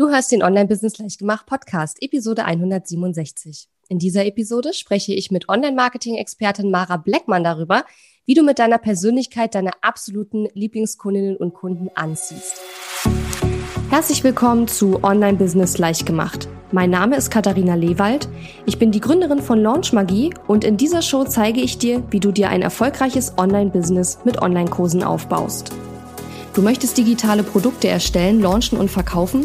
Du 0.00 0.08
hörst 0.08 0.32
den 0.32 0.42
Online-Business 0.42 0.96
Leichtgemacht 0.96 1.44
Podcast, 1.44 1.98
Episode 2.00 2.46
167. 2.46 3.68
In 3.90 3.98
dieser 3.98 4.24
Episode 4.24 4.72
spreche 4.72 5.12
ich 5.12 5.30
mit 5.30 5.50
Online-Marketing-Expertin 5.50 6.70
Mara 6.70 6.96
Bleckmann 6.96 7.44
darüber, 7.44 7.84
wie 8.24 8.32
du 8.32 8.42
mit 8.42 8.58
deiner 8.58 8.78
Persönlichkeit 8.78 9.54
deine 9.54 9.72
absoluten 9.82 10.48
Lieblingskundinnen 10.54 11.36
und 11.36 11.52
Kunden 11.52 11.90
anziehst. 11.94 12.62
Herzlich 13.90 14.24
willkommen 14.24 14.68
zu 14.68 15.04
Online-Business 15.04 15.76
Leichtgemacht. 15.76 16.48
Mein 16.72 16.88
Name 16.88 17.16
ist 17.16 17.30
Katharina 17.30 17.74
Lewald. 17.74 18.26
Ich 18.64 18.78
bin 18.78 18.92
die 18.92 19.00
Gründerin 19.00 19.42
von 19.42 19.60
Launch 19.60 19.92
Magie 19.92 20.32
und 20.46 20.64
in 20.64 20.78
dieser 20.78 21.02
Show 21.02 21.24
zeige 21.24 21.60
ich 21.60 21.76
dir, 21.76 22.02
wie 22.10 22.20
du 22.20 22.32
dir 22.32 22.48
ein 22.48 22.62
erfolgreiches 22.62 23.34
Online-Business 23.36 24.20
mit 24.24 24.40
Online-Kursen 24.40 25.02
aufbaust. 25.02 25.72
Du 26.54 26.62
möchtest 26.62 26.96
digitale 26.96 27.42
Produkte 27.42 27.88
erstellen, 27.88 28.40
launchen 28.40 28.78
und 28.78 28.90
verkaufen? 28.90 29.44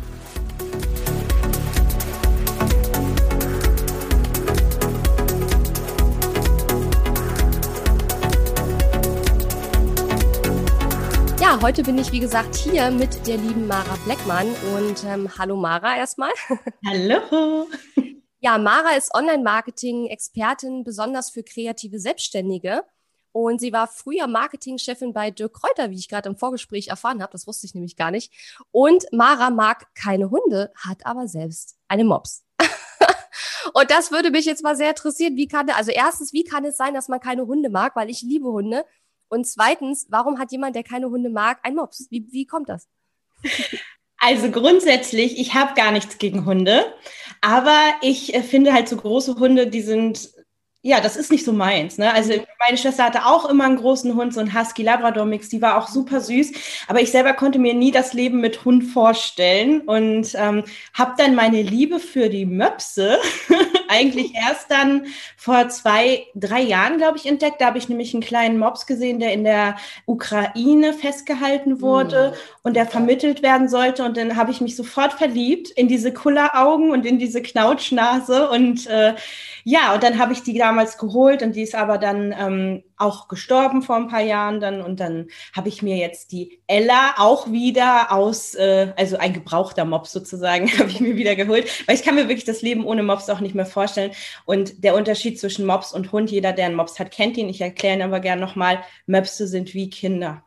Heute 11.61 11.83
bin 11.83 11.99
ich, 11.99 12.11
wie 12.11 12.19
gesagt, 12.19 12.55
hier 12.55 12.89
mit 12.89 13.27
der 13.27 13.37
lieben 13.37 13.67
Mara 13.67 13.95
Bleckmann. 14.03 14.47
Und 14.75 15.03
ähm, 15.05 15.29
hallo 15.37 15.55
Mara 15.55 15.95
erstmal. 15.95 16.31
Hallo. 16.85 17.67
Ja, 18.39 18.57
Mara 18.57 18.95
ist 18.97 19.13
Online-Marketing-Expertin, 19.13 20.83
besonders 20.83 21.29
für 21.29 21.43
kreative 21.43 21.99
Selbstständige. 21.99 22.83
Und 23.31 23.61
sie 23.61 23.71
war 23.71 23.87
früher 23.87 24.25
Marketingchefin 24.25 25.13
bei 25.13 25.29
Dirk 25.29 25.53
Kräuter, 25.53 25.91
wie 25.91 25.97
ich 25.97 26.09
gerade 26.09 26.29
im 26.29 26.35
Vorgespräch 26.35 26.87
erfahren 26.87 27.21
habe. 27.21 27.31
Das 27.31 27.45
wusste 27.45 27.67
ich 27.67 27.75
nämlich 27.75 27.95
gar 27.95 28.09
nicht. 28.09 28.33
Und 28.71 29.05
Mara 29.11 29.51
mag 29.51 29.93
keine 29.93 30.31
Hunde, 30.31 30.71
hat 30.75 31.05
aber 31.05 31.27
selbst 31.27 31.77
eine 31.87 32.03
Mops. 32.03 32.43
Und 33.73 33.91
das 33.91 34.11
würde 34.11 34.31
mich 34.31 34.45
jetzt 34.45 34.63
mal 34.63 34.75
sehr 34.75 34.89
interessieren. 34.89 35.35
Wie 35.35 35.47
kann, 35.47 35.69
also 35.69 35.91
erstens, 35.91 36.33
wie 36.33 36.43
kann 36.43 36.65
es 36.65 36.75
sein, 36.75 36.95
dass 36.95 37.07
man 37.07 37.19
keine 37.19 37.45
Hunde 37.45 37.69
mag? 37.69 37.95
Weil 37.95 38.09
ich 38.09 38.23
liebe 38.23 38.47
Hunde. 38.47 38.83
Und 39.31 39.47
zweitens, 39.47 40.07
warum 40.09 40.39
hat 40.39 40.51
jemand, 40.51 40.75
der 40.75 40.83
keine 40.83 41.09
Hunde 41.09 41.29
mag, 41.29 41.59
ein 41.63 41.75
Mops? 41.75 42.07
Wie, 42.09 42.27
wie 42.31 42.45
kommt 42.45 42.69
das? 42.69 42.87
Also 44.23 44.51
grundsätzlich, 44.51 45.39
ich 45.39 45.55
habe 45.55 45.73
gar 45.73 45.91
nichts 45.91 46.19
gegen 46.19 46.45
Hunde, 46.45 46.85
aber 47.41 47.75
ich 48.03 48.35
äh, 48.35 48.43
finde 48.43 48.71
halt 48.71 48.87
so 48.87 48.95
große 48.95 49.37
Hunde, 49.39 49.65
die 49.65 49.81
sind 49.81 50.29
ja, 50.83 50.99
das 50.99 51.15
ist 51.15 51.31
nicht 51.31 51.45
so 51.45 51.53
meins. 51.53 51.99
Ne? 51.99 52.11
Also 52.11 52.33
meine 52.65 52.77
Schwester 52.77 53.05
hatte 53.05 53.25
auch 53.25 53.47
immer 53.47 53.65
einen 53.65 53.77
großen 53.77 54.15
Hund, 54.15 54.33
so 54.33 54.39
ein 54.39 54.53
Husky 54.53 54.81
Labrador 54.81 55.25
Mix, 55.25 55.49
die 55.49 55.61
war 55.61 55.77
auch 55.77 55.87
super 55.87 56.21
süß. 56.21 56.51
Aber 56.87 57.01
ich 57.01 57.11
selber 57.11 57.33
konnte 57.33 57.59
mir 57.59 57.75
nie 57.75 57.91
das 57.91 58.13
Leben 58.13 58.41
mit 58.41 58.65
Hund 58.65 58.83
vorstellen 58.85 59.81
und 59.81 60.33
ähm, 60.35 60.63
habe 60.95 61.13
dann 61.17 61.35
meine 61.35 61.61
Liebe 61.61 61.99
für 61.99 62.29
die 62.29 62.47
Möpse 62.47 63.19
eigentlich 63.91 64.33
erst 64.47 64.71
dann 64.71 65.05
vor 65.37 65.69
zwei, 65.69 66.25
drei 66.35 66.61
Jahren, 66.61 66.97
glaube 66.97 67.17
ich, 67.17 67.25
entdeckt. 67.25 67.61
Da 67.61 67.67
habe 67.67 67.77
ich 67.77 67.89
nämlich 67.89 68.13
einen 68.13 68.23
kleinen 68.23 68.57
Mops 68.57 68.87
gesehen, 68.87 69.19
der 69.19 69.33
in 69.33 69.43
der 69.43 69.75
Ukraine 70.05 70.93
festgehalten 70.93 71.81
wurde 71.81 72.31
mhm. 72.31 72.59
und 72.63 72.75
der 72.75 72.85
vermittelt 72.85 73.43
werden 73.43 73.69
sollte. 73.69 74.03
Und 74.03 74.17
dann 74.17 74.35
habe 74.35 74.51
ich 74.51 74.61
mich 74.61 74.75
sofort 74.75 75.13
verliebt 75.13 75.69
in 75.69 75.87
diese 75.87 76.13
Kulleraugen 76.13 76.91
und 76.91 77.05
in 77.05 77.19
diese 77.19 77.41
Knautschnase 77.41 78.49
und 78.49 78.87
äh, 78.87 79.13
ja, 79.63 79.93
und 79.93 80.03
dann 80.03 80.17
habe 80.17 80.33
ich 80.33 80.43
die 80.43 80.57
damals 80.57 80.97
geholt 80.97 81.43
und 81.43 81.55
die 81.55 81.61
ist 81.61 81.75
aber 81.75 81.97
dann 81.97 82.33
ähm, 82.37 82.83
auch 83.01 83.27
gestorben 83.27 83.81
vor 83.81 83.95
ein 83.95 84.07
paar 84.07 84.21
Jahren 84.21 84.59
dann. 84.59 84.81
Und 84.81 84.99
dann 84.99 85.27
habe 85.53 85.69
ich 85.69 85.81
mir 85.81 85.97
jetzt 85.97 86.31
die 86.31 86.61
Ella 86.67 87.15
auch 87.17 87.51
wieder 87.51 88.11
aus, 88.11 88.55
äh, 88.55 88.93
also 88.95 89.17
ein 89.17 89.33
gebrauchter 89.33 89.85
Mops 89.85 90.11
sozusagen, 90.11 90.71
habe 90.79 90.89
ich 90.89 90.99
mir 90.99 91.15
wieder 91.15 91.35
geholt. 91.35 91.67
Weil 91.87 91.95
ich 91.95 92.03
kann 92.03 92.15
mir 92.15 92.27
wirklich 92.27 92.45
das 92.45 92.61
Leben 92.61 92.85
ohne 92.85 93.03
Mops 93.03 93.29
auch 93.29 93.39
nicht 93.39 93.55
mehr 93.55 93.65
vorstellen. 93.65 93.80
Und 94.45 94.83
der 94.83 94.95
Unterschied 94.95 95.39
zwischen 95.39 95.65
Mops 95.65 95.93
und 95.93 96.11
Hund, 96.11 96.31
jeder, 96.31 96.53
der 96.53 96.67
einen 96.67 96.75
Mops 96.75 96.99
hat, 96.99 97.11
kennt 97.11 97.37
ihn. 97.37 97.49
Ich 97.49 97.61
erkläre 97.61 97.95
ihn 97.97 98.01
aber 98.01 98.19
gerne 98.19 98.41
nochmal, 98.41 98.83
Möpse 99.05 99.47
sind 99.47 99.73
wie 99.73 99.89
Kinder. 99.89 100.43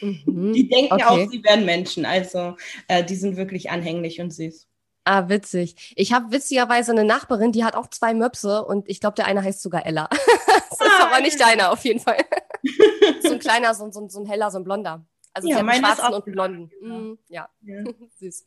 Mhm. 0.00 0.52
Die 0.52 0.68
denken 0.68 0.94
okay. 0.94 1.04
auch, 1.04 1.30
sie 1.30 1.42
wären 1.44 1.64
Menschen. 1.64 2.06
Also 2.06 2.56
äh, 2.88 3.04
die 3.04 3.16
sind 3.16 3.36
wirklich 3.36 3.70
anhänglich 3.70 4.20
und 4.20 4.32
süß. 4.32 4.66
Ah, 5.04 5.28
witzig. 5.28 5.94
Ich 5.94 6.12
habe 6.12 6.32
witzigerweise 6.32 6.90
eine 6.90 7.04
Nachbarin, 7.04 7.52
die 7.52 7.64
hat 7.64 7.76
auch 7.76 7.88
zwei 7.88 8.12
Möpse 8.12 8.64
und 8.64 8.88
ich 8.88 8.98
glaube, 8.98 9.14
der 9.14 9.26
eine 9.26 9.42
heißt 9.42 9.62
sogar 9.62 9.86
Ella. 9.86 10.08
das 10.10 10.80
ist 10.80 10.80
ah, 10.80 11.06
aber 11.06 11.20
nicht 11.20 11.40
deiner 11.40 11.70
auf 11.70 11.84
jeden 11.84 12.00
Fall. 12.00 12.24
so 13.22 13.34
ein 13.34 13.38
kleiner, 13.38 13.72
so, 13.74 13.88
so, 13.92 14.08
so 14.08 14.20
ein 14.20 14.26
heller, 14.26 14.50
so 14.50 14.58
ein 14.58 14.64
blonder. 14.64 15.06
Also 15.32 15.48
ja, 15.48 15.58
einen 15.58 15.70
schwarzen 15.70 16.12
und 16.12 16.26
einen 16.26 16.32
blonden. 16.32 16.70
Mm, 16.80 17.18
ja, 17.28 17.48
ja. 17.62 17.84
süß. 18.18 18.46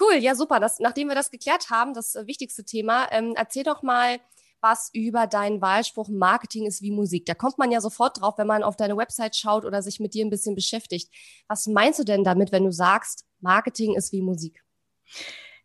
Cool, 0.00 0.14
ja 0.16 0.34
super. 0.34 0.60
Das, 0.60 0.78
nachdem 0.78 1.08
wir 1.08 1.14
das 1.14 1.30
geklärt 1.30 1.70
haben, 1.70 1.94
das 1.94 2.14
äh, 2.14 2.26
wichtigste 2.26 2.64
Thema, 2.64 3.10
ähm, 3.10 3.34
erzähl 3.36 3.64
doch 3.64 3.82
mal 3.82 4.20
was 4.60 4.90
über 4.92 5.26
deinen 5.26 5.60
Wahlspruch 5.60 6.08
Marketing 6.08 6.66
ist 6.66 6.82
wie 6.82 6.90
Musik. 6.90 7.26
Da 7.26 7.34
kommt 7.34 7.58
man 7.58 7.70
ja 7.70 7.80
sofort 7.80 8.20
drauf, 8.20 8.38
wenn 8.38 8.46
man 8.46 8.64
auf 8.64 8.76
deine 8.76 8.96
Website 8.96 9.36
schaut 9.36 9.64
oder 9.64 9.82
sich 9.82 10.00
mit 10.00 10.14
dir 10.14 10.24
ein 10.24 10.30
bisschen 10.30 10.56
beschäftigt. 10.56 11.12
Was 11.46 11.66
meinst 11.66 12.00
du 12.00 12.04
denn 12.04 12.24
damit, 12.24 12.50
wenn 12.50 12.64
du 12.64 12.72
sagst, 12.72 13.24
Marketing 13.40 13.94
ist 13.94 14.12
wie 14.12 14.22
Musik? 14.22 14.64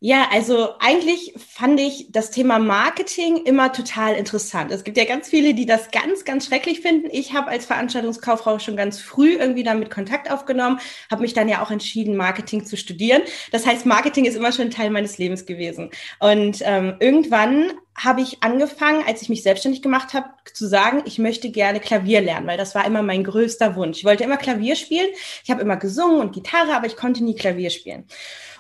Ja, 0.06 0.28
also 0.34 0.72
eigentlich 0.80 1.34
fand 1.38 1.80
ich 1.80 2.08
das 2.12 2.30
Thema 2.30 2.60
Marketing 2.60 3.38
immer 3.46 3.72
total 3.72 4.16
interessant. 4.16 4.70
Es 4.70 4.84
gibt 4.84 4.98
ja 4.98 5.06
ganz 5.06 5.30
viele, 5.30 5.54
die 5.54 5.66
das 5.66 5.92
ganz, 5.92 6.26
ganz 6.26 6.48
schrecklich 6.48 6.82
finden. 6.82 7.08
Ich 7.10 7.32
habe 7.32 7.48
als 7.48 7.66
Veranstaltungskauffrau 7.66 8.60
schon 8.60 8.76
ganz 8.76 9.00
früh 9.00 9.36
irgendwie 9.36 9.64
damit 9.64 9.90
Kontakt 9.90 10.30
aufgenommen, 10.30 10.82
habe 11.10 11.22
mich 11.22 11.34
dann 11.34 11.48
ja 11.48 11.64
auch 11.64 11.72
entschieden, 11.72 12.18
Marketing 12.18 12.66
zu 12.66 12.76
studieren. 12.76 13.22
Das 13.54 13.66
heißt, 13.66 13.86
Marketing 13.86 14.26
ist 14.26 14.36
immer 14.36 14.52
schon 14.52 14.72
Teil 14.72 14.90
meines 14.90 15.20
Lebens 15.20 15.46
gewesen. 15.46 15.90
Und 16.20 16.60
ähm, 16.66 16.98
irgendwann 17.00 17.72
habe 17.96 18.20
ich 18.20 18.44
angefangen, 18.44 19.06
als 19.08 19.22
ich 19.22 19.30
mich 19.30 19.42
selbstständig 19.42 19.82
gemacht 19.82 20.14
habe, 20.14 20.28
zu 20.54 20.68
sagen, 20.68 21.04
ich 21.06 21.18
möchte 21.18 21.50
gerne 21.50 21.80
Klavier 21.80 22.20
lernen, 22.20 22.48
weil 22.48 22.58
das 22.58 22.76
war 22.76 22.86
immer 22.86 23.04
mein 23.04 23.24
größter 23.24 23.78
Wunsch. 23.78 24.00
Ich 24.00 24.04
wollte 24.04 24.26
immer 24.26 24.36
Klavier 24.36 24.76
spielen. 24.76 25.08
Ich 25.46 25.50
habe 25.50 25.62
immer 25.62 25.78
gesungen 25.78 26.20
und 26.20 26.34
Gitarre, 26.34 26.76
aber 26.76 26.88
ich 26.88 26.98
konnte 26.98 27.24
nie 27.24 27.36
Klavier 27.36 27.70
spielen. 27.70 28.06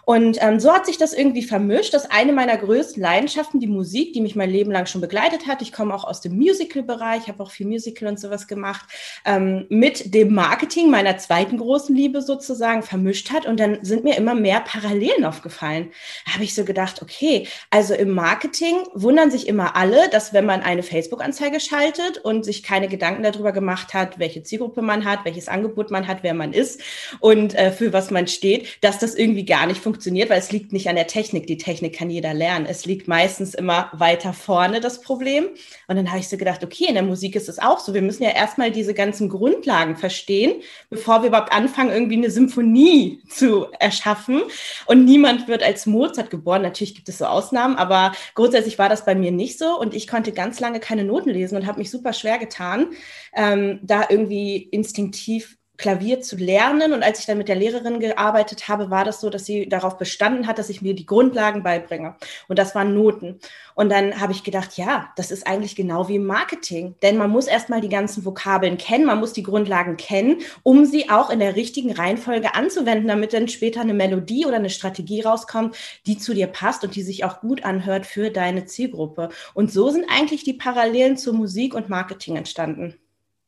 Und 0.05 0.37
ähm, 0.41 0.59
so 0.59 0.73
hat 0.73 0.85
sich 0.85 0.97
das 0.97 1.13
irgendwie 1.13 1.43
vermischt, 1.43 1.93
dass 1.93 2.11
eine 2.11 2.33
meiner 2.33 2.57
größten 2.57 3.01
Leidenschaften, 3.01 3.59
die 3.59 3.67
Musik, 3.67 4.13
die 4.13 4.21
mich 4.21 4.35
mein 4.35 4.49
Leben 4.49 4.71
lang 4.71 4.85
schon 4.85 4.99
begleitet 4.99 5.47
hat, 5.47 5.61
ich 5.61 5.71
komme 5.71 5.93
auch 5.93 6.03
aus 6.03 6.19
dem 6.19 6.35
Musical-Bereich, 6.35 7.27
habe 7.27 7.41
auch 7.41 7.51
viel 7.51 7.67
Musical 7.67 8.09
und 8.09 8.19
sowas 8.19 8.47
gemacht, 8.47 8.85
ähm, 9.25 9.65
mit 9.69 10.13
dem 10.13 10.33
Marketing 10.33 10.89
meiner 10.89 11.17
zweiten 11.17 11.57
großen 11.57 11.95
Liebe 11.95 12.21
sozusagen 12.21 12.83
vermischt 12.83 13.31
hat. 13.31 13.45
Und 13.45 13.59
dann 13.59 13.79
sind 13.81 14.03
mir 14.03 14.17
immer 14.17 14.35
mehr 14.35 14.59
Parallelen 14.59 15.23
aufgefallen. 15.23 15.91
Da 16.25 16.33
habe 16.33 16.43
ich 16.43 16.53
so 16.53 16.65
gedacht, 16.65 17.01
okay, 17.01 17.47
also 17.69 17.93
im 17.93 18.09
Marketing 18.09 18.75
wundern 18.93 19.31
sich 19.31 19.47
immer 19.47 19.77
alle, 19.77 20.09
dass 20.09 20.33
wenn 20.33 20.45
man 20.45 20.61
eine 20.61 20.83
Facebook-Anzeige 20.83 21.61
schaltet 21.61 22.17
und 22.17 22.43
sich 22.43 22.61
keine 22.61 22.89
Gedanken 22.89 23.23
darüber 23.23 23.53
gemacht 23.53 23.93
hat, 23.93 24.19
welche 24.19 24.43
Zielgruppe 24.43 24.81
man 24.81 25.05
hat, 25.05 25.23
welches 25.23 25.47
Angebot 25.47 25.91
man 25.91 26.07
hat, 26.07 26.23
wer 26.23 26.33
man 26.33 26.51
ist 26.51 26.81
und 27.21 27.55
äh, 27.55 27.71
für 27.71 27.93
was 27.93 28.11
man 28.11 28.27
steht, 28.27 28.83
dass 28.83 28.99
das 28.99 29.15
irgendwie 29.15 29.45
gar 29.45 29.65
nicht 29.65 29.77
funktioniert 29.77 29.92
funktioniert, 29.93 30.31
weil 30.31 30.39
es 30.39 30.51
liegt 30.51 30.73
nicht 30.73 30.89
an 30.89 30.95
der 30.95 31.05
Technik. 31.05 31.45
Die 31.45 31.59
Technik 31.59 31.95
kann 31.95 32.09
jeder 32.09 32.33
lernen. 32.33 32.65
Es 32.65 32.83
liegt 32.85 33.07
meistens 33.07 33.53
immer 33.53 33.91
weiter 33.93 34.33
vorne 34.33 34.79
das 34.79 35.01
Problem. 35.01 35.45
Und 35.87 35.97
dann 35.97 36.09
habe 36.09 36.19
ich 36.19 36.29
so 36.29 36.35
gedacht, 36.35 36.63
okay, 36.63 36.85
in 36.87 36.95
der 36.95 37.03
Musik 37.03 37.35
ist 37.35 37.47
es 37.47 37.59
auch 37.59 37.77
so. 37.77 37.93
Wir 37.93 38.01
müssen 38.01 38.23
ja 38.23 38.31
erstmal 38.31 38.71
diese 38.71 38.95
ganzen 38.95 39.29
Grundlagen 39.29 39.95
verstehen, 39.95 40.63
bevor 40.89 41.21
wir 41.21 41.27
überhaupt 41.27 41.53
anfangen, 41.53 41.91
irgendwie 41.91 42.17
eine 42.17 42.31
Symphonie 42.31 43.21
zu 43.29 43.67
erschaffen. 43.79 44.41
Und 44.87 45.05
niemand 45.05 45.47
wird 45.47 45.61
als 45.61 45.85
Mozart 45.85 46.31
geboren. 46.31 46.63
Natürlich 46.63 46.95
gibt 46.95 47.07
es 47.09 47.19
so 47.19 47.25
Ausnahmen, 47.25 47.75
aber 47.75 48.13
grundsätzlich 48.33 48.79
war 48.79 48.89
das 48.89 49.05
bei 49.05 49.13
mir 49.13 49.31
nicht 49.31 49.59
so. 49.59 49.79
Und 49.79 49.93
ich 49.93 50.07
konnte 50.07 50.31
ganz 50.31 50.59
lange 50.59 50.79
keine 50.79 51.03
Noten 51.03 51.29
lesen 51.29 51.55
und 51.55 51.67
habe 51.67 51.77
mich 51.77 51.91
super 51.91 52.13
schwer 52.13 52.39
getan, 52.39 52.87
ähm, 53.35 53.79
da 53.83 54.07
irgendwie 54.09 54.57
instinktiv 54.57 55.59
Klavier 55.77 56.21
zu 56.21 56.35
lernen. 56.35 56.93
Und 56.93 57.03
als 57.03 57.19
ich 57.19 57.25
dann 57.25 57.37
mit 57.37 57.47
der 57.47 57.55
Lehrerin 57.55 57.99
gearbeitet 57.99 58.67
habe, 58.67 58.89
war 58.89 59.05
das 59.05 59.19
so, 59.21 59.29
dass 59.29 59.45
sie 59.45 59.67
darauf 59.67 59.97
bestanden 59.97 60.47
hat, 60.47 60.59
dass 60.59 60.69
ich 60.69 60.81
mir 60.81 60.93
die 60.93 61.05
Grundlagen 61.05 61.63
beibringe. 61.63 62.15
Und 62.47 62.59
das 62.59 62.75
waren 62.75 62.93
Noten. 62.93 63.39
Und 63.75 63.91
dann 63.91 64.19
habe 64.19 64.33
ich 64.33 64.43
gedacht, 64.43 64.77
ja, 64.77 65.11
das 65.15 65.31
ist 65.31 65.47
eigentlich 65.47 65.75
genau 65.75 66.07
wie 66.07 66.17
im 66.17 66.25
Marketing. 66.25 66.95
Denn 67.01 67.17
man 67.17 67.31
muss 67.31 67.47
erstmal 67.47 67.81
die 67.81 67.89
ganzen 67.89 68.23
Vokabeln 68.23 68.77
kennen, 68.77 69.05
man 69.05 69.19
muss 69.19 69.33
die 69.33 69.43
Grundlagen 69.43 69.97
kennen, 69.97 70.41
um 70.61 70.85
sie 70.85 71.09
auch 71.09 71.29
in 71.29 71.39
der 71.39 71.55
richtigen 71.55 71.91
Reihenfolge 71.91 72.53
anzuwenden, 72.53 73.07
damit 73.07 73.33
dann 73.33 73.47
später 73.47 73.81
eine 73.81 73.93
Melodie 73.93 74.45
oder 74.45 74.57
eine 74.57 74.69
Strategie 74.69 75.21
rauskommt, 75.21 75.75
die 76.05 76.17
zu 76.17 76.33
dir 76.33 76.47
passt 76.47 76.83
und 76.83 76.95
die 76.95 77.03
sich 77.03 77.23
auch 77.23 77.41
gut 77.41 77.65
anhört 77.65 78.05
für 78.05 78.29
deine 78.29 78.65
Zielgruppe. 78.65 79.29
Und 79.53 79.71
so 79.71 79.89
sind 79.89 80.05
eigentlich 80.09 80.43
die 80.43 80.53
Parallelen 80.53 81.17
zu 81.17 81.33
Musik 81.33 81.73
und 81.73 81.89
Marketing 81.89 82.35
entstanden. 82.35 82.99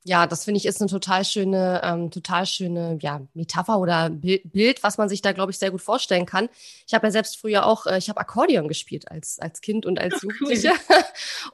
Ja, 0.08 0.28
das 0.28 0.44
finde 0.44 0.60
ich 0.60 0.68
ist 0.68 0.80
eine 0.82 0.88
total 0.88 1.26
schöne, 1.26 1.82
ähm, 1.84 2.12
total 2.12 2.46
schöne 2.46 3.00
ja, 3.02 3.22
Metapher 3.34 3.80
oder 3.80 4.12
Bild, 4.12 4.84
was 4.84 5.00
man 5.00 5.10
sich 5.10 5.24
da, 5.24 5.32
glaube 5.32 5.52
ich, 5.52 5.58
sehr 5.58 5.72
gut 5.72 5.82
vorstellen 5.82 6.28
kann. 6.28 6.48
Ich 6.86 6.94
habe 6.94 7.08
ja 7.08 7.12
selbst 7.12 7.40
früher 7.40 7.66
auch, 7.66 7.88
äh, 7.88 7.98
ich 7.98 8.08
habe 8.08 8.20
Akkordeon 8.20 8.68
gespielt 8.68 9.10
als, 9.10 9.40
als 9.40 9.62
Kind 9.62 9.84
und 9.84 9.98
als 10.00 10.22
Jugendliche 10.22 10.70
cool. 10.70 11.04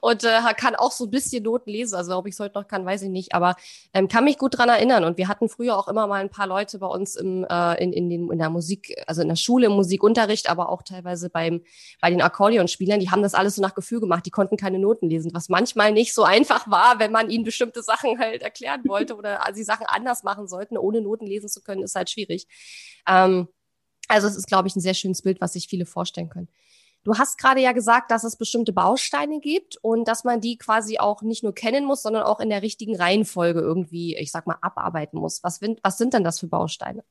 und 0.02 0.24
äh, 0.24 0.40
kann 0.54 0.74
auch 0.74 0.92
so 0.92 1.04
ein 1.04 1.10
bisschen 1.10 1.44
Noten 1.44 1.70
lesen. 1.70 1.94
Also 1.94 2.14
ob 2.14 2.26
ich 2.26 2.34
es 2.34 2.40
heute 2.40 2.58
noch 2.58 2.68
kann, 2.68 2.84
weiß 2.84 3.00
ich 3.00 3.08
nicht, 3.08 3.34
aber 3.34 3.56
ähm, 3.94 4.06
kann 4.06 4.24
mich 4.24 4.36
gut 4.36 4.58
dran 4.58 4.68
erinnern. 4.68 5.04
Und 5.04 5.16
wir 5.16 5.28
hatten 5.28 5.48
früher 5.48 5.78
auch 5.78 5.88
immer 5.88 6.06
mal 6.06 6.20
ein 6.20 6.28
paar 6.28 6.46
Leute 6.46 6.78
bei 6.78 6.88
uns 6.88 7.16
im, 7.16 7.46
äh, 7.48 7.82
in, 7.82 7.94
in, 7.94 8.10
den, 8.10 8.30
in 8.30 8.38
der 8.38 8.50
Musik, 8.50 8.94
also 9.06 9.22
in 9.22 9.28
der 9.28 9.36
Schule 9.36 9.68
im 9.68 9.72
Musikunterricht, 9.72 10.50
aber 10.50 10.68
auch 10.68 10.82
teilweise 10.82 11.30
beim, 11.30 11.62
bei 12.02 12.10
den 12.10 12.20
Akkordeonspielern, 12.20 13.00
die 13.00 13.10
haben 13.10 13.22
das 13.22 13.32
alles 13.32 13.54
so 13.54 13.62
nach 13.62 13.74
Gefühl 13.74 14.00
gemacht, 14.00 14.26
die 14.26 14.30
konnten 14.30 14.58
keine 14.58 14.78
Noten 14.78 15.08
lesen, 15.08 15.30
was 15.32 15.48
manchmal 15.48 15.92
nicht 15.92 16.12
so 16.12 16.22
einfach 16.22 16.70
war, 16.70 16.98
wenn 16.98 17.12
man 17.12 17.30
ihnen 17.30 17.44
bestimmte 17.44 17.82
Sachen 17.82 18.18
halt 18.18 18.41
halt 18.42 18.52
erklären 18.52 18.82
wollte 18.86 19.16
oder 19.16 19.40
sie 19.54 19.64
Sachen 19.64 19.86
anders 19.86 20.22
machen 20.22 20.48
sollten, 20.48 20.76
ohne 20.76 21.00
Noten 21.00 21.26
lesen 21.26 21.48
zu 21.48 21.62
können, 21.62 21.82
ist 21.82 21.94
halt 21.94 22.10
schwierig. 22.10 22.46
Ähm, 23.06 23.48
also 24.08 24.26
es 24.26 24.36
ist, 24.36 24.46
glaube 24.46 24.68
ich, 24.68 24.76
ein 24.76 24.80
sehr 24.80 24.94
schönes 24.94 25.22
Bild, 25.22 25.40
was 25.40 25.54
sich 25.54 25.68
viele 25.68 25.86
vorstellen 25.86 26.28
können. 26.28 26.48
Du 27.04 27.18
hast 27.18 27.36
gerade 27.36 27.60
ja 27.60 27.72
gesagt, 27.72 28.12
dass 28.12 28.22
es 28.22 28.36
bestimmte 28.36 28.72
Bausteine 28.72 29.40
gibt 29.40 29.76
und 29.82 30.06
dass 30.06 30.22
man 30.22 30.40
die 30.40 30.56
quasi 30.56 30.98
auch 30.98 31.22
nicht 31.22 31.42
nur 31.42 31.52
kennen 31.52 31.84
muss, 31.84 32.02
sondern 32.02 32.22
auch 32.22 32.38
in 32.38 32.48
der 32.48 32.62
richtigen 32.62 32.94
Reihenfolge 32.94 33.60
irgendwie, 33.60 34.16
ich 34.16 34.30
sag 34.30 34.46
mal, 34.46 34.58
abarbeiten 34.60 35.18
muss. 35.18 35.42
Was, 35.42 35.60
was 35.82 35.98
sind 35.98 36.14
denn 36.14 36.22
das 36.22 36.38
für 36.38 36.46
Bausteine? 36.46 37.02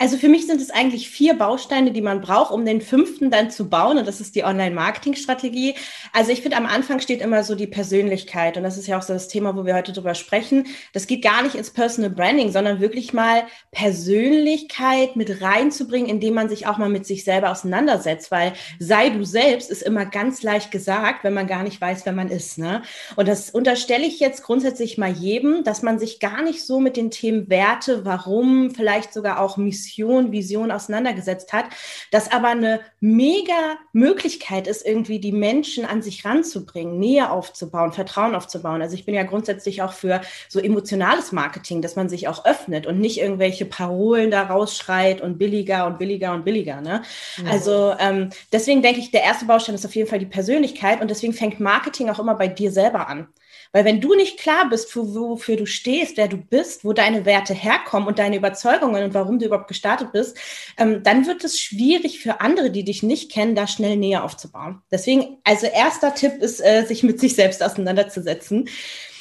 Also 0.00 0.16
für 0.16 0.30
mich 0.30 0.46
sind 0.46 0.62
es 0.62 0.70
eigentlich 0.70 1.10
vier 1.10 1.34
Bausteine, 1.34 1.92
die 1.92 2.00
man 2.00 2.22
braucht, 2.22 2.52
um 2.52 2.64
den 2.64 2.80
fünften 2.80 3.30
dann 3.30 3.50
zu 3.50 3.68
bauen. 3.68 3.98
Und 3.98 4.08
das 4.08 4.18
ist 4.18 4.34
die 4.34 4.44
Online-Marketing-Strategie. 4.44 5.74
Also 6.14 6.32
ich 6.32 6.40
finde, 6.40 6.56
am 6.56 6.64
Anfang 6.64 7.00
steht 7.00 7.20
immer 7.20 7.44
so 7.44 7.54
die 7.54 7.66
Persönlichkeit. 7.66 8.56
Und 8.56 8.62
das 8.62 8.78
ist 8.78 8.86
ja 8.86 8.96
auch 8.96 9.02
so 9.02 9.12
das 9.12 9.28
Thema, 9.28 9.54
wo 9.56 9.66
wir 9.66 9.74
heute 9.74 9.92
drüber 9.92 10.14
sprechen. 10.14 10.68
Das 10.94 11.06
geht 11.06 11.22
gar 11.22 11.42
nicht 11.42 11.54
ins 11.54 11.68
Personal 11.68 12.08
Branding, 12.08 12.50
sondern 12.50 12.80
wirklich 12.80 13.12
mal 13.12 13.42
Persönlichkeit 13.72 15.16
mit 15.16 15.42
reinzubringen, 15.42 16.08
indem 16.08 16.32
man 16.32 16.48
sich 16.48 16.66
auch 16.66 16.78
mal 16.78 16.88
mit 16.88 17.04
sich 17.04 17.22
selber 17.22 17.50
auseinandersetzt. 17.50 18.30
Weil 18.30 18.54
sei 18.78 19.10
du 19.10 19.22
selbst 19.26 19.70
ist 19.70 19.82
immer 19.82 20.06
ganz 20.06 20.42
leicht 20.42 20.70
gesagt, 20.70 21.24
wenn 21.24 21.34
man 21.34 21.46
gar 21.46 21.62
nicht 21.62 21.78
weiß, 21.78 22.06
wer 22.06 22.14
man 22.14 22.30
ist. 22.30 22.56
Ne? 22.56 22.80
Und 23.16 23.28
das 23.28 23.50
unterstelle 23.50 24.06
ich 24.06 24.18
jetzt 24.18 24.44
grundsätzlich 24.44 24.96
mal 24.96 25.12
jedem, 25.12 25.62
dass 25.62 25.82
man 25.82 25.98
sich 25.98 26.20
gar 26.20 26.40
nicht 26.40 26.64
so 26.64 26.80
mit 26.80 26.96
den 26.96 27.10
Themen 27.10 27.50
Werte, 27.50 28.06
warum, 28.06 28.70
vielleicht 28.70 29.12
sogar 29.12 29.40
auch 29.40 29.58
Mission, 29.58 29.89
Mission, 29.90 30.32
Vision 30.32 30.70
auseinandergesetzt 30.70 31.52
hat, 31.52 31.66
das 32.10 32.30
aber 32.30 32.48
eine 32.48 32.80
mega 33.00 33.78
Möglichkeit 33.92 34.66
ist, 34.66 34.86
irgendwie 34.86 35.18
die 35.18 35.32
Menschen 35.32 35.84
an 35.84 36.02
sich 36.02 36.24
ranzubringen, 36.24 36.98
Nähe 36.98 37.30
aufzubauen, 37.30 37.92
Vertrauen 37.92 38.34
aufzubauen. 38.34 38.82
Also 38.82 38.94
ich 38.94 39.04
bin 39.04 39.14
ja 39.14 39.24
grundsätzlich 39.24 39.82
auch 39.82 39.92
für 39.92 40.20
so 40.48 40.60
emotionales 40.60 41.32
Marketing, 41.32 41.82
dass 41.82 41.96
man 41.96 42.08
sich 42.08 42.28
auch 42.28 42.44
öffnet 42.44 42.86
und 42.86 43.00
nicht 43.00 43.20
irgendwelche 43.20 43.64
Parolen 43.64 44.30
da 44.30 44.42
rausschreit 44.42 45.20
und 45.20 45.38
billiger 45.38 45.86
und 45.86 45.98
billiger 45.98 46.32
und 46.34 46.44
billiger. 46.44 46.80
Ne? 46.80 47.02
Ja. 47.44 47.50
Also 47.50 47.94
ähm, 47.98 48.30
deswegen 48.52 48.82
denke 48.82 49.00
ich, 49.00 49.10
der 49.10 49.22
erste 49.22 49.46
Baustein 49.46 49.74
ist 49.74 49.86
auf 49.86 49.94
jeden 49.94 50.08
Fall 50.08 50.18
die 50.18 50.26
Persönlichkeit 50.26 51.00
und 51.00 51.10
deswegen 51.10 51.32
fängt 51.32 51.60
Marketing 51.60 52.10
auch 52.10 52.18
immer 52.18 52.34
bei 52.34 52.48
dir 52.48 52.70
selber 52.70 53.08
an. 53.08 53.28
Weil 53.72 53.84
wenn 53.84 54.00
du 54.00 54.14
nicht 54.14 54.38
klar 54.38 54.68
bist, 54.68 54.94
wofür 54.96 55.56
du 55.56 55.66
stehst, 55.66 56.16
wer 56.16 56.28
du 56.28 56.36
bist, 56.36 56.84
wo 56.84 56.92
deine 56.92 57.24
Werte 57.24 57.54
herkommen 57.54 58.08
und 58.08 58.18
deine 58.18 58.36
Überzeugungen 58.36 59.04
und 59.04 59.14
warum 59.14 59.38
du 59.38 59.46
überhaupt 59.46 59.68
gestartet 59.68 60.12
bist, 60.12 60.36
ähm, 60.76 61.02
dann 61.02 61.26
wird 61.26 61.44
es 61.44 61.60
schwierig 61.60 62.20
für 62.20 62.40
andere, 62.40 62.70
die 62.70 62.84
dich 62.84 63.02
nicht 63.02 63.30
kennen, 63.30 63.54
da 63.54 63.66
schnell 63.66 63.96
näher 63.96 64.24
aufzubauen. 64.24 64.82
Deswegen, 64.90 65.38
also 65.44 65.66
erster 65.66 66.14
Tipp 66.14 66.42
ist, 66.42 66.60
äh, 66.60 66.84
sich 66.84 67.02
mit 67.02 67.20
sich 67.20 67.34
selbst 67.34 67.62
auseinanderzusetzen. 67.62 68.68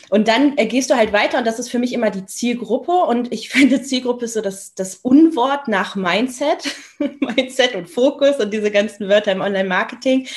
Und 0.09 0.27
dann 0.27 0.57
äh, 0.57 0.65
gehst 0.65 0.89
du 0.89 0.95
halt 0.95 1.13
weiter 1.13 1.37
und 1.37 1.45
das 1.45 1.59
ist 1.59 1.69
für 1.69 1.79
mich 1.79 1.93
immer 1.93 2.09
die 2.09 2.25
Zielgruppe. 2.25 2.91
Und 2.91 3.31
ich 3.31 3.49
finde, 3.49 3.81
Zielgruppe 3.81 4.25
ist 4.25 4.33
so 4.33 4.41
das, 4.41 4.73
das 4.73 4.95
Unwort 4.95 5.67
nach 5.67 5.95
Mindset, 5.95 6.75
Mindset 7.19 7.75
und 7.75 7.89
Fokus 7.89 8.37
und 8.37 8.53
diese 8.53 8.71
ganzen 8.71 9.07
Wörter 9.07 9.31
im 9.31 9.41
Online-Marketing. 9.41 10.27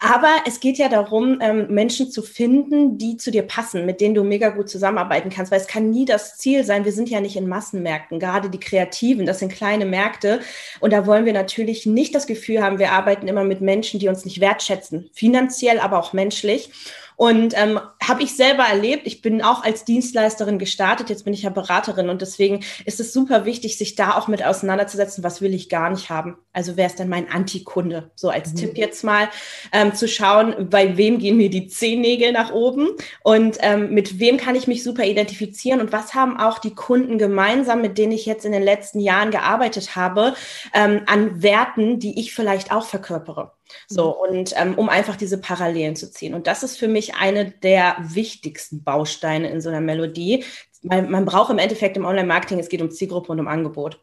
Aber 0.00 0.30
es 0.46 0.60
geht 0.60 0.78
ja 0.78 0.88
darum, 0.88 1.38
ähm, 1.40 1.66
Menschen 1.68 2.10
zu 2.10 2.22
finden, 2.22 2.98
die 2.98 3.16
zu 3.16 3.30
dir 3.30 3.42
passen, 3.42 3.84
mit 3.84 4.00
denen 4.00 4.14
du 4.14 4.24
mega 4.24 4.50
gut 4.50 4.68
zusammenarbeiten 4.68 5.30
kannst, 5.30 5.50
weil 5.50 5.60
es 5.60 5.66
kann 5.66 5.90
nie 5.90 6.04
das 6.04 6.38
Ziel 6.38 6.64
sein. 6.64 6.84
Wir 6.84 6.92
sind 6.92 7.08
ja 7.08 7.20
nicht 7.20 7.36
in 7.36 7.48
Massenmärkten, 7.48 8.20
gerade 8.20 8.50
die 8.50 8.60
Kreativen, 8.60 9.26
das 9.26 9.40
sind 9.40 9.52
kleine 9.52 9.86
Märkte. 9.86 10.40
Und 10.80 10.92
da 10.92 11.06
wollen 11.06 11.24
wir 11.24 11.32
natürlich 11.32 11.86
nicht 11.86 12.14
das 12.14 12.26
Gefühl 12.26 12.62
haben, 12.62 12.78
wir 12.78 12.92
arbeiten 12.92 13.28
immer 13.28 13.44
mit 13.44 13.60
Menschen, 13.60 13.98
die 14.00 14.08
uns 14.08 14.24
nicht 14.24 14.40
wertschätzen, 14.40 15.10
finanziell, 15.12 15.80
aber 15.80 15.98
auch 15.98 16.12
menschlich. 16.12 16.70
Und 17.18 17.52
ähm, 17.58 17.80
habe 18.00 18.22
ich 18.22 18.36
selber 18.36 18.62
erlebt. 18.62 19.04
Ich 19.04 19.22
bin 19.22 19.42
auch 19.42 19.64
als 19.64 19.84
Dienstleisterin 19.84 20.60
gestartet. 20.60 21.10
Jetzt 21.10 21.24
bin 21.24 21.34
ich 21.34 21.42
ja 21.42 21.50
Beraterin 21.50 22.10
und 22.10 22.22
deswegen 22.22 22.64
ist 22.84 23.00
es 23.00 23.12
super 23.12 23.44
wichtig, 23.44 23.76
sich 23.76 23.96
da 23.96 24.16
auch 24.16 24.28
mit 24.28 24.44
auseinanderzusetzen. 24.44 25.24
Was 25.24 25.40
will 25.40 25.52
ich 25.52 25.68
gar 25.68 25.90
nicht 25.90 26.10
haben? 26.10 26.38
Also 26.52 26.76
wer 26.76 26.86
ist 26.86 27.00
denn 27.00 27.08
mein 27.08 27.28
Antikunde? 27.28 28.12
So 28.14 28.30
als 28.30 28.52
mhm. 28.52 28.58
Tipp 28.58 28.78
jetzt 28.78 29.02
mal 29.02 29.28
ähm, 29.72 29.96
zu 29.96 30.06
schauen, 30.06 30.70
bei 30.70 30.96
wem 30.96 31.18
gehen 31.18 31.36
mir 31.36 31.50
die 31.50 31.66
Zehennägel 31.66 32.30
nach 32.30 32.52
oben 32.52 32.90
und 33.24 33.58
ähm, 33.62 33.92
mit 33.92 34.20
wem 34.20 34.36
kann 34.36 34.54
ich 34.54 34.68
mich 34.68 34.84
super 34.84 35.04
identifizieren 35.04 35.80
und 35.80 35.90
was 35.90 36.14
haben 36.14 36.38
auch 36.38 36.60
die 36.60 36.76
Kunden 36.76 37.18
gemeinsam, 37.18 37.80
mit 37.80 37.98
denen 37.98 38.12
ich 38.12 38.26
jetzt 38.26 38.44
in 38.44 38.52
den 38.52 38.62
letzten 38.62 39.00
Jahren 39.00 39.32
gearbeitet 39.32 39.96
habe, 39.96 40.34
ähm, 40.72 41.02
an 41.06 41.42
Werten, 41.42 41.98
die 41.98 42.20
ich 42.20 42.32
vielleicht 42.32 42.70
auch 42.70 42.84
verkörpere. 42.84 43.57
So, 43.86 44.08
mhm. 44.08 44.36
und 44.36 44.54
ähm, 44.56 44.74
um 44.74 44.88
einfach 44.88 45.16
diese 45.16 45.38
Parallelen 45.38 45.96
zu 45.96 46.10
ziehen. 46.10 46.34
Und 46.34 46.46
das 46.46 46.62
ist 46.62 46.78
für 46.78 46.88
mich 46.88 47.14
eine 47.16 47.50
der 47.50 47.96
wichtigsten 48.00 48.82
Bausteine 48.82 49.50
in 49.50 49.60
so 49.60 49.68
einer 49.68 49.80
Melodie. 49.80 50.44
Man, 50.82 51.10
man 51.10 51.24
braucht 51.24 51.50
im 51.50 51.58
Endeffekt 51.58 51.96
im 51.96 52.04
Online-Marketing, 52.04 52.58
es 52.58 52.68
geht 52.68 52.82
um 52.82 52.90
Zielgruppe 52.90 53.32
und 53.32 53.40
um 53.40 53.48
Angebot. 53.48 54.00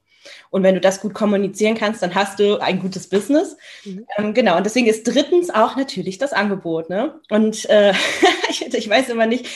Und 0.50 0.64
wenn 0.64 0.76
du 0.76 0.82
das 0.82 1.02
gut 1.02 1.14
kommunizieren 1.14 1.76
kannst, 1.76 2.02
dann 2.02 2.16
hast 2.16 2.40
du 2.40 2.60
ein 2.60 2.80
gutes 2.80 3.10
Business. 3.10 3.58
Mhm. 3.84 4.06
Ähm, 4.18 4.34
genau, 4.34 4.58
und 4.58 4.66
deswegen 4.66 4.88
ist 4.88 5.04
drittens 5.04 5.50
auch 5.50 5.76
natürlich 5.76 6.18
das 6.18 6.34
Angebot. 6.34 6.90
Ne? 6.90 7.20
Und 7.30 7.70
äh, 7.70 7.94
ich, 8.50 8.74
ich 8.74 8.90
weiß 8.90 9.10
immer 9.10 9.26
nicht, 9.26 9.48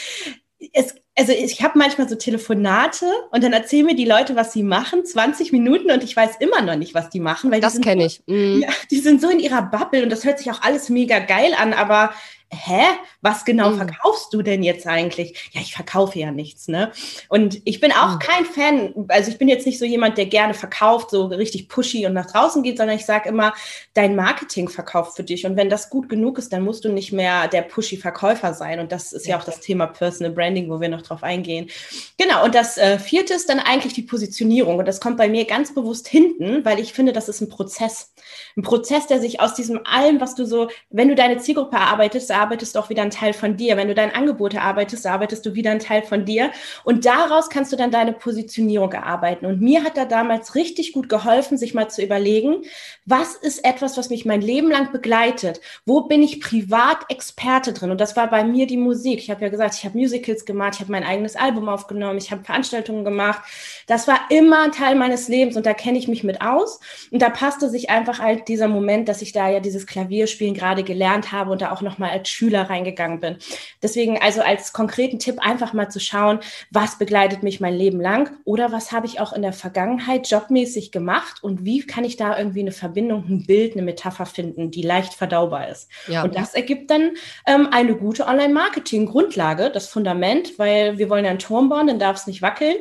es, 0.74 0.96
also 1.20 1.34
ich 1.34 1.62
habe 1.62 1.78
manchmal 1.78 2.08
so 2.08 2.16
Telefonate 2.16 3.06
und 3.32 3.44
dann 3.44 3.52
erzählen 3.52 3.86
mir 3.86 3.96
die 3.96 4.06
Leute, 4.06 4.38
was 4.38 4.54
sie 4.54 4.64
machen, 4.64 5.06
20 5.06 5.52
Minuten 5.52 5.92
und 5.92 6.02
ich 6.02 6.16
weiß 6.16 6.38
immer 6.40 6.62
noch 6.62 6.78
nicht, 6.78 6.94
was 6.94 7.10
die 7.10 7.20
machen. 7.20 7.52
Weil 7.52 7.60
das 7.60 7.82
kenne 7.82 8.06
ich. 8.06 8.22
Mhm. 8.26 8.62
Ja, 8.62 8.70
die 8.90 9.00
sind 9.00 9.20
so 9.20 9.30
in 9.30 9.40
ihrer 9.40 9.64
Bubble 9.64 10.02
und 10.02 10.10
das 10.10 10.24
hört 10.24 10.40
sich 10.40 10.50
auch 10.50 10.62
alles 10.62 10.88
mega 10.88 11.20
geil 11.20 11.52
an, 11.60 11.74
aber 11.74 12.14
hä, 12.52 12.82
was 13.22 13.46
genau 13.46 13.72
mhm. 13.72 13.78
verkaufst 13.78 14.34
du 14.34 14.42
denn 14.42 14.64
jetzt 14.64 14.88
eigentlich? 14.88 15.50
Ja, 15.54 15.62
ich 15.62 15.74
verkaufe 15.74 16.18
ja 16.18 16.32
nichts, 16.32 16.68
ne? 16.68 16.92
Und 17.28 17.62
ich 17.66 17.80
bin 17.80 17.92
auch 17.92 18.16
mhm. 18.16 18.20
kein 18.20 18.46
Fan, 18.46 18.94
also 19.10 19.30
ich 19.30 19.38
bin 19.38 19.48
jetzt 19.48 19.66
nicht 19.66 19.78
so 19.78 19.86
jemand, 19.86 20.18
der 20.18 20.26
gerne 20.26 20.54
verkauft, 20.54 21.12
so 21.12 21.26
richtig 21.28 21.70
pushy 21.70 22.06
und 22.08 22.14
nach 22.14 22.26
draußen 22.26 22.64
geht, 22.64 22.78
sondern 22.78 22.96
ich 22.96 23.06
sage 23.06 23.30
immer, 23.30 23.54
dein 23.94 24.16
Marketing 24.16 24.68
verkauft 24.68 25.16
für 25.16 25.24
dich. 25.24 25.46
Und 25.46 25.58
wenn 25.58 25.70
das 25.70 25.90
gut 25.90 26.10
genug 26.10 26.38
ist, 26.40 26.52
dann 26.52 26.64
musst 26.64 26.86
du 26.86 26.90
nicht 26.90 27.12
mehr 27.12 27.48
der 27.48 27.62
pushy 27.62 27.98
Verkäufer 27.98 28.54
sein. 28.54 28.80
Und 28.80 28.92
das 28.92 29.14
ist 29.14 29.28
ja, 29.28 29.36
ja 29.36 29.40
auch 29.40 29.46
das 29.46 29.60
Thema 29.60 29.86
Personal 29.86 30.34
Branding, 30.34 30.70
wo 30.70 30.82
wir 30.82 30.90
noch 30.90 31.04
drauf 31.04 31.24
eingehen. 31.24 31.70
Genau, 32.18 32.44
und 32.44 32.56
das 32.56 32.78
äh, 32.78 32.98
vierte 32.98 33.34
ist 33.36 33.50
dann 33.50 33.60
eigentlich 33.60 33.94
die 33.94 34.02
Positionierung. 34.02 34.78
Und 34.78 34.88
das 34.88 35.00
kommt 35.00 35.18
bei 35.18 35.30
mir 35.30 35.46
ganz 35.46 35.74
bewusst 35.74 36.08
hinten, 36.08 36.66
weil 36.66 36.80
ich 36.80 36.94
finde, 36.94 37.14
das 37.14 37.30
ist 37.30 37.42
ein 37.42 37.50
Prozess. 37.50 38.14
Ein 38.58 38.64
Prozess, 38.64 39.08
der 39.08 39.20
sich 39.20 39.40
aus 39.40 39.54
diesem 39.54 39.82
allem, 39.86 40.20
was 40.20 40.36
du 40.36 40.46
so, 40.46 40.70
wenn 40.90 41.10
du 41.10 41.16
deine 41.16 41.38
Zielgruppe 41.38 41.76
erarbeitest, 41.76 42.30
erarbeitest 42.40 42.76
du 42.76 42.80
auch 42.80 42.90
wieder 42.90 43.02
einen 43.02 43.12
Teil 43.12 43.34
von 43.34 43.58
dir. 43.58 43.76
Wenn 43.76 43.90
du 43.90 43.96
dein 43.96 44.16
Angebot 44.16 44.54
erarbeitest, 44.54 45.06
erarbeitest 45.06 45.46
du 45.46 45.56
wieder 45.56 45.72
einen 45.72 45.80
Teil 45.80 46.04
von 46.04 46.26
dir. 46.26 46.52
Und 46.84 47.06
daraus 47.06 47.50
kannst 47.50 47.72
du 47.74 47.76
dann 47.76 47.92
deine 47.92 48.14
Positionierung 48.14 48.92
erarbeiten. 48.94 49.46
Und 49.46 49.62
mir 49.62 49.84
hat 49.84 49.98
da 49.98 50.06
damals 50.06 50.56
richtig 50.56 50.94
gut 50.94 51.10
geholfen, 51.10 51.58
sich 51.58 51.74
mal 51.74 51.90
zu 51.90 52.02
überlegen, 52.02 52.64
was 53.06 53.36
ist 53.36 53.66
etwas, 53.66 53.98
was 53.98 54.10
mich 54.10 54.26
mein 54.26 54.42
Leben 54.42 54.70
lang 54.72 54.92
begleitet? 54.92 55.60
Wo 55.86 56.02
bin 56.02 56.24
ich 56.24 56.40
privat 56.40 57.10
Experte 57.10 57.74
drin? 57.74 57.92
Und 57.92 58.00
das 58.00 58.16
war 58.16 58.30
bei 58.30 58.44
mir 58.44 58.68
die 58.68 58.78
Musik. 58.78 59.20
Ich 59.20 59.30
habe 59.30 59.42
ja 59.42 59.50
gesagt, 59.50 59.76
ich 59.76 59.84
habe 59.84 59.98
Musicals 59.98 60.46
gemacht, 60.46 60.76
ich 60.76 60.82
habe 60.82 60.92
mein 60.92 61.04
eigenes 61.04 61.36
Album 61.36 61.68
aufgenommen, 61.68 62.18
ich 62.18 62.32
habe 62.32 62.44
Veranstaltungen 62.44 63.04
gemacht. 63.04 63.42
Das 63.88 64.08
war 64.08 64.20
immer 64.30 64.64
ein 64.64 64.72
Teil 64.72 64.96
meines 64.96 65.28
Lebens 65.28 65.58
und 65.58 65.66
da 65.66 65.74
kenne 65.74 65.98
ich 65.98 66.08
mich 66.08 66.24
mit 66.24 66.42
aus. 66.42 66.80
Und 67.12 67.22
da 67.22 67.30
passte 67.30 67.70
sich 67.70 67.90
einfach 67.90 68.20
halt 68.20 68.48
dieser 68.48 68.68
Moment, 68.68 69.10
dass 69.10 69.22
ich 69.22 69.34
da 69.34 69.50
ja 69.50 69.60
dieses 69.60 69.88
Klavierspielen 69.88 70.54
gerade 70.54 70.84
gelernt 70.84 71.32
habe 71.32 71.52
und 71.52 71.62
da 71.62 71.72
auch 71.72 71.82
nochmal 71.82 72.12
als 72.12 72.29
Schüler 72.30 72.70
reingegangen 72.70 73.20
bin. 73.20 73.38
Deswegen 73.82 74.22
also 74.22 74.42
als 74.42 74.74
konkreten 74.74 75.20
Tipp 75.20 75.40
einfach 75.40 75.74
mal 75.74 75.90
zu 75.90 76.00
schauen, 76.00 76.40
was 76.72 76.98
begleitet 76.98 77.44
mich 77.44 77.60
mein 77.60 77.74
Leben 77.74 78.00
lang 78.00 78.38
oder 78.46 78.72
was 78.72 78.92
habe 78.92 79.06
ich 79.06 79.20
auch 79.20 79.34
in 79.34 79.42
der 79.42 79.54
Vergangenheit 79.54 80.30
jobmäßig 80.30 80.92
gemacht 80.92 81.44
und 81.44 81.66
wie 81.66 81.86
kann 81.86 82.04
ich 82.04 82.18
da 82.18 82.38
irgendwie 82.38 82.62
eine 82.62 82.72
Verbindung, 82.72 83.26
ein 83.28 83.46
Bild, 83.46 83.74
eine 83.74 83.82
Metapher 83.82 84.26
finden, 84.26 84.72
die 84.72 84.82
leicht 84.82 85.14
verdaubar 85.14 85.68
ist. 85.70 85.90
Ja. 86.08 86.24
Und 86.24 86.36
das 86.36 86.54
ergibt 86.54 86.92
dann 86.92 87.12
ähm, 87.46 87.68
eine 87.72 87.96
gute 87.96 88.26
Online-Marketing-Grundlage, 88.28 89.70
das 89.72 89.88
Fundament, 89.88 90.58
weil 90.58 90.98
wir 90.98 91.10
wollen 91.10 91.26
ja 91.26 91.32
einen 91.32 91.40
Turm 91.40 91.70
bauen, 91.70 91.88
dann 91.88 92.00
darf 92.00 92.18
es 92.18 92.28
nicht 92.28 92.42
wackeln. 92.42 92.76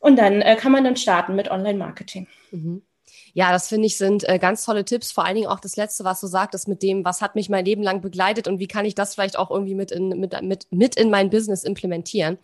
Und 0.00 0.16
dann 0.16 0.42
äh, 0.42 0.56
kann 0.56 0.72
man 0.72 0.84
dann 0.84 0.96
starten 0.96 1.34
mit 1.34 1.50
Online-Marketing. 1.50 2.26
Mhm. 2.50 2.82
Ja, 3.36 3.50
das 3.50 3.68
finde 3.68 3.86
ich 3.86 3.98
sind 3.98 4.26
äh, 4.28 4.38
ganz 4.38 4.64
tolle 4.64 4.84
Tipps. 4.84 5.10
Vor 5.10 5.24
allen 5.24 5.34
Dingen 5.34 5.48
auch 5.48 5.58
das 5.58 5.76
Letzte, 5.76 6.04
was 6.04 6.20
du 6.20 6.28
sagtest 6.28 6.68
mit 6.68 6.82
dem, 6.82 7.04
was 7.04 7.20
hat 7.20 7.34
mich 7.34 7.48
mein 7.48 7.64
Leben 7.64 7.82
lang 7.82 8.00
begleitet 8.00 8.46
und 8.46 8.60
wie 8.60 8.68
kann 8.68 8.84
ich 8.84 8.94
das 8.94 9.14
vielleicht 9.14 9.36
auch 9.36 9.50
irgendwie 9.50 9.74
mit 9.74 9.90
in, 9.90 10.08
mit, 10.20 10.40
mit, 10.42 10.66
mit 10.70 10.94
in 10.94 11.10
mein 11.10 11.30
Business 11.30 11.64
implementieren. 11.64 12.38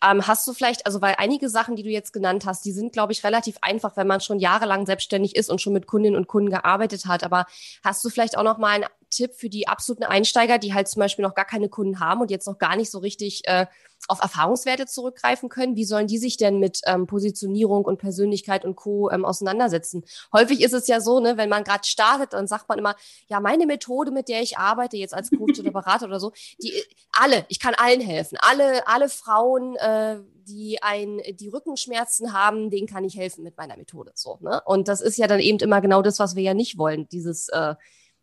Ähm, 0.00 0.24
hast 0.28 0.46
du 0.46 0.52
vielleicht, 0.52 0.86
also 0.86 1.02
weil 1.02 1.16
einige 1.18 1.48
Sachen, 1.48 1.74
die 1.74 1.82
du 1.82 1.88
jetzt 1.88 2.12
genannt 2.12 2.46
hast, 2.46 2.64
die 2.64 2.70
sind, 2.70 2.92
glaube 2.92 3.12
ich, 3.12 3.24
relativ 3.24 3.56
einfach, 3.62 3.96
wenn 3.96 4.06
man 4.06 4.20
schon 4.20 4.38
jahrelang 4.38 4.86
selbstständig 4.86 5.34
ist 5.34 5.50
und 5.50 5.60
schon 5.60 5.72
mit 5.72 5.88
Kundinnen 5.88 6.16
und 6.16 6.28
Kunden 6.28 6.50
gearbeitet 6.50 7.06
hat. 7.06 7.24
Aber 7.24 7.46
hast 7.82 8.04
du 8.04 8.08
vielleicht 8.08 8.38
auch 8.38 8.44
noch 8.44 8.58
mal 8.58 8.76
einen 8.76 8.84
Tipp 9.10 9.34
für 9.34 9.48
die 9.48 9.68
absoluten 9.68 10.04
Einsteiger, 10.04 10.58
die 10.58 10.74
halt 10.74 10.88
zum 10.88 11.00
Beispiel 11.00 11.24
noch 11.24 11.34
gar 11.34 11.44
keine 11.44 11.68
Kunden 11.68 12.00
haben 12.00 12.20
und 12.20 12.30
jetzt 12.30 12.46
noch 12.46 12.58
gar 12.58 12.76
nicht 12.76 12.90
so 12.90 12.98
richtig 12.98 13.42
äh, 13.44 13.66
auf 14.06 14.22
Erfahrungswerte 14.22 14.86
zurückgreifen 14.86 15.48
können? 15.48 15.74
Wie 15.76 15.84
sollen 15.84 16.06
die 16.06 16.18
sich 16.18 16.36
denn 16.36 16.58
mit 16.58 16.80
ähm, 16.86 17.06
Positionierung 17.06 17.84
und 17.84 17.98
Persönlichkeit 17.98 18.64
und 18.64 18.76
Co. 18.76 19.10
Ähm, 19.10 19.24
auseinandersetzen? 19.24 20.04
Häufig 20.32 20.62
ist 20.62 20.72
es 20.72 20.86
ja 20.86 21.00
so, 21.00 21.20
ne, 21.20 21.36
wenn 21.36 21.48
man 21.48 21.64
gerade 21.64 21.86
startet, 21.86 22.32
dann 22.32 22.46
sagt 22.46 22.68
man 22.68 22.78
immer, 22.78 22.94
ja, 23.26 23.40
meine 23.40 23.66
Methode, 23.66 24.10
mit 24.10 24.28
der 24.28 24.42
ich 24.42 24.58
arbeite, 24.58 24.96
jetzt 24.96 25.14
als 25.14 25.30
Coach 25.30 25.58
oder 25.58 25.72
Berater 25.72 26.06
oder 26.06 26.20
so, 26.20 26.32
die 26.62 26.72
alle, 27.12 27.44
ich 27.48 27.58
kann 27.58 27.74
allen 27.74 28.00
helfen. 28.00 28.38
Alle, 28.40 28.86
alle 28.86 29.08
Frauen, 29.08 29.76
äh, 29.76 30.18
die 30.48 30.78
ein, 30.82 31.20
die 31.34 31.48
Rückenschmerzen 31.48 32.32
haben, 32.32 32.70
denen 32.70 32.86
kann 32.86 33.04
ich 33.04 33.16
helfen 33.16 33.42
mit 33.42 33.56
meiner 33.56 33.76
Methode. 33.76 34.12
So, 34.14 34.38
ne? 34.40 34.62
Und 34.64 34.88
das 34.88 35.00
ist 35.00 35.18
ja 35.18 35.26
dann 35.26 35.40
eben 35.40 35.58
immer 35.58 35.80
genau 35.80 36.02
das, 36.02 36.18
was 36.18 36.36
wir 36.36 36.42
ja 36.42 36.54
nicht 36.54 36.78
wollen, 36.78 37.08
dieses 37.08 37.48
äh, 37.48 37.74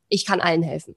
ich 0.09 0.25
kann 0.25 0.41
allen 0.41 0.63
helfen. 0.63 0.95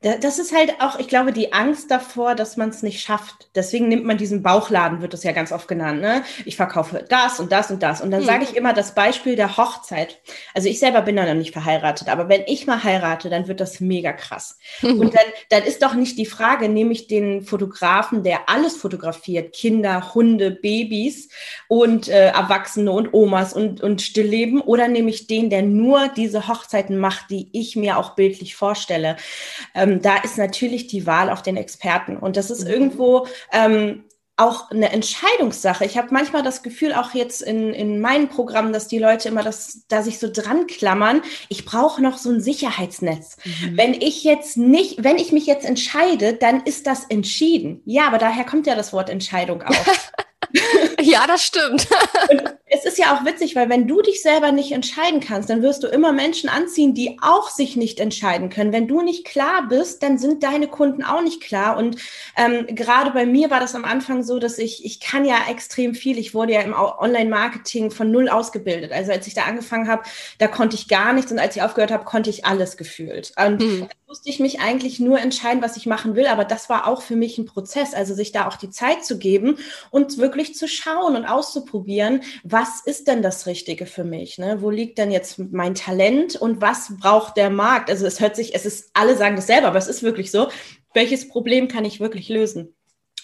Das 0.00 0.38
ist 0.38 0.54
halt 0.54 0.74
auch, 0.80 1.00
ich 1.00 1.08
glaube, 1.08 1.32
die 1.32 1.52
Angst 1.52 1.90
davor, 1.90 2.36
dass 2.36 2.56
man 2.56 2.68
es 2.68 2.84
nicht 2.84 3.00
schafft. 3.00 3.48
Deswegen 3.56 3.88
nimmt 3.88 4.04
man 4.04 4.16
diesen 4.16 4.44
Bauchladen, 4.44 5.02
wird 5.02 5.12
das 5.12 5.24
ja 5.24 5.32
ganz 5.32 5.50
oft 5.50 5.66
genannt. 5.66 6.00
Ne? 6.00 6.22
Ich 6.44 6.54
verkaufe 6.54 7.04
das 7.08 7.40
und 7.40 7.50
das 7.50 7.72
und 7.72 7.82
das. 7.82 8.00
Und 8.00 8.12
dann 8.12 8.20
hm. 8.20 8.26
sage 8.26 8.44
ich 8.44 8.54
immer 8.54 8.72
das 8.72 8.94
Beispiel 8.94 9.34
der 9.34 9.56
Hochzeit. 9.56 10.20
Also 10.54 10.68
ich 10.68 10.78
selber 10.78 11.02
bin 11.02 11.16
da 11.16 11.26
noch 11.26 11.34
nicht 11.34 11.52
verheiratet, 11.52 12.08
aber 12.08 12.28
wenn 12.28 12.42
ich 12.46 12.64
mal 12.68 12.84
heirate, 12.84 13.28
dann 13.28 13.48
wird 13.48 13.58
das 13.58 13.80
mega 13.80 14.12
krass. 14.12 14.60
und 14.82 15.14
dann, 15.14 15.26
dann 15.50 15.64
ist 15.64 15.82
doch 15.82 15.94
nicht 15.94 16.16
die 16.16 16.26
Frage, 16.26 16.68
nehme 16.68 16.92
ich 16.92 17.08
den 17.08 17.42
Fotografen, 17.42 18.22
der 18.22 18.48
alles 18.48 18.76
fotografiert, 18.76 19.52
Kinder, 19.52 20.14
Hunde, 20.14 20.52
Babys 20.52 21.28
und 21.66 22.06
äh, 22.06 22.28
Erwachsene 22.28 22.92
und 22.92 23.12
Omas 23.12 23.52
und, 23.52 23.80
und 23.80 24.00
Stillleben, 24.00 24.60
oder 24.60 24.86
nehme 24.86 25.10
ich 25.10 25.26
den, 25.26 25.50
der 25.50 25.62
nur 25.62 26.06
diese 26.06 26.46
Hochzeiten 26.46 26.98
macht, 26.98 27.30
die 27.30 27.48
ich 27.52 27.74
mir 27.74 27.98
auch 27.98 28.14
bildlich 28.14 28.54
vorstelle. 28.54 29.16
Ähm, 29.74 29.87
ähm, 29.88 30.02
da 30.02 30.16
ist 30.18 30.38
natürlich 30.38 30.86
die 30.86 31.06
Wahl 31.06 31.30
auf 31.30 31.42
den 31.42 31.56
Experten. 31.56 32.16
Und 32.16 32.36
das 32.36 32.50
ist 32.50 32.64
mhm. 32.64 32.70
irgendwo 32.70 33.26
ähm, 33.52 34.04
auch 34.38 34.70
eine 34.70 34.92
Entscheidungssache. 34.92 35.84
Ich 35.84 35.98
habe 35.98 36.08
manchmal 36.12 36.44
das 36.44 36.62
Gefühl, 36.62 36.94
auch 36.94 37.12
jetzt 37.12 37.42
in, 37.42 37.74
in 37.74 38.00
meinen 38.00 38.28
Programmen, 38.28 38.72
dass 38.72 38.86
die 38.86 39.00
Leute 39.00 39.28
immer 39.28 39.42
das, 39.42 39.82
da 39.88 40.02
sich 40.02 40.20
so 40.20 40.30
dran 40.32 40.68
klammern. 40.68 41.22
Ich 41.48 41.64
brauche 41.64 42.00
noch 42.00 42.18
so 42.18 42.30
ein 42.30 42.40
Sicherheitsnetz. 42.40 43.36
Mhm. 43.44 43.76
Wenn 43.76 43.94
ich 43.94 44.22
jetzt 44.22 44.56
nicht, 44.56 45.02
wenn 45.02 45.18
ich 45.18 45.32
mich 45.32 45.46
jetzt 45.46 45.66
entscheide, 45.66 46.34
dann 46.34 46.62
ist 46.62 46.86
das 46.86 47.04
entschieden. 47.06 47.82
Ja, 47.84 48.06
aber 48.06 48.18
daher 48.18 48.44
kommt 48.44 48.68
ja 48.68 48.76
das 48.76 48.92
Wort 48.92 49.10
Entscheidung 49.10 49.62
auch. 49.62 49.74
ja, 51.02 51.26
das 51.26 51.42
stimmt. 51.42 51.88
Und 52.30 52.42
es 52.70 52.84
ist 52.84 52.98
ja 52.98 53.14
auch 53.14 53.24
witzig, 53.24 53.56
weil 53.56 53.68
wenn 53.68 53.86
du 53.86 54.02
dich 54.02 54.20
selber 54.20 54.52
nicht 54.52 54.72
entscheiden 54.72 55.20
kannst, 55.20 55.48
dann 55.48 55.62
wirst 55.62 55.82
du 55.82 55.86
immer 55.86 56.12
Menschen 56.12 56.50
anziehen, 56.50 56.92
die 56.92 57.18
auch 57.22 57.48
sich 57.48 57.76
nicht 57.76 57.98
entscheiden 57.98 58.50
können. 58.50 58.72
Wenn 58.72 58.88
du 58.88 59.00
nicht 59.00 59.24
klar 59.24 59.66
bist, 59.68 60.02
dann 60.02 60.18
sind 60.18 60.42
deine 60.42 60.68
Kunden 60.68 61.02
auch 61.02 61.22
nicht 61.22 61.40
klar. 61.40 61.76
Und 61.78 61.96
ähm, 62.36 62.66
gerade 62.68 63.10
bei 63.12 63.24
mir 63.24 63.50
war 63.50 63.60
das 63.60 63.74
am 63.74 63.84
Anfang 63.84 64.22
so, 64.22 64.38
dass 64.38 64.58
ich, 64.58 64.84
ich 64.84 65.00
kann 65.00 65.24
ja 65.24 65.36
extrem 65.48 65.94
viel. 65.94 66.18
Ich 66.18 66.34
wurde 66.34 66.52
ja 66.52 66.60
im 66.60 66.74
Online-Marketing 66.74 67.90
von 67.90 68.10
null 68.10 68.28
ausgebildet. 68.28 68.92
Also 68.92 69.12
als 69.12 69.26
ich 69.26 69.34
da 69.34 69.42
angefangen 69.44 69.88
habe, 69.88 70.02
da 70.38 70.46
konnte 70.46 70.76
ich 70.76 70.88
gar 70.88 71.12
nichts. 71.12 71.32
Und 71.32 71.38
als 71.38 71.56
ich 71.56 71.62
aufgehört 71.62 71.90
habe, 71.90 72.04
konnte 72.04 72.28
ich 72.28 72.44
alles 72.44 72.76
gefühlt. 72.76 73.32
Und 73.36 73.60
mhm. 73.60 73.80
da 73.80 73.94
musste 74.06 74.28
ich 74.28 74.40
mich 74.40 74.60
eigentlich 74.60 75.00
nur 75.00 75.18
entscheiden, 75.18 75.62
was 75.62 75.76
ich 75.78 75.86
machen 75.86 76.16
will. 76.16 76.26
Aber 76.26 76.44
das 76.44 76.68
war 76.68 76.86
auch 76.86 77.00
für 77.00 77.16
mich 77.16 77.38
ein 77.38 77.46
Prozess. 77.46 77.94
Also 77.94 78.14
sich 78.14 78.32
da 78.32 78.46
auch 78.46 78.56
die 78.56 78.70
Zeit 78.70 79.04
zu 79.04 79.18
geben 79.18 79.56
und 79.90 80.18
wirklich 80.18 80.54
zu 80.54 80.68
schauen 80.68 81.16
und 81.16 81.24
auszuprobieren, 81.24 82.22
was 82.42 82.57
ist 82.84 83.08
denn 83.08 83.22
das 83.22 83.46
Richtige 83.46 83.86
für 83.86 84.04
mich? 84.04 84.38
Ne? 84.38 84.60
Wo 84.60 84.70
liegt 84.70 84.98
denn 84.98 85.10
jetzt 85.10 85.38
mein 85.38 85.74
Talent 85.74 86.36
und 86.36 86.60
was 86.60 86.92
braucht 86.98 87.36
der 87.36 87.50
Markt? 87.50 87.90
Also 87.90 88.06
es 88.06 88.20
hört 88.20 88.36
sich, 88.36 88.54
es 88.54 88.66
ist, 88.66 88.90
alle 88.94 89.16
sagen 89.16 89.36
das 89.36 89.46
selber, 89.46 89.68
aber 89.68 89.78
es 89.78 89.88
ist 89.88 90.02
wirklich 90.02 90.30
so. 90.30 90.48
Welches 90.94 91.28
Problem 91.28 91.68
kann 91.68 91.84
ich 91.84 92.00
wirklich 92.00 92.28
lösen? 92.28 92.74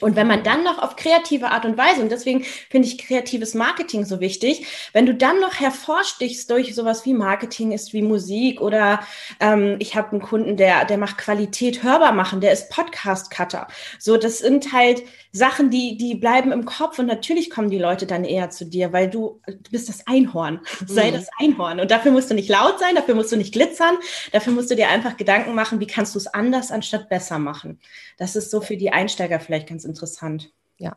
Und 0.01 0.17
wenn 0.17 0.27
man 0.27 0.43
dann 0.43 0.65
noch 0.65 0.79
auf 0.79 0.97
kreative 0.97 1.51
Art 1.51 1.65
und 1.65 1.79
Weise, 1.79 2.03
und 2.03 2.11
deswegen 2.11 2.43
finde 2.43 2.89
ich 2.89 2.99
kreatives 2.99 3.55
Marketing 3.55 4.05
so 4.05 4.21
wichtig, 4.21 4.67
wenn 4.93 5.07
du 5.07 5.15
dann 5.15 5.41
noch 5.41 5.61
hervorstichst 5.61 6.51
durch 6.51 6.75
sowas 6.75 7.07
wie 7.07 7.15
Marketing 7.15 7.71
ist, 7.71 7.93
wie 7.93 8.03
Musik 8.03 8.61
oder 8.61 9.01
ähm, 9.41 9.77
ich 9.79 9.95
habe 9.95 10.11
einen 10.11 10.21
Kunden, 10.21 10.57
der, 10.57 10.85
der 10.85 10.99
macht 10.99 11.19
Qualität 11.19 11.83
hörbar 11.85 12.13
machen, 12.13 12.41
der 12.41 12.53
ist 12.53 12.71
Podcast-Cutter. 12.71 13.69
So, 13.99 14.17
das 14.17 14.39
sind 14.39 14.73
halt 14.73 15.05
Sachen, 15.37 15.69
die, 15.69 15.97
die 15.97 16.15
bleiben 16.15 16.53
im 16.53 16.65
Kopf 16.65 17.01
und 17.01 17.07
natürlich 17.07 17.51
kommen 17.51 17.69
die 17.69 17.79
Leute 17.79 18.07
dann 18.07 18.25
eher 18.25 18.51
zu 18.51 18.65
dir, 18.65 18.93
weil 18.93 19.11
du, 19.11 19.41
du 19.47 19.71
bist 19.73 19.89
das 19.89 20.07
Einhorn. 20.07 20.61
Sei 20.87 21.11
mhm. 21.11 21.15
das 21.15 21.29
Einhorn. 21.41 21.81
Und 21.81 21.91
dafür 21.91 22.13
musst 22.13 22.31
du 22.31 22.35
nicht 22.35 22.49
laut 22.49 22.79
sein, 22.79 22.95
dafür 22.95 23.17
musst 23.17 23.33
du 23.33 23.37
nicht 23.37 23.53
glitzern, 23.53 23.97
dafür 24.31 24.53
musst 24.53 24.71
du 24.71 24.77
dir 24.77 24.89
einfach 24.89 25.17
Gedanken 25.17 25.57
machen, 25.57 25.81
wie 25.81 25.89
kannst 25.89 26.15
du 26.15 26.21
es 26.21 26.29
anders 26.29 26.71
anstatt 26.71 27.09
besser 27.09 27.41
machen. 27.41 27.81
Das 28.17 28.37
ist 28.37 28.53
so 28.53 28.61
für 28.61 28.77
die 28.77 28.93
Einsteiger 28.93 29.41
vielleicht 29.41 29.69
ganz 29.69 29.85
interessant. 29.85 30.53
Ja, 30.79 30.97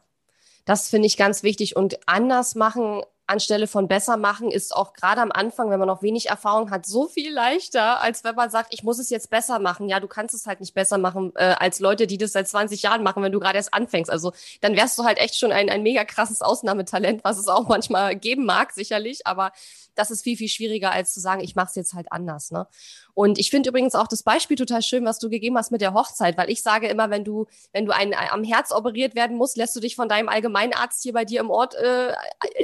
das 0.65 0.88
finde 0.88 1.08
ich 1.08 1.17
ganz 1.17 1.41
wichtig. 1.41 1.75
Und 1.75 2.08
anders 2.08 2.53
machen 2.53 3.01
anstelle 3.28 3.68
von 3.68 3.88
besser 3.88 4.18
machen, 4.18 4.52
ist 4.52 4.76
auch 4.76 4.94
gerade 4.94 5.22
am 5.22 5.32
Anfang, 5.32 5.70
wenn 5.70 5.80
man 5.80 5.88
noch 5.88 6.02
wenig 6.02 6.30
Erfahrung 6.30 6.72
hat, 6.72 6.86
so 6.86 7.08
viel 7.08 7.34
leichter, 7.34 8.02
als 8.02 8.24
wenn 8.24 8.36
man 8.36 8.50
sagt, 8.50 8.74
ich 8.74 8.84
muss 8.84 9.00
es 9.00 9.10
jetzt 9.10 9.30
besser 9.30 9.60
machen. 9.60 9.90
Ja, 9.90 10.00
du 10.00 10.08
kannst 10.08 10.34
es 10.34 10.46
halt 10.48 10.60
nicht 10.60 10.74
besser 10.74 10.98
machen 10.98 11.34
äh, 11.36 11.56
als 11.60 11.80
Leute, 11.80 12.08
die 12.08 12.18
das 12.18 12.32
seit 12.32 12.48
20 12.48 12.82
Jahren 12.82 13.04
machen, 13.04 13.22
wenn 13.22 13.32
du 13.32 13.40
gerade 13.40 13.58
erst 13.58 13.74
anfängst. 13.74 14.10
Also 14.10 14.32
dann 14.62 14.76
wärst 14.76 14.98
du 14.98 15.04
halt 15.04 15.18
echt 15.18 15.36
schon 15.36 15.52
ein, 15.52 15.70
ein 15.70 15.84
mega 15.84 16.06
krasses 16.06 16.42
Ausnahmetalent, 16.42 17.24
was 17.24 17.38
es 17.38 17.48
auch 17.48 17.68
manchmal 17.68 18.16
geben 18.16 18.46
mag, 18.46 18.72
sicherlich. 18.72 19.28
Aber 19.28 19.52
das 19.98 20.12
ist 20.12 20.24
viel, 20.24 20.38
viel 20.38 20.48
schwieriger, 20.48 20.92
als 20.92 21.13
zu 21.13 21.20
sagen, 21.20 21.42
ich 21.42 21.56
mache 21.56 21.68
es 21.70 21.75
jetzt 21.75 21.94
halt 21.94 22.12
anders. 22.12 22.51
Ne? 22.51 22.68
Und 23.13 23.39
ich 23.39 23.50
finde 23.50 23.70
übrigens 23.70 23.96
auch 23.96 24.08
das 24.08 24.24
Beispiel 24.24 24.56
total 24.56 24.82
schön, 24.82 25.06
was 25.06 25.20
du 25.20 25.30
gegeben 25.30 25.58
hast 25.58 25.72
mit 25.72 25.82
der 25.82 25.94
Hochzeit, 25.94 26.38
weil 26.38 26.50
ich 26.50 26.62
sage 26.62 26.88
immer, 26.88 27.10
wenn 27.10 27.24
du, 27.24 27.48
wenn 27.74 27.86
du 27.86 27.94
ein, 27.94 28.13
am 28.13 28.44
Herz 28.44 28.72
operiert 28.72 29.16
werden 29.16 29.38
musst, 29.38 29.58
lässt 29.58 29.75
du 29.75 29.80
dich 29.80 29.96
von 29.96 30.08
deinem 30.08 30.30
Allgemeinarzt 30.30 31.01
hier 31.01 31.13
bei 31.13 31.25
dir 31.25 31.39
im 31.39 31.50
Ort 31.50 31.75
äh, 31.75 32.12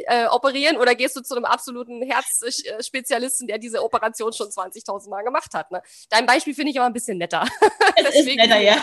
äh, 0.05 0.27
operieren 0.27 0.77
oder 0.77 0.95
gehst 0.95 1.15
du 1.15 1.21
zu 1.21 1.35
einem 1.35 1.45
absoluten 1.45 2.01
Herzspezialisten, 2.03 3.47
der 3.47 3.57
diese 3.57 3.83
Operation 3.83 4.31
schon 4.33 4.49
20.000 4.49 5.09
Mal 5.09 5.23
gemacht 5.23 5.53
hat. 5.53 5.71
Ne? 5.71 5.81
Dein 6.09 6.25
Beispiel 6.25 6.53
finde 6.53 6.71
ich 6.71 6.77
aber 6.79 6.87
ein 6.87 6.93
bisschen 6.93 7.17
netter. 7.17 7.47
Es 7.95 8.15
ist 8.19 8.25
netter, 8.25 8.59
ja. 8.59 8.77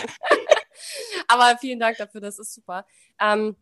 aber 1.27 1.57
vielen 1.57 1.79
Dank 1.79 1.97
dafür, 1.97 2.21
das 2.21 2.37
ist 2.39 2.53
super. 2.53 2.85
Ähm, 3.19 3.55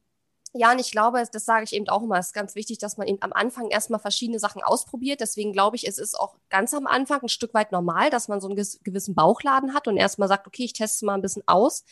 ja, 0.54 0.72
und 0.72 0.80
ich 0.80 0.92
glaube, 0.92 1.24
das 1.32 1.46
sage 1.46 1.64
ich 1.64 1.74
eben 1.74 1.88
auch 1.90 2.02
immer, 2.02 2.18
es 2.18 2.28
ist 2.28 2.34
ganz 2.34 2.56
wichtig, 2.56 2.80
dass 2.80 2.98
man 2.98 3.08
eben 3.08 3.22
am 3.22 3.34
Anfang 3.34 3.70
erstmal 3.70 4.00
verschiedene 4.00 4.40
Sachen 4.40 4.64
ausprobiert. 4.64 5.22
Deswegen 5.22 5.54
glaube 5.54 5.76
ich, 5.76 5.88
es 5.88 6.00
ist 6.00 6.20
auch 6.20 6.36
ganz 6.50 6.74
am 6.74 6.88
Anfang 6.88 7.22
ein 7.22 7.30
Stück 7.30 7.54
weit 7.54 7.72
normal, 7.72 8.10
dass 8.10 8.28
man 8.30 8.42
so 8.42 8.48
einen 8.48 8.56
gewissen 8.84 9.14
Bauchladen 9.14 9.76
hat 9.76 9.88
und 9.88 9.98
erstmal 9.98 10.28
sagt, 10.28 10.48
okay, 10.48 10.64
ich 10.64 10.74
teste 10.74 11.06
mal 11.06 11.14
ein 11.14 11.22
bisschen 11.22 11.44
aus. 11.46 11.86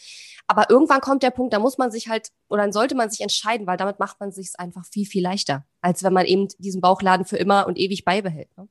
Aber 0.48 0.72
irgendwann 0.72 1.02
kommt 1.02 1.22
der 1.22 1.30
Punkt, 1.30 1.54
da 1.54 1.60
muss 1.60 1.78
man 1.78 1.92
sich 1.92 2.08
halt 2.08 2.30
oder 2.50 2.64
dann 2.64 2.72
sollte 2.72 2.96
man 2.96 3.12
sich 3.12 3.22
entscheiden, 3.22 3.68
weil 3.68 3.78
damit 3.78 4.00
macht 4.00 4.20
man 4.20 4.32
sich 4.32 4.52
einfach 4.58 4.86
viel, 4.86 5.06
viel 5.06 5.22
leichter, 5.22 5.66
als 5.82 6.04
wenn 6.04 6.14
man 6.14 6.26
eben 6.26 6.48
diesen 6.58 6.82
Bauchladen 6.82 7.26
für 7.26 7.38
immer 7.38 7.68
und 7.68 7.78
ewig 7.78 8.06
beibehält. 8.06 8.50
Ne? 8.58 8.68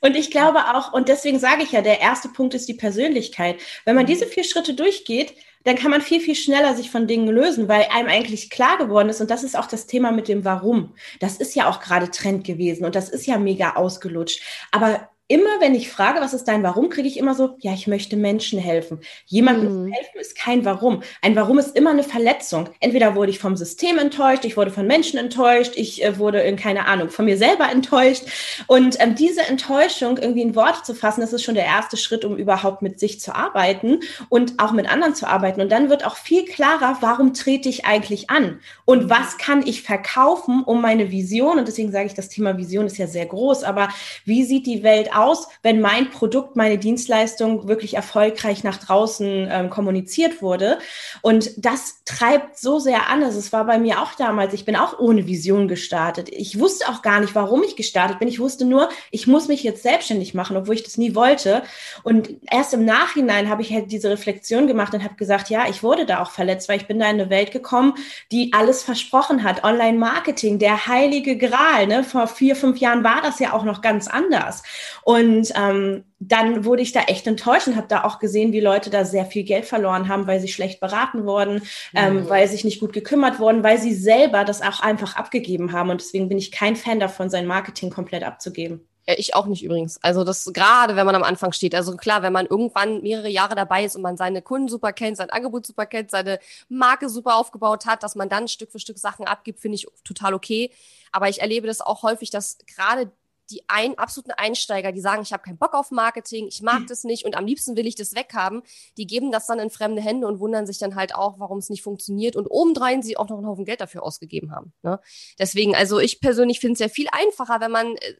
Und 0.00 0.16
ich 0.16 0.30
glaube 0.30 0.58
auch, 0.74 0.92
und 0.92 1.08
deswegen 1.08 1.38
sage 1.38 1.62
ich 1.62 1.72
ja, 1.72 1.80
der 1.80 2.00
erste 2.00 2.28
Punkt 2.28 2.54
ist 2.54 2.68
die 2.68 2.74
Persönlichkeit. 2.74 3.60
Wenn 3.84 3.94
man 3.94 4.04
mhm. 4.04 4.08
diese 4.08 4.26
vier 4.26 4.44
Schritte 4.44 4.74
durchgeht, 4.74 5.34
dann 5.64 5.76
kann 5.76 5.90
man 5.90 6.00
viel, 6.00 6.20
viel 6.20 6.34
schneller 6.34 6.74
sich 6.74 6.90
von 6.90 7.06
Dingen 7.06 7.28
lösen, 7.28 7.68
weil 7.68 7.86
einem 7.90 8.08
eigentlich 8.08 8.50
klar 8.50 8.78
geworden 8.78 9.08
ist. 9.08 9.20
Und 9.20 9.30
das 9.30 9.44
ist 9.44 9.56
auch 9.56 9.66
das 9.66 9.86
Thema 9.86 10.12
mit 10.12 10.28
dem 10.28 10.44
Warum. 10.44 10.94
Das 11.20 11.36
ist 11.36 11.54
ja 11.54 11.68
auch 11.68 11.80
gerade 11.80 12.10
Trend 12.10 12.44
gewesen 12.44 12.84
und 12.84 12.94
das 12.94 13.08
ist 13.08 13.26
ja 13.26 13.38
mega 13.38 13.74
ausgelutscht. 13.74 14.42
Aber 14.70 15.08
immer, 15.28 15.60
wenn 15.60 15.74
ich 15.74 15.90
frage, 15.90 16.20
was 16.20 16.34
ist 16.34 16.44
dein 16.44 16.62
Warum, 16.62 16.90
kriege 16.90 17.08
ich 17.08 17.16
immer 17.16 17.34
so, 17.34 17.56
ja, 17.60 17.72
ich 17.72 17.86
möchte 17.86 18.16
Menschen 18.16 18.58
helfen. 18.58 19.00
Jemandem 19.26 19.84
mhm. 19.84 19.92
helfen 19.92 20.20
ist 20.20 20.36
kein 20.36 20.64
Warum. 20.64 21.02
Ein 21.22 21.36
Warum 21.36 21.58
ist 21.58 21.76
immer 21.76 21.90
eine 21.90 22.02
Verletzung. 22.02 22.68
Entweder 22.80 23.14
wurde 23.14 23.30
ich 23.30 23.38
vom 23.38 23.56
System 23.56 23.98
enttäuscht, 23.98 24.44
ich 24.44 24.56
wurde 24.56 24.70
von 24.70 24.86
Menschen 24.86 25.18
enttäuscht, 25.18 25.72
ich 25.76 26.04
äh, 26.04 26.18
wurde 26.18 26.40
in 26.40 26.56
keine 26.56 26.86
Ahnung 26.86 27.08
von 27.08 27.24
mir 27.24 27.38
selber 27.38 27.70
enttäuscht. 27.70 28.24
Und 28.66 29.00
ähm, 29.00 29.14
diese 29.14 29.42
Enttäuschung 29.42 30.18
irgendwie 30.18 30.42
in 30.42 30.54
Worte 30.54 30.82
zu 30.82 30.94
fassen, 30.94 31.20
das 31.20 31.32
ist 31.32 31.44
schon 31.44 31.54
der 31.54 31.66
erste 31.66 31.96
Schritt, 31.96 32.24
um 32.24 32.36
überhaupt 32.36 32.82
mit 32.82 33.00
sich 33.00 33.20
zu 33.20 33.34
arbeiten 33.34 34.00
und 34.28 34.58
auch 34.58 34.72
mit 34.72 34.90
anderen 34.90 35.14
zu 35.14 35.26
arbeiten. 35.26 35.60
Und 35.60 35.72
dann 35.72 35.88
wird 35.88 36.04
auch 36.04 36.16
viel 36.16 36.44
klarer, 36.44 36.98
warum 37.00 37.32
trete 37.32 37.68
ich 37.68 37.86
eigentlich 37.86 38.28
an 38.28 38.60
und 38.84 39.04
mhm. 39.04 39.10
was 39.10 39.38
kann 39.38 39.66
ich 39.66 39.82
verkaufen, 39.82 40.62
um 40.64 40.82
meine 40.82 41.10
Vision, 41.10 41.58
und 41.58 41.68
deswegen 41.68 41.92
sage 41.92 42.06
ich, 42.06 42.14
das 42.14 42.28
Thema 42.28 42.58
Vision 42.58 42.86
ist 42.86 42.98
ja 42.98 43.06
sehr 43.06 43.26
groß, 43.26 43.64
aber 43.64 43.88
wie 44.24 44.44
sieht 44.44 44.66
die 44.66 44.82
Welt 44.82 45.11
aus, 45.12 45.48
wenn 45.62 45.80
mein 45.80 46.10
Produkt, 46.10 46.56
meine 46.56 46.78
Dienstleistung 46.78 47.68
wirklich 47.68 47.94
erfolgreich 47.94 48.64
nach 48.64 48.76
draußen 48.76 49.48
ähm, 49.50 49.70
kommuniziert 49.70 50.42
wurde. 50.42 50.78
Und 51.20 51.64
das 51.64 52.02
treibt 52.04 52.58
so 52.58 52.78
sehr 52.78 53.08
an. 53.08 53.22
Also 53.22 53.38
es 53.38 53.52
war 53.52 53.64
bei 53.64 53.78
mir 53.78 54.02
auch 54.02 54.14
damals, 54.14 54.54
ich 54.54 54.64
bin 54.64 54.76
auch 54.76 54.98
ohne 54.98 55.26
Vision 55.26 55.68
gestartet. 55.68 56.28
Ich 56.30 56.58
wusste 56.58 56.88
auch 56.88 57.02
gar 57.02 57.20
nicht, 57.20 57.34
warum 57.34 57.62
ich 57.62 57.76
gestartet 57.76 58.18
bin. 58.18 58.28
Ich 58.28 58.40
wusste 58.40 58.64
nur, 58.64 58.88
ich 59.10 59.26
muss 59.26 59.48
mich 59.48 59.62
jetzt 59.62 59.82
selbstständig 59.82 60.34
machen, 60.34 60.56
obwohl 60.56 60.74
ich 60.74 60.82
das 60.82 60.96
nie 60.96 61.14
wollte. 61.14 61.62
Und 62.02 62.30
erst 62.50 62.74
im 62.74 62.84
Nachhinein 62.84 63.48
habe 63.48 63.62
ich 63.62 63.72
halt 63.72 63.90
diese 63.92 64.10
Reflexion 64.10 64.66
gemacht 64.66 64.94
und 64.94 65.04
habe 65.04 65.14
gesagt, 65.14 65.50
ja, 65.50 65.68
ich 65.68 65.82
wurde 65.82 66.06
da 66.06 66.22
auch 66.22 66.30
verletzt, 66.30 66.68
weil 66.68 66.78
ich 66.78 66.86
bin 66.86 66.98
da 66.98 67.06
in 67.06 67.20
eine 67.20 67.30
Welt 67.30 67.52
gekommen, 67.52 67.94
die 68.30 68.52
alles 68.52 68.82
versprochen 68.82 69.42
hat. 69.44 69.64
Online-Marketing, 69.64 70.58
der 70.58 70.86
heilige 70.86 71.36
Gral. 71.36 71.86
Ne? 71.86 72.04
Vor 72.04 72.26
vier, 72.26 72.56
fünf 72.56 72.78
Jahren 72.78 73.04
war 73.04 73.22
das 73.22 73.38
ja 73.38 73.52
auch 73.52 73.64
noch 73.64 73.80
ganz 73.80 74.08
anders. 74.08 74.62
Und 75.04 75.52
ähm, 75.56 76.04
dann 76.18 76.64
wurde 76.64 76.82
ich 76.82 76.92
da 76.92 77.02
echt 77.02 77.26
enttäuscht 77.26 77.66
und 77.66 77.76
habe 77.76 77.88
da 77.88 78.04
auch 78.04 78.18
gesehen, 78.18 78.52
wie 78.52 78.60
Leute 78.60 78.90
da 78.90 79.04
sehr 79.04 79.26
viel 79.26 79.42
Geld 79.42 79.64
verloren 79.64 80.08
haben, 80.08 80.26
weil 80.26 80.40
sie 80.40 80.48
schlecht 80.48 80.80
beraten 80.80 81.24
wurden, 81.24 81.62
ähm, 81.94 82.12
mhm. 82.12 82.18
ähm, 82.20 82.28
weil 82.28 82.46
sich 82.48 82.64
nicht 82.64 82.80
gut 82.80 82.92
gekümmert 82.92 83.40
wurden, 83.40 83.64
weil 83.64 83.78
sie 83.78 83.94
selber 83.94 84.44
das 84.44 84.62
auch 84.62 84.80
einfach 84.80 85.16
abgegeben 85.16 85.72
haben. 85.72 85.90
Und 85.90 86.00
deswegen 86.00 86.28
bin 86.28 86.38
ich 86.38 86.52
kein 86.52 86.76
Fan 86.76 87.00
davon, 87.00 87.30
sein 87.30 87.46
Marketing 87.46 87.90
komplett 87.90 88.22
abzugeben. 88.22 88.86
Ja, 89.08 89.14
ich 89.16 89.34
auch 89.34 89.46
nicht 89.46 89.64
übrigens. 89.64 89.98
Also 90.02 90.22
das 90.22 90.52
gerade, 90.52 90.94
wenn 90.94 91.06
man 91.06 91.16
am 91.16 91.24
Anfang 91.24 91.50
steht. 91.52 91.74
Also 91.74 91.96
klar, 91.96 92.22
wenn 92.22 92.32
man 92.32 92.46
irgendwann 92.46 93.02
mehrere 93.02 93.28
Jahre 93.28 93.56
dabei 93.56 93.84
ist 93.84 93.96
und 93.96 94.02
man 94.02 94.16
seine 94.16 94.42
Kunden 94.42 94.68
super 94.68 94.92
kennt, 94.92 95.16
sein 95.16 95.30
Angebot 95.30 95.66
super 95.66 95.86
kennt, 95.86 96.12
seine 96.12 96.38
Marke 96.68 97.08
super 97.08 97.34
aufgebaut 97.34 97.84
hat, 97.86 98.04
dass 98.04 98.14
man 98.14 98.28
dann 98.28 98.46
Stück 98.46 98.70
für 98.70 98.78
Stück 98.78 98.98
Sachen 98.98 99.26
abgibt, 99.26 99.58
finde 99.58 99.74
ich 99.74 99.88
total 100.04 100.34
okay. 100.34 100.70
Aber 101.10 101.28
ich 101.28 101.40
erlebe 101.40 101.66
das 101.66 101.80
auch 101.80 102.04
häufig, 102.04 102.30
dass 102.30 102.58
gerade 102.76 103.10
die 103.52 103.62
ein, 103.68 103.98
absoluten 103.98 104.32
Einsteiger, 104.32 104.92
die 104.92 105.00
sagen, 105.00 105.22
ich 105.22 105.32
habe 105.32 105.42
keinen 105.42 105.58
Bock 105.58 105.74
auf 105.74 105.90
Marketing, 105.90 106.46
ich 106.48 106.62
mag 106.62 106.86
das 106.88 107.04
nicht 107.04 107.24
und 107.24 107.36
am 107.36 107.46
liebsten 107.46 107.76
will 107.76 107.86
ich 107.86 107.94
das 107.94 108.14
weghaben, 108.14 108.62
die 108.96 109.06
geben 109.06 109.30
das 109.30 109.46
dann 109.46 109.58
in 109.58 109.70
fremde 109.70 110.00
Hände 110.00 110.26
und 110.26 110.40
wundern 110.40 110.66
sich 110.66 110.78
dann 110.78 110.94
halt 110.94 111.14
auch, 111.14 111.38
warum 111.38 111.58
es 111.58 111.68
nicht 111.68 111.82
funktioniert 111.82 112.34
und 112.34 112.46
obendrein 112.46 113.02
sie 113.02 113.16
auch 113.16 113.28
noch 113.28 113.36
einen 113.36 113.46
Haufen 113.46 113.64
Geld 113.64 113.80
dafür 113.80 114.02
ausgegeben 114.02 114.52
haben. 114.52 114.72
Ne? 114.82 114.98
Deswegen, 115.38 115.76
also 115.76 115.98
ich 115.98 116.20
persönlich 116.20 116.60
finde 116.60 116.74
es 116.74 116.78
ja 116.80 116.88
viel 116.88 117.08
einfacher, 117.12 117.60
wenn 117.60 117.70
man 117.70 117.96
äh, 117.96 118.14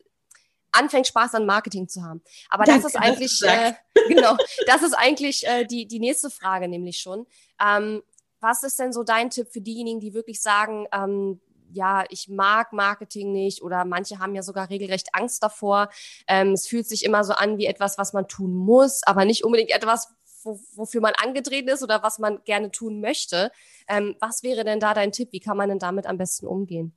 anfängt, 0.73 1.07
Spaß 1.07 1.35
an 1.35 1.47
Marketing 1.47 1.89
zu 1.89 2.03
haben. 2.03 2.23
Aber 2.51 2.65
das, 2.65 2.83
das 2.83 2.95
ist 2.95 2.97
eigentlich, 2.97 3.43
äh, 3.43 3.73
genau, 4.09 4.37
das 4.67 4.83
ist 4.83 4.95
eigentlich 4.95 5.47
äh, 5.47 5.65
die, 5.65 5.87
die 5.87 6.01
nächste 6.01 6.31
Frage 6.31 6.69
nämlich 6.69 6.99
schon. 6.99 7.27
Ähm, 7.61 8.03
was 8.41 8.65
ist 8.65 8.79
denn 8.79 8.93
so 8.93 9.05
dein 9.05 9.31
Tipp 9.31 9.49
für 9.53 9.61
diejenigen, 9.61 10.01
die 10.01 10.15
wirklich 10.15 10.43
sagen, 10.43 10.87
ähm, 10.93 11.41
ja, 11.73 12.05
ich 12.09 12.29
mag 12.29 12.73
Marketing 12.73 13.33
nicht 13.33 13.62
oder 13.62 13.85
manche 13.85 14.19
haben 14.19 14.35
ja 14.35 14.43
sogar 14.43 14.71
regelrecht 14.71 15.09
Angst 15.12 15.43
davor. 15.43 15.88
Ähm, 16.29 16.52
es 16.52 16.67
fühlt 16.67 16.87
sich 16.87 17.05
immer 17.05 17.25
so 17.25 17.33
an 17.33 17.59
wie 17.59 17.67
etwas, 17.67 17.99
was 17.99 18.12
man 18.12 18.29
tun 18.29 18.55
muss, 18.55 19.02
aber 19.05 19.25
nicht 19.25 19.45
unbedingt 19.45 19.71
etwas, 19.71 20.09
wo, 20.43 20.61
wofür 20.75 21.00
man 21.00 21.14
angetreten 21.14 21.69
ist 21.69 21.83
oder 21.83 22.02
was 22.02 22.19
man 22.19 22.43
gerne 22.45 22.71
tun 22.71 23.00
möchte. 23.00 23.50
Ähm, 23.88 24.17
was 24.21 24.43
wäre 24.43 24.64
denn 24.64 24.81
da 24.81 24.95
dein 24.95 25.12
Tipp? 25.12 25.29
Wie 25.33 25.41
kann 25.41 25.57
man 25.57 25.69
denn 25.69 25.79
damit 25.79 26.07
am 26.07 26.19
besten 26.19 26.47
umgehen? 26.47 26.97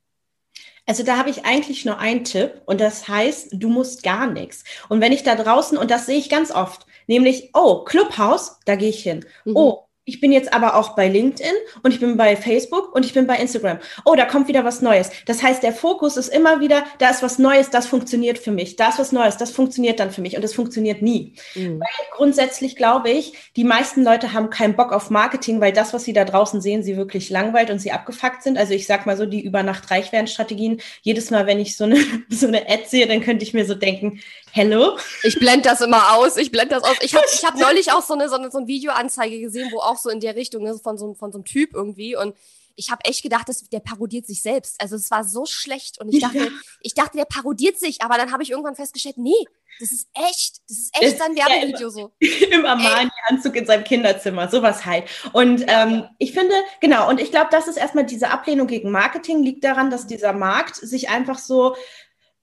Also 0.86 1.02
da 1.02 1.16
habe 1.16 1.30
ich 1.30 1.44
eigentlich 1.44 1.84
nur 1.84 1.98
einen 1.98 2.24
Tipp 2.24 2.62
und 2.66 2.80
das 2.80 3.08
heißt, 3.08 3.48
du 3.52 3.68
musst 3.68 4.02
gar 4.02 4.26
nichts. 4.30 4.64
Und 4.88 5.00
wenn 5.00 5.12
ich 5.12 5.24
da 5.24 5.34
draußen, 5.34 5.76
und 5.76 5.90
das 5.90 6.06
sehe 6.06 6.18
ich 6.18 6.30
ganz 6.30 6.50
oft, 6.52 6.86
nämlich, 7.06 7.50
oh, 7.54 7.84
Clubhouse, 7.84 8.60
da 8.64 8.76
gehe 8.76 8.90
ich 8.90 9.02
hin. 9.02 9.24
Mhm. 9.44 9.56
Oh, 9.56 9.85
ich 10.06 10.20
bin 10.20 10.30
jetzt 10.30 10.54
aber 10.54 10.76
auch 10.76 10.94
bei 10.94 11.08
LinkedIn 11.08 11.52
und 11.82 11.92
ich 11.92 11.98
bin 11.98 12.16
bei 12.16 12.36
Facebook 12.36 12.94
und 12.94 13.04
ich 13.04 13.12
bin 13.12 13.26
bei 13.26 13.36
Instagram. 13.36 13.80
Oh, 14.04 14.14
da 14.14 14.24
kommt 14.24 14.46
wieder 14.46 14.64
was 14.64 14.80
Neues. 14.80 15.10
Das 15.26 15.42
heißt, 15.42 15.64
der 15.64 15.72
Fokus 15.72 16.16
ist 16.16 16.28
immer 16.28 16.60
wieder, 16.60 16.84
da 16.98 17.10
ist 17.10 17.24
was 17.24 17.40
Neues, 17.40 17.70
das 17.70 17.88
funktioniert 17.88 18.38
für 18.38 18.52
mich. 18.52 18.76
Da 18.76 18.90
ist 18.90 19.00
was 19.00 19.10
Neues, 19.10 19.36
das 19.36 19.50
funktioniert 19.50 19.98
dann 19.98 20.12
für 20.12 20.20
mich 20.20 20.36
und 20.36 20.42
das 20.42 20.54
funktioniert 20.54 21.02
nie. 21.02 21.34
Mhm. 21.56 21.80
Weil 21.80 22.06
grundsätzlich 22.12 22.76
glaube 22.76 23.10
ich, 23.10 23.32
die 23.56 23.64
meisten 23.64 24.04
Leute 24.04 24.32
haben 24.32 24.48
keinen 24.48 24.76
Bock 24.76 24.92
auf 24.92 25.10
Marketing, 25.10 25.60
weil 25.60 25.72
das, 25.72 25.92
was 25.92 26.04
sie 26.04 26.12
da 26.12 26.24
draußen 26.24 26.60
sehen, 26.60 26.84
sie 26.84 26.96
wirklich 26.96 27.28
langweilt 27.28 27.70
und 27.70 27.80
sie 27.80 27.90
abgefuckt 27.90 28.44
sind. 28.44 28.58
Also 28.58 28.74
ich 28.74 28.86
sag 28.86 29.06
mal 29.06 29.16
so, 29.16 29.26
die 29.26 29.42
über 29.42 29.64
Nacht 29.64 29.90
reich 29.90 30.12
werden 30.12 30.28
Strategien. 30.28 30.80
Jedes 31.02 31.30
Mal, 31.32 31.48
wenn 31.48 31.58
ich 31.58 31.76
so 31.76 31.82
eine, 31.82 31.96
so 32.30 32.46
eine 32.46 32.68
Ad 32.68 32.84
sehe, 32.86 33.08
dann 33.08 33.22
könnte 33.22 33.44
ich 33.44 33.54
mir 33.54 33.66
so 33.66 33.74
denken, 33.74 34.20
hello. 34.56 34.98
Ich 35.22 35.38
blende 35.38 35.68
das 35.68 35.82
immer 35.82 36.14
aus. 36.14 36.36
Ich 36.36 36.50
blende 36.50 36.74
das 36.74 36.82
aus. 36.82 36.96
Ich 37.02 37.14
habe 37.14 37.26
ich 37.32 37.44
hab 37.44 37.56
neulich 37.58 37.92
auch 37.92 38.02
so 38.02 38.14
eine, 38.14 38.28
so 38.28 38.36
eine, 38.36 38.50
so 38.50 38.58
eine 38.58 38.66
Videoanzeige 38.66 39.38
gesehen, 39.38 39.70
wo 39.70 39.78
auch 39.78 39.98
so 39.98 40.08
in 40.08 40.20
der 40.20 40.34
Richtung, 40.34 40.64
ne, 40.64 40.78
von 40.82 40.96
so, 40.96 41.14
von 41.14 41.30
so 41.30 41.38
einem 41.38 41.44
Typ 41.44 41.74
irgendwie. 41.74 42.16
Und 42.16 42.34
ich 42.74 42.90
habe 42.90 43.04
echt 43.04 43.22
gedacht, 43.22 43.48
dass 43.48 43.62
der 43.68 43.80
parodiert 43.80 44.26
sich 44.26 44.42
selbst. 44.42 44.80
Also 44.80 44.96
es 44.96 45.10
war 45.10 45.24
so 45.24 45.46
schlecht 45.46 46.00
und 46.00 46.12
ich 46.12 46.20
dachte, 46.20 46.38
ja. 46.38 46.48
ich 46.80 46.94
dachte, 46.94 47.18
der 47.18 47.26
parodiert 47.26 47.78
sich, 47.78 48.02
aber 48.02 48.16
dann 48.16 48.32
habe 48.32 48.42
ich 48.42 48.50
irgendwann 48.50 48.76
festgestellt, 48.76 49.18
nee, 49.18 49.44
das 49.78 49.92
ist 49.92 50.08
echt, 50.14 50.62
das 50.68 50.78
ist 50.78 51.02
echt 51.02 51.18
sein 51.18 51.36
Werbevideo 51.36 51.90
so. 51.90 52.12
Im 52.18 52.64
Armani-Anzug 52.64 53.56
in 53.56 53.66
seinem 53.66 53.84
Kinderzimmer, 53.84 54.48
sowas 54.48 54.86
halt. 54.86 55.04
Und 55.34 55.64
ähm, 55.68 56.04
ich 56.18 56.32
finde, 56.32 56.54
genau, 56.80 57.10
und 57.10 57.20
ich 57.20 57.30
glaube, 57.30 57.48
das 57.50 57.68
ist 57.68 57.76
erstmal 57.76 58.06
diese 58.06 58.30
Ablehnung 58.30 58.66
gegen 58.66 58.90
Marketing, 58.90 59.42
liegt 59.42 59.64
daran, 59.64 59.90
dass 59.90 60.06
dieser 60.06 60.32
Markt 60.32 60.76
sich 60.76 61.10
einfach 61.10 61.38
so 61.38 61.76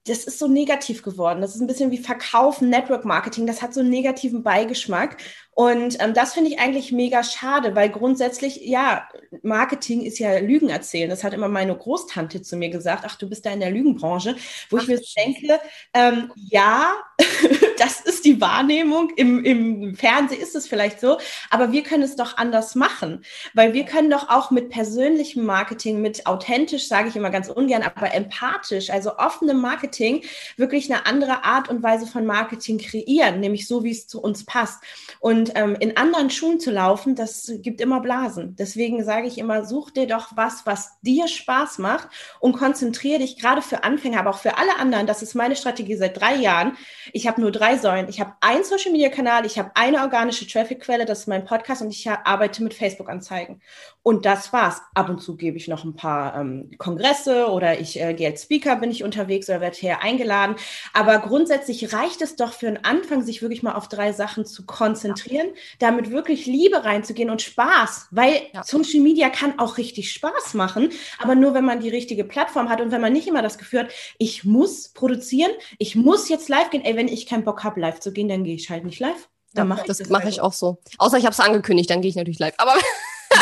das 0.05 0.25
ist 0.25 0.39
so 0.39 0.47
negativ 0.47 1.01
geworden. 1.01 1.41
Das 1.41 1.55
ist 1.55 1.61
ein 1.61 1.67
bisschen 1.67 1.91
wie 1.91 1.97
Verkaufen, 1.97 2.69
Network 2.69 3.05
Marketing. 3.05 3.47
Das 3.47 3.61
hat 3.61 3.73
so 3.73 3.79
einen 3.79 3.89
negativen 3.89 4.43
Beigeschmack. 4.43 5.17
Und 5.55 5.97
ähm, 5.99 6.13
das 6.13 6.33
finde 6.33 6.49
ich 6.49 6.59
eigentlich 6.59 6.91
mega 6.91 7.23
schade, 7.23 7.75
weil 7.75 7.89
grundsätzlich, 7.89 8.61
ja, 8.65 9.07
Marketing 9.43 10.01
ist 10.01 10.17
ja 10.17 10.37
Lügen 10.39 10.69
erzählen. 10.69 11.09
Das 11.09 11.23
hat 11.23 11.33
immer 11.33 11.47
meine 11.47 11.75
Großtante 11.75 12.41
zu 12.41 12.57
mir 12.57 12.69
gesagt. 12.69 13.03
Ach, 13.07 13.15
du 13.15 13.29
bist 13.29 13.45
da 13.45 13.51
in 13.51 13.59
der 13.59 13.71
Lügenbranche. 13.71 14.35
Wo 14.69 14.77
Ach, 14.77 14.81
ich 14.81 14.87
mir 14.87 15.01
denke, 15.15 15.59
ähm, 15.93 16.31
ja, 16.35 16.95
das 17.77 18.01
ist 18.01 18.25
die 18.25 18.41
Wahrnehmung. 18.41 19.11
Im, 19.15 19.43
Im 19.43 19.95
Fernsehen 19.95 20.41
ist 20.41 20.55
es 20.55 20.67
vielleicht 20.67 20.99
so. 20.99 21.17
Aber 21.51 21.71
wir 21.71 21.83
können 21.83 22.03
es 22.03 22.15
doch 22.15 22.37
anders 22.37 22.73
machen. 22.73 23.23
Weil 23.53 23.73
wir 23.73 23.85
können 23.85 24.09
doch 24.09 24.29
auch 24.29 24.49
mit 24.49 24.69
persönlichem 24.69 25.45
Marketing, 25.45 26.01
mit 26.01 26.25
authentisch, 26.25 26.87
sage 26.87 27.09
ich 27.09 27.15
immer 27.15 27.29
ganz 27.29 27.49
ungern, 27.49 27.83
aber 27.83 28.13
empathisch, 28.13 28.89
also 28.89 29.17
offenem 29.17 29.61
Marketing, 29.61 30.23
wirklich 30.57 30.91
eine 30.91 31.05
andere 31.05 31.43
Art 31.43 31.69
und 31.69 31.83
Weise 31.83 32.07
von 32.07 32.25
Marketing 32.25 32.79
kreieren. 32.79 33.39
Nämlich 33.39 33.67
so, 33.67 33.83
wie 33.83 33.91
es 33.91 34.07
zu 34.07 34.21
uns 34.21 34.45
passt. 34.45 34.83
Und 35.19 35.42
und 35.43 35.51
ähm, 35.56 35.75
in 35.77 35.97
anderen 35.97 36.29
Schuhen 36.29 36.62
zu 36.62 36.71
laufen, 36.71 37.15
das 37.15 37.51
gibt 37.58 37.82
immer 37.82 37.99
Blasen. 37.99 38.56
Deswegen 38.56 39.03
sage 39.03 39.27
ich 39.27 39.38
immer, 39.38 39.65
such 39.65 39.91
dir 39.91 40.08
doch 40.08 40.38
was, 40.38 40.65
was 40.65 41.01
dir 41.01 41.27
Spaß 41.27 41.79
macht 41.79 42.08
und 42.39 42.53
konzentriere 42.53 43.19
dich 43.19 43.38
gerade 43.38 43.62
für 43.62 43.84
Anfänger, 43.84 44.21
aber 44.21 44.29
auch 44.29 44.38
für 44.38 44.58
alle 44.58 44.77
anderen. 44.79 45.06
Das 45.06 45.21
ist 45.21 45.36
meine 45.36 45.58
Strategie 45.58 45.97
seit 45.97 46.17
drei 46.21 46.36
Jahren. 46.36 46.77
Ich 47.12 47.27
habe 47.27 47.41
nur 47.41 47.51
drei 47.51 47.77
Säulen. 47.77 48.08
Ich 48.08 48.21
habe 48.21 48.36
einen 48.39 48.63
Social 48.63 48.93
Media 48.93 49.10
Kanal, 49.10 49.45
ich 49.45 49.60
habe 49.60 49.71
eine 49.75 49.99
organische 49.99 50.47
Traffic-Quelle, 50.47 51.03
das 51.03 51.21
ist 51.21 51.27
mein 51.27 51.43
Podcast 51.43 51.82
und 51.82 51.89
ich 51.89 52.10
arbeite 52.10 52.63
mit 52.63 52.73
Facebook-Anzeigen. 52.73 53.60
Und 54.01 54.25
das 54.25 54.53
war's. 54.53 54.82
Ab 54.93 55.10
und 55.10 55.21
zu 55.21 55.36
gebe 55.36 55.58
ich 55.58 55.67
noch 55.67 55.84
ein 55.84 55.95
paar 55.97 56.39
ähm, 56.39 56.71
Kongresse 56.77 57.47
oder 57.47 57.82
ich 57.82 57.99
äh, 57.99 58.13
gehe 58.13 58.29
als 58.29 58.43
Speaker, 58.43 58.77
bin 58.77 58.91
ich 58.91 59.03
unterwegs 59.03 59.49
oder 59.49 59.60
werde 59.60 59.77
hier 59.77 60.01
eingeladen. 60.01 60.56
Aber 60.93 61.19
grundsätzlich 61.19 61.93
reicht 61.93 62.21
es 62.21 62.38
doch 62.38 62.53
für 62.53 62.67
einen 62.67 62.86
Anfang, 62.86 63.23
sich 63.23 63.41
wirklich 63.41 63.62
mal 63.62 63.73
auf 63.73 63.89
drei 63.89 64.13
Sachen 64.13 64.45
zu 64.45 64.65
konzentrieren 64.65 65.32
konzentrieren, 65.33 65.55
damit 65.79 66.11
wirklich 66.11 66.45
Liebe 66.45 66.83
reinzugehen 66.83 67.29
und 67.29 67.41
Spaß, 67.41 68.07
weil 68.11 68.41
ja. 68.53 68.63
Social 68.63 69.01
Media 69.01 69.29
kann 69.29 69.59
auch 69.59 69.77
richtig 69.77 70.11
Spaß 70.11 70.53
machen, 70.53 70.89
aber 71.19 71.35
nur 71.35 71.53
wenn 71.53 71.65
man 71.65 71.79
die 71.79 71.89
richtige 71.89 72.23
Plattform 72.23 72.69
hat 72.69 72.81
und 72.81 72.91
wenn 72.91 73.01
man 73.01 73.13
nicht 73.13 73.27
immer 73.27 73.41
das 73.41 73.57
Gefühl 73.57 73.81
hat, 73.81 73.91
ich 74.17 74.43
muss 74.43 74.89
produzieren, 74.89 75.51
ich 75.77 75.95
muss 75.95 76.29
jetzt 76.29 76.49
live 76.49 76.69
gehen. 76.69 76.83
Ey, 76.83 76.95
wenn 76.95 77.07
ich 77.07 77.25
keinen 77.25 77.43
Bock 77.43 77.63
habe, 77.63 77.79
live 77.79 77.99
zu 77.99 78.11
gehen, 78.11 78.29
dann 78.29 78.43
gehe 78.43 78.55
ich 78.55 78.69
halt 78.69 78.85
nicht 78.85 78.99
live. 78.99 79.29
Dann 79.53 79.69
ja, 79.69 79.75
mach 79.75 79.83
das, 79.85 79.99
das 79.99 80.09
mache 80.09 80.29
ich 80.29 80.41
auch 80.41 80.53
so. 80.53 80.79
Außer 80.97 81.17
ich 81.17 81.25
habe 81.25 81.33
es 81.33 81.39
angekündigt, 81.39 81.89
dann 81.89 82.01
gehe 82.01 82.09
ich 82.09 82.15
natürlich 82.15 82.39
live. 82.39 82.55
Aber 82.57 82.73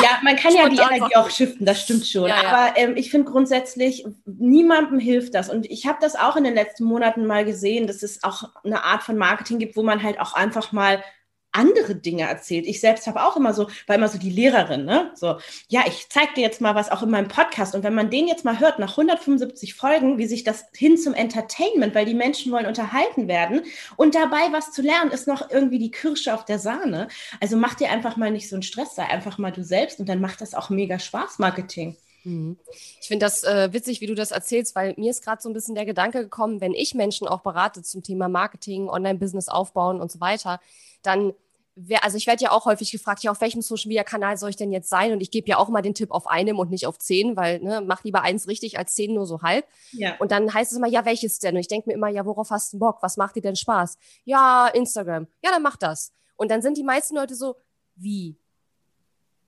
ja, 0.01 0.19
man 0.23 0.35
kann 0.35 0.53
ja 0.55 0.69
die 0.69 0.77
Energie 0.77 1.15
auch 1.15 1.29
shiften, 1.29 1.65
das 1.65 1.81
stimmt 1.81 2.05
schon. 2.07 2.27
Ja, 2.27 2.43
ja. 2.43 2.49
Aber 2.49 2.77
ähm, 2.77 2.95
ich 2.95 3.11
finde 3.11 3.31
grundsätzlich, 3.31 4.05
niemandem 4.25 4.99
hilft 4.99 5.33
das. 5.35 5.49
Und 5.49 5.69
ich 5.69 5.85
habe 5.87 5.99
das 6.01 6.15
auch 6.15 6.35
in 6.35 6.43
den 6.43 6.53
letzten 6.53 6.83
Monaten 6.83 7.25
mal 7.25 7.45
gesehen, 7.45 7.87
dass 7.87 8.03
es 8.03 8.23
auch 8.23 8.43
eine 8.63 8.83
Art 8.83 9.03
von 9.03 9.17
Marketing 9.17 9.59
gibt, 9.59 9.75
wo 9.75 9.83
man 9.83 10.03
halt 10.03 10.19
auch 10.19 10.33
einfach 10.33 10.71
mal 10.71 11.03
andere 11.51 11.95
Dinge 11.95 12.23
erzählt. 12.23 12.65
Ich 12.65 12.79
selbst 12.79 13.07
habe 13.07 13.23
auch 13.23 13.35
immer 13.35 13.53
so, 13.53 13.67
war 13.87 13.95
immer 13.95 14.07
so 14.07 14.17
die 14.17 14.29
Lehrerin, 14.29 14.85
ne? 14.85 15.11
So, 15.15 15.37
ja, 15.67 15.83
ich 15.87 16.07
zeige 16.09 16.33
dir 16.35 16.41
jetzt 16.41 16.61
mal 16.61 16.75
was 16.75 16.89
auch 16.89 17.03
in 17.03 17.09
meinem 17.09 17.27
Podcast. 17.27 17.75
Und 17.75 17.83
wenn 17.83 17.93
man 17.93 18.09
den 18.09 18.27
jetzt 18.27 18.45
mal 18.45 18.59
hört, 18.59 18.79
nach 18.79 18.91
175 18.91 19.73
Folgen, 19.73 20.17
wie 20.17 20.27
sich 20.27 20.43
das 20.43 20.65
hin 20.75 20.97
zum 20.97 21.13
Entertainment, 21.13 21.93
weil 21.95 22.05
die 22.05 22.13
Menschen 22.13 22.51
wollen 22.51 22.65
unterhalten 22.65 23.27
werden 23.27 23.63
und 23.97 24.15
dabei 24.15 24.51
was 24.51 24.71
zu 24.71 24.81
lernen, 24.81 25.11
ist 25.11 25.27
noch 25.27 25.49
irgendwie 25.49 25.79
die 25.79 25.91
Kirsche 25.91 26.33
auf 26.33 26.45
der 26.45 26.59
Sahne. 26.59 27.07
Also 27.39 27.57
mach 27.57 27.75
dir 27.75 27.91
einfach 27.91 28.17
mal 28.17 28.31
nicht 28.31 28.49
so 28.49 28.55
einen 28.55 28.63
Stress, 28.63 28.95
sei 28.95 29.03
einfach 29.03 29.37
mal 29.37 29.51
du 29.51 29.63
selbst 29.63 29.99
und 29.99 30.07
dann 30.07 30.21
macht 30.21 30.41
das 30.41 30.53
auch 30.53 30.69
mega 30.69 30.99
Spaß, 30.99 31.39
Marketing. 31.39 31.97
Mhm. 32.23 32.57
Ich 33.01 33.07
finde 33.07 33.25
das 33.25 33.43
äh, 33.43 33.73
witzig, 33.73 34.01
wie 34.01 34.05
du 34.05 34.15
das 34.15 34.31
erzählst, 34.31 34.75
weil 34.75 34.93
mir 34.97 35.11
ist 35.11 35.23
gerade 35.23 35.41
so 35.41 35.49
ein 35.49 35.53
bisschen 35.53 35.75
der 35.75 35.85
Gedanke 35.85 36.19
gekommen, 36.21 36.61
wenn 36.61 36.73
ich 36.73 36.93
Menschen 36.93 37.27
auch 37.27 37.41
berate 37.41 37.81
zum 37.81 38.03
Thema 38.03 38.29
Marketing, 38.29 38.89
Online-Business 38.89 39.49
aufbauen 39.49 39.99
und 39.99 40.11
so 40.11 40.19
weiter, 40.19 40.59
dann 41.03 41.33
wer, 41.75 42.03
also 42.03 42.17
ich 42.17 42.27
werde 42.27 42.43
ja 42.43 42.51
auch 42.51 42.65
häufig 42.65 42.91
gefragt, 42.91 43.23
ja, 43.23 43.31
auf 43.31 43.41
welchem 43.41 43.61
Social 43.61 43.87
Media 43.87 44.03
Kanal 44.03 44.37
soll 44.37 44.49
ich 44.49 44.55
denn 44.55 44.71
jetzt 44.71 44.89
sein? 44.89 45.11
Und 45.11 45.21
ich 45.21 45.31
gebe 45.31 45.47
ja 45.47 45.57
auch 45.57 45.69
mal 45.69 45.81
den 45.81 45.93
Tipp 45.93 46.11
auf 46.11 46.27
einem 46.27 46.59
und 46.59 46.69
nicht 46.69 46.85
auf 46.85 46.97
zehn, 46.99 47.35
weil, 47.37 47.59
ne, 47.59 47.81
mach 47.85 48.03
lieber 48.03 48.21
eins 48.21 48.47
richtig 48.47 48.77
als 48.77 48.93
zehn 48.93 49.13
nur 49.13 49.25
so 49.25 49.41
halb. 49.41 49.65
Ja. 49.91 50.15
Und 50.19 50.31
dann 50.31 50.53
heißt 50.53 50.71
es 50.71 50.77
immer, 50.77 50.87
ja, 50.87 51.05
welches 51.05 51.39
denn? 51.39 51.55
Und 51.55 51.61
ich 51.61 51.67
denke 51.67 51.89
mir 51.89 51.95
immer, 51.95 52.09
ja, 52.09 52.25
worauf 52.25 52.49
hast 52.49 52.73
du 52.73 52.79
Bock? 52.79 52.99
Was 53.01 53.17
macht 53.17 53.35
dir 53.35 53.41
denn 53.41 53.55
Spaß? 53.55 53.97
Ja, 54.25 54.67
Instagram. 54.67 55.27
Ja, 55.43 55.51
dann 55.51 55.63
mach 55.63 55.77
das. 55.77 56.13
Und 56.35 56.51
dann 56.51 56.61
sind 56.61 56.77
die 56.77 56.83
meisten 56.83 57.15
Leute 57.15 57.35
so, 57.35 57.55
wie? 57.95 58.37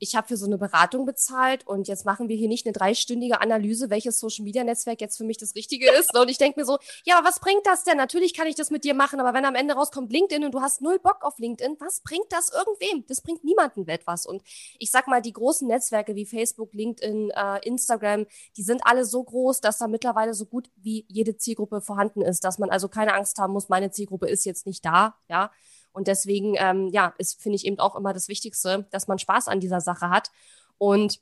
Ich 0.04 0.16
habe 0.16 0.28
für 0.28 0.38
so 0.38 0.46
eine 0.46 0.58
Beratung 0.58 1.06
bezahlt 1.06 1.66
und 1.66 1.88
jetzt 1.88 2.06
machen 2.06 2.28
wir 2.28 2.36
hier 2.36 2.50
nicht 2.50 2.66
eine 2.66 2.74
dreistündige 2.74 3.40
Analyse, 3.40 3.90
welches 3.90 4.20
Social 4.20 4.44
Media 4.44 4.64
Netzwerk 4.64 5.00
jetzt 5.00 5.18
für 5.18 5.24
mich 5.24 5.38
das 5.38 5.56
Richtige 5.56 5.90
ist. 5.92 6.16
Und 6.16 6.30
ich 6.30 6.38
denke 6.38 6.60
mir 6.60 6.66
so, 6.66 6.78
ja, 7.06 7.22
was 7.24 7.40
bringt 7.40 7.66
das 7.66 7.86
denn? 7.86 7.96
Natürlich 7.98 8.34
kann 8.34 8.46
ich 8.46 8.56
das 8.56 8.70
mit 8.70 8.84
dir 8.84 8.94
machen, 8.94 9.22
aber 9.22 9.34
wenn 9.34 9.46
am 9.46 9.56
Ende 9.56 9.76
rauskommt 9.76 10.12
LinkedIn 10.12 10.44
und 10.44 10.54
du 10.54 10.62
hast 10.62 10.82
null 10.82 11.00
Bock 11.00 11.20
auf 11.22 11.40
LinkedIn, 11.40 11.78
was 11.80 12.02
bringt 12.02 12.26
das 12.30 12.52
irgendwem? 12.52 13.06
Das 13.08 13.22
bringt 13.22 13.46
niemandem 13.46 13.88
etwas. 13.88 14.26
Und 14.26 14.44
ich 14.78 14.92
sag 14.92 15.08
mal, 15.08 15.22
die 15.22 15.32
großen 15.32 15.68
Netzwerke 15.68 16.16
wie 16.16 16.26
Facebook, 16.26 16.74
LinkedIn, 16.74 17.32
äh, 17.32 17.66
Instagram, 17.66 18.26
die 18.58 18.64
sind 18.64 18.82
alle 18.86 19.06
so 19.06 19.24
groß, 19.24 19.62
dass 19.62 19.78
da 19.78 19.88
mittlerweile 19.88 20.34
so 20.34 20.46
gut 20.46 20.70
wie 20.76 21.06
jede 21.08 21.38
Zielgruppe 21.38 21.80
vorhanden 21.80 22.22
ist, 22.22 22.44
dass 22.44 22.60
man 22.60 22.70
also 22.70 22.90
keine 22.90 23.14
Angst 23.14 23.38
haben 23.38 23.54
muss, 23.54 23.70
meine 23.70 23.92
Zielgruppe 23.92 24.28
ist 24.28 24.46
jetzt 24.46 24.66
nicht 24.66 24.84
da, 24.84 25.16
ja. 25.30 25.50
Und 25.94 26.08
deswegen, 26.08 26.56
ähm, 26.58 26.88
ja, 26.88 27.14
ist, 27.18 27.42
finde 27.42 27.56
ich 27.56 27.66
eben 27.66 27.80
auch 27.80 27.96
immer 27.96 28.14
das 28.14 28.28
Wichtigste, 28.28 28.88
dass 28.92 29.08
man 29.08 29.20
Spaß 29.20 29.48
an 29.48 29.60
dieser 29.60 29.80
Sache 29.80 30.10
hat. 30.10 30.32
Und 30.78 31.20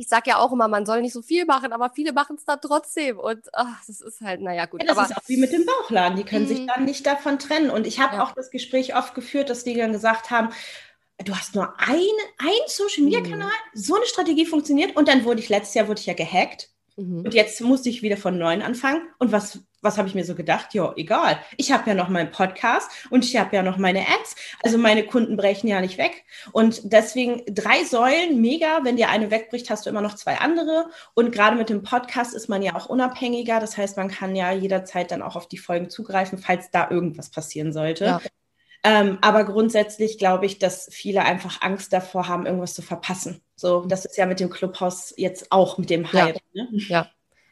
ich 0.00 0.08
sage 0.08 0.30
ja 0.30 0.38
auch 0.38 0.50
immer, 0.50 0.66
man 0.66 0.86
soll 0.86 1.02
nicht 1.02 1.12
so 1.12 1.20
viel 1.20 1.44
machen, 1.44 1.72
aber 1.72 1.90
viele 1.90 2.12
machen 2.12 2.36
es 2.36 2.44
dann 2.44 2.58
trotzdem. 2.60 3.18
Und 3.18 3.48
ach, 3.52 3.84
das 3.86 4.00
ist 4.00 4.22
halt, 4.22 4.40
naja, 4.40 4.64
gut. 4.64 4.82
Ja, 4.82 4.88
das 4.88 4.98
aber, 4.98 5.10
ist 5.10 5.16
auch 5.16 5.28
wie 5.28 5.36
mit 5.36 5.52
dem 5.52 5.66
Bauchladen. 5.66 6.16
Die 6.16 6.24
können 6.24 6.48
sich 6.48 6.60
mhm. 6.60 6.66
dann 6.68 6.84
nicht 6.86 7.06
davon 7.06 7.38
trennen. 7.38 7.70
Und 7.70 7.86
ich 7.86 8.00
habe 8.00 8.16
ja. 8.16 8.24
auch 8.24 8.32
das 8.32 8.50
Gespräch 8.50 8.96
oft 8.96 9.14
geführt, 9.14 9.50
dass 9.50 9.62
die 9.62 9.74
dann 9.74 9.92
gesagt 9.92 10.30
haben, 10.30 10.48
du 11.22 11.36
hast 11.36 11.54
nur 11.54 11.78
ein, 11.78 11.98
ein 12.38 12.66
Social 12.66 13.04
Media 13.04 13.20
Kanal, 13.20 13.50
mhm. 13.74 13.78
so 13.78 13.94
eine 13.94 14.06
Strategie 14.06 14.46
funktioniert. 14.46 14.96
Und 14.96 15.06
dann 15.06 15.24
wurde 15.24 15.40
ich 15.40 15.50
letztes 15.50 15.74
Jahr 15.74 15.86
wurde 15.86 16.00
ich 16.00 16.06
ja 16.06 16.14
gehackt. 16.14 16.70
Mhm. 16.96 17.24
Und 17.26 17.34
jetzt 17.34 17.60
musste 17.60 17.90
ich 17.90 18.00
wieder 18.02 18.16
von 18.16 18.38
neuem 18.38 18.62
anfangen. 18.62 19.02
Und 19.18 19.32
was, 19.32 19.60
was 19.82 19.98
habe 19.98 20.08
ich 20.08 20.14
mir 20.14 20.24
so 20.24 20.34
gedacht? 20.34 20.74
Ja, 20.74 20.92
egal. 20.96 21.38
Ich 21.56 21.72
habe 21.72 21.88
ja 21.88 21.94
noch 21.94 22.08
meinen 22.08 22.30
Podcast 22.30 22.90
und 23.10 23.24
ich 23.24 23.36
habe 23.36 23.54
ja 23.56 23.62
noch 23.62 23.78
meine 23.78 24.00
Ads. 24.00 24.36
Also 24.62 24.78
meine 24.78 25.04
Kunden 25.04 25.36
brechen 25.36 25.68
ja 25.68 25.80
nicht 25.80 25.98
weg. 25.98 26.24
Und 26.52 26.92
deswegen 26.92 27.42
drei 27.46 27.84
Säulen, 27.84 28.40
mega. 28.40 28.80
Wenn 28.84 28.96
dir 28.96 29.08
eine 29.08 29.30
wegbricht, 29.30 29.70
hast 29.70 29.86
du 29.86 29.90
immer 29.90 30.02
noch 30.02 30.14
zwei 30.14 30.38
andere. 30.38 30.90
Und 31.14 31.32
gerade 31.32 31.56
mit 31.56 31.70
dem 31.70 31.82
Podcast 31.82 32.34
ist 32.34 32.48
man 32.48 32.62
ja 32.62 32.74
auch 32.74 32.86
unabhängiger. 32.86 33.60
Das 33.60 33.76
heißt, 33.76 33.96
man 33.96 34.10
kann 34.10 34.36
ja 34.36 34.52
jederzeit 34.52 35.10
dann 35.10 35.22
auch 35.22 35.36
auf 35.36 35.48
die 35.48 35.58
Folgen 35.58 35.90
zugreifen, 35.90 36.38
falls 36.38 36.70
da 36.70 36.90
irgendwas 36.90 37.30
passieren 37.30 37.72
sollte. 37.72 38.04
Ja. 38.04 38.20
Ähm, 38.82 39.18
aber 39.20 39.44
grundsätzlich 39.44 40.18
glaube 40.18 40.46
ich, 40.46 40.58
dass 40.58 40.88
viele 40.90 41.22
einfach 41.22 41.60
Angst 41.60 41.92
davor 41.92 42.28
haben, 42.28 42.46
irgendwas 42.46 42.74
zu 42.74 42.82
verpassen. 42.82 43.42
So, 43.54 43.84
das 43.84 44.06
ist 44.06 44.16
ja 44.16 44.24
mit 44.24 44.40
dem 44.40 44.48
Clubhaus 44.48 45.12
jetzt 45.16 45.52
auch 45.52 45.76
mit 45.76 45.90
dem 45.90 46.10
Hype. 46.12 46.38
Ja, 46.52 46.64
ne? 46.64 46.68
ja. 46.72 47.10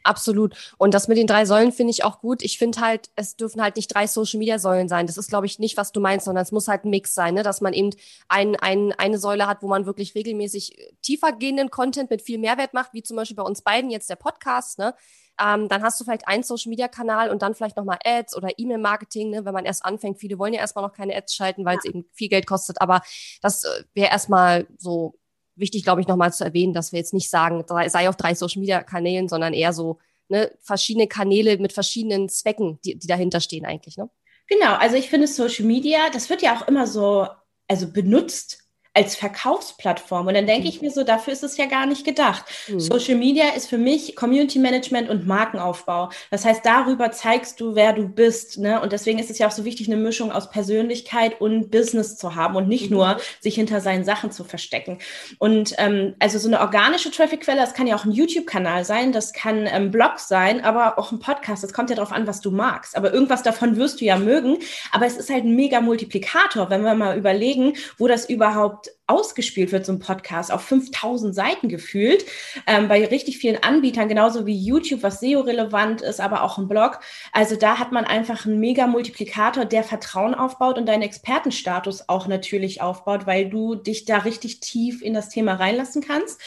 Absolut. 0.09 0.73
Und 0.79 0.95
das 0.95 1.07
mit 1.07 1.19
den 1.19 1.27
drei 1.27 1.45
Säulen 1.45 1.71
finde 1.71 1.91
ich 1.91 2.03
auch 2.03 2.19
gut. 2.19 2.41
Ich 2.41 2.57
finde 2.57 2.81
halt, 2.81 3.11
es 3.15 3.35
dürfen 3.35 3.61
halt 3.61 3.75
nicht 3.75 3.93
drei 3.93 4.07
Social 4.07 4.39
Media 4.39 4.57
Säulen 4.57 4.89
sein. 4.89 5.05
Das 5.05 5.17
ist, 5.17 5.29
glaube 5.29 5.45
ich, 5.45 5.59
nicht, 5.59 5.77
was 5.77 5.91
du 5.91 5.99
meinst, 5.99 6.25
sondern 6.25 6.41
es 6.41 6.51
muss 6.51 6.67
halt 6.67 6.83
ein 6.83 6.89
Mix 6.89 7.13
sein, 7.13 7.35
ne? 7.35 7.43
dass 7.43 7.61
man 7.61 7.73
eben 7.73 7.91
ein, 8.27 8.55
ein, 8.55 8.91
eine 8.93 9.19
Säule 9.19 9.45
hat, 9.45 9.61
wo 9.61 9.67
man 9.67 9.85
wirklich 9.85 10.15
regelmäßig 10.15 10.95
tiefer 11.03 11.31
gehenden 11.31 11.69
Content 11.69 12.09
mit 12.09 12.23
viel 12.23 12.39
Mehrwert 12.39 12.73
macht, 12.73 12.91
wie 12.93 13.03
zum 13.03 13.17
Beispiel 13.17 13.35
bei 13.35 13.43
uns 13.43 13.61
beiden 13.61 13.91
jetzt 13.91 14.09
der 14.09 14.15
Podcast. 14.15 14.79
Ne? 14.79 14.95
Ähm, 15.39 15.69
dann 15.69 15.83
hast 15.83 15.99
du 15.99 16.05
vielleicht 16.05 16.27
einen 16.27 16.41
Social-Media-Kanal 16.41 17.29
und 17.29 17.43
dann 17.43 17.53
vielleicht 17.53 17.77
nochmal 17.77 17.99
Ads 18.03 18.35
oder 18.35 18.49
E-Mail-Marketing, 18.57 19.29
ne, 19.29 19.45
wenn 19.45 19.53
man 19.53 19.65
erst 19.65 19.85
anfängt. 19.85 20.17
Viele 20.17 20.39
wollen 20.39 20.53
ja 20.53 20.59
erstmal 20.59 20.83
noch 20.83 20.93
keine 20.93 21.15
Ads 21.15 21.35
schalten, 21.35 21.65
weil 21.65 21.75
ja. 21.75 21.81
es 21.83 21.85
eben 21.85 22.05
viel 22.13 22.29
Geld 22.29 22.47
kostet. 22.47 22.81
Aber 22.81 23.03
das 23.43 23.63
äh, 23.63 23.83
wäre 23.93 24.09
erstmal 24.09 24.65
so 24.79 25.18
wichtig, 25.59 25.83
glaube 25.83 26.01
ich, 26.01 26.07
nochmal 26.07 26.33
zu 26.33 26.43
erwähnen, 26.43 26.73
dass 26.73 26.91
wir 26.91 26.99
jetzt 26.99 27.13
nicht 27.13 27.29
sagen, 27.29 27.63
sei 27.67 28.09
auf 28.09 28.15
drei 28.15 28.33
Social-Media-Kanälen, 28.33 29.27
sondern 29.27 29.53
eher 29.53 29.73
so 29.73 29.99
ne, 30.29 30.51
verschiedene 30.61 31.07
Kanäle 31.07 31.57
mit 31.57 31.73
verschiedenen 31.73 32.29
Zwecken, 32.29 32.79
die, 32.85 32.97
die 32.97 33.07
dahinter 33.07 33.41
stehen 33.41 33.65
eigentlich. 33.65 33.97
Ne? 33.97 34.09
Genau, 34.47 34.75
also 34.75 34.95
ich 34.95 35.09
finde 35.09 35.27
Social 35.27 35.65
Media, 35.65 36.09
das 36.11 36.29
wird 36.29 36.41
ja 36.41 36.57
auch 36.57 36.67
immer 36.67 36.87
so 36.87 37.27
also 37.69 37.91
benutzt 37.91 38.68
als 38.93 39.15
Verkaufsplattform. 39.15 40.27
Und 40.27 40.33
dann 40.33 40.47
denke 40.47 40.67
ich 40.67 40.81
mir 40.81 40.89
so, 40.89 41.03
dafür 41.03 41.33
ist 41.33 41.43
es 41.43 41.57
ja 41.57 41.67
gar 41.67 41.85
nicht 41.85 42.05
gedacht. 42.05 42.43
Mhm. 42.67 42.79
Social 42.79 43.15
Media 43.15 43.49
ist 43.55 43.69
für 43.69 43.77
mich 43.77 44.15
Community 44.15 44.57
Management 44.57 45.09
und 45.09 45.27
Markenaufbau. 45.27 46.09
Das 46.31 46.43
heißt, 46.43 46.65
darüber 46.65 47.11
zeigst 47.11 47.61
du, 47.61 47.75
wer 47.75 47.93
du 47.93 48.07
bist. 48.07 48.57
Ne? 48.57 48.81
Und 48.81 48.91
deswegen 48.91 49.19
ist 49.19 49.29
es 49.29 49.37
ja 49.37 49.47
auch 49.47 49.51
so 49.51 49.63
wichtig, 49.63 49.87
eine 49.87 49.97
Mischung 49.97 50.31
aus 50.31 50.49
Persönlichkeit 50.49 51.39
und 51.39 51.69
Business 51.69 52.17
zu 52.17 52.35
haben 52.35 52.55
und 52.55 52.67
nicht 52.67 52.89
mhm. 52.89 52.97
nur 52.97 53.17
sich 53.39 53.55
hinter 53.55 53.79
seinen 53.79 54.03
Sachen 54.03 54.31
zu 54.31 54.43
verstecken. 54.43 54.97
Und 55.37 55.75
ähm, 55.77 56.15
also 56.19 56.39
so 56.39 56.47
eine 56.47 56.59
organische 56.59 57.11
Traffic-Quelle, 57.11 57.61
das 57.61 57.75
kann 57.75 57.85
ja 57.85 57.95
auch 57.95 58.05
ein 58.05 58.11
YouTube-Kanal 58.11 58.85
sein, 58.85 59.11
das 59.11 59.33
kann 59.33 59.67
ein 59.67 59.83
ähm, 59.83 59.91
Blog 59.91 60.17
sein, 60.17 60.63
aber 60.63 60.97
auch 60.97 61.11
ein 61.11 61.19
Podcast. 61.19 61.63
Das 61.63 61.73
kommt 61.73 61.91
ja 61.91 61.95
darauf 61.95 62.11
an, 62.11 62.25
was 62.25 62.41
du 62.41 62.49
magst. 62.49 62.97
Aber 62.97 63.13
irgendwas 63.13 63.43
davon 63.43 63.77
wirst 63.77 64.01
du 64.01 64.05
ja 64.05 64.17
mögen. 64.17 64.57
Aber 64.91 65.05
es 65.05 65.15
ist 65.15 65.29
halt 65.29 65.43
ein 65.43 65.55
mega 65.55 65.79
Multiplikator, 65.79 66.71
wenn 66.71 66.81
wir 66.81 66.95
mal 66.95 67.17
überlegen, 67.17 67.73
wo 67.97 68.07
das 68.07 68.27
überhaupt 68.27 68.78
ausgespielt 69.07 69.71
wird, 69.71 69.85
so 69.85 69.91
ein 69.91 69.99
Podcast, 69.99 70.51
auf 70.51 70.61
5000 70.61 71.33
Seiten 71.33 71.67
gefühlt, 71.69 72.25
ähm, 72.67 72.87
bei 72.87 73.05
richtig 73.05 73.37
vielen 73.37 73.61
Anbietern, 73.61 74.07
genauso 74.07 74.45
wie 74.45 74.55
YouTube, 74.55 75.03
was 75.03 75.19
SEO-relevant 75.19 76.01
ist, 76.01 76.19
aber 76.19 76.43
auch 76.43 76.57
ein 76.57 76.67
Blog. 76.67 76.99
Also 77.33 77.55
da 77.55 77.79
hat 77.79 77.91
man 77.91 78.05
einfach 78.05 78.45
einen 78.45 78.59
Mega-Multiplikator, 78.59 79.65
der 79.65 79.83
Vertrauen 79.83 80.35
aufbaut 80.35 80.77
und 80.77 80.85
deinen 80.85 81.01
Expertenstatus 81.01 82.07
auch 82.07 82.27
natürlich 82.27 82.81
aufbaut, 82.81 83.25
weil 83.25 83.49
du 83.49 83.75
dich 83.75 84.05
da 84.05 84.19
richtig 84.19 84.59
tief 84.59 85.01
in 85.01 85.13
das 85.13 85.29
Thema 85.29 85.55
reinlassen 85.55 86.01
kannst. 86.01 86.39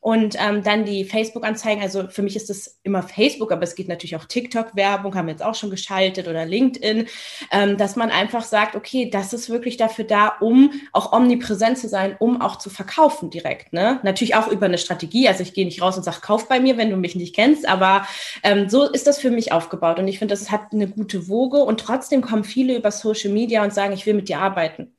Und 0.00 0.36
ähm, 0.38 0.62
dann 0.62 0.84
die 0.84 1.04
Facebook-Anzeigen, 1.04 1.82
also 1.82 2.08
für 2.08 2.22
mich 2.22 2.36
ist 2.36 2.50
das 2.50 2.78
immer 2.84 3.02
Facebook, 3.02 3.50
aber 3.50 3.62
es 3.62 3.74
geht 3.74 3.88
natürlich 3.88 4.14
auch 4.14 4.26
TikTok-Werbung, 4.26 5.14
haben 5.14 5.26
wir 5.26 5.32
jetzt 5.32 5.42
auch 5.42 5.56
schon 5.56 5.70
geschaltet 5.70 6.28
oder 6.28 6.46
LinkedIn, 6.46 7.06
ähm, 7.50 7.76
dass 7.76 7.96
man 7.96 8.10
einfach 8.10 8.44
sagt, 8.44 8.76
okay, 8.76 9.10
das 9.10 9.32
ist 9.32 9.50
wirklich 9.50 9.76
dafür 9.76 10.04
da, 10.04 10.28
um 10.40 10.70
auch 10.92 11.12
omnipräsent 11.12 11.78
zu 11.78 11.88
sein, 11.88 12.14
um 12.20 12.40
auch 12.40 12.56
zu 12.56 12.70
verkaufen 12.70 13.30
direkt. 13.30 13.72
Ne? 13.72 13.98
Natürlich 14.04 14.36
auch 14.36 14.46
über 14.48 14.66
eine 14.66 14.78
Strategie. 14.78 15.26
Also 15.26 15.42
ich 15.42 15.52
gehe 15.52 15.64
nicht 15.64 15.82
raus 15.82 15.96
und 15.96 16.04
sage, 16.04 16.20
kauf 16.20 16.48
bei 16.48 16.60
mir, 16.60 16.76
wenn 16.76 16.90
du 16.90 16.96
mich 16.96 17.16
nicht 17.16 17.34
kennst, 17.34 17.68
aber 17.68 18.06
ähm, 18.44 18.68
so 18.68 18.84
ist 18.84 19.08
das 19.08 19.18
für 19.18 19.30
mich 19.30 19.50
aufgebaut. 19.50 19.98
Und 19.98 20.06
ich 20.06 20.20
finde, 20.20 20.32
das 20.32 20.50
hat 20.52 20.72
eine 20.72 20.86
gute 20.86 21.28
Woge 21.28 21.58
und 21.58 21.80
trotzdem 21.80 22.22
kommen 22.22 22.44
viele 22.44 22.76
über 22.76 22.92
Social 22.92 23.32
Media 23.32 23.64
und 23.64 23.74
sagen, 23.74 23.92
ich 23.92 24.06
will 24.06 24.14
mit 24.14 24.28
dir 24.28 24.38
arbeiten. 24.38 24.92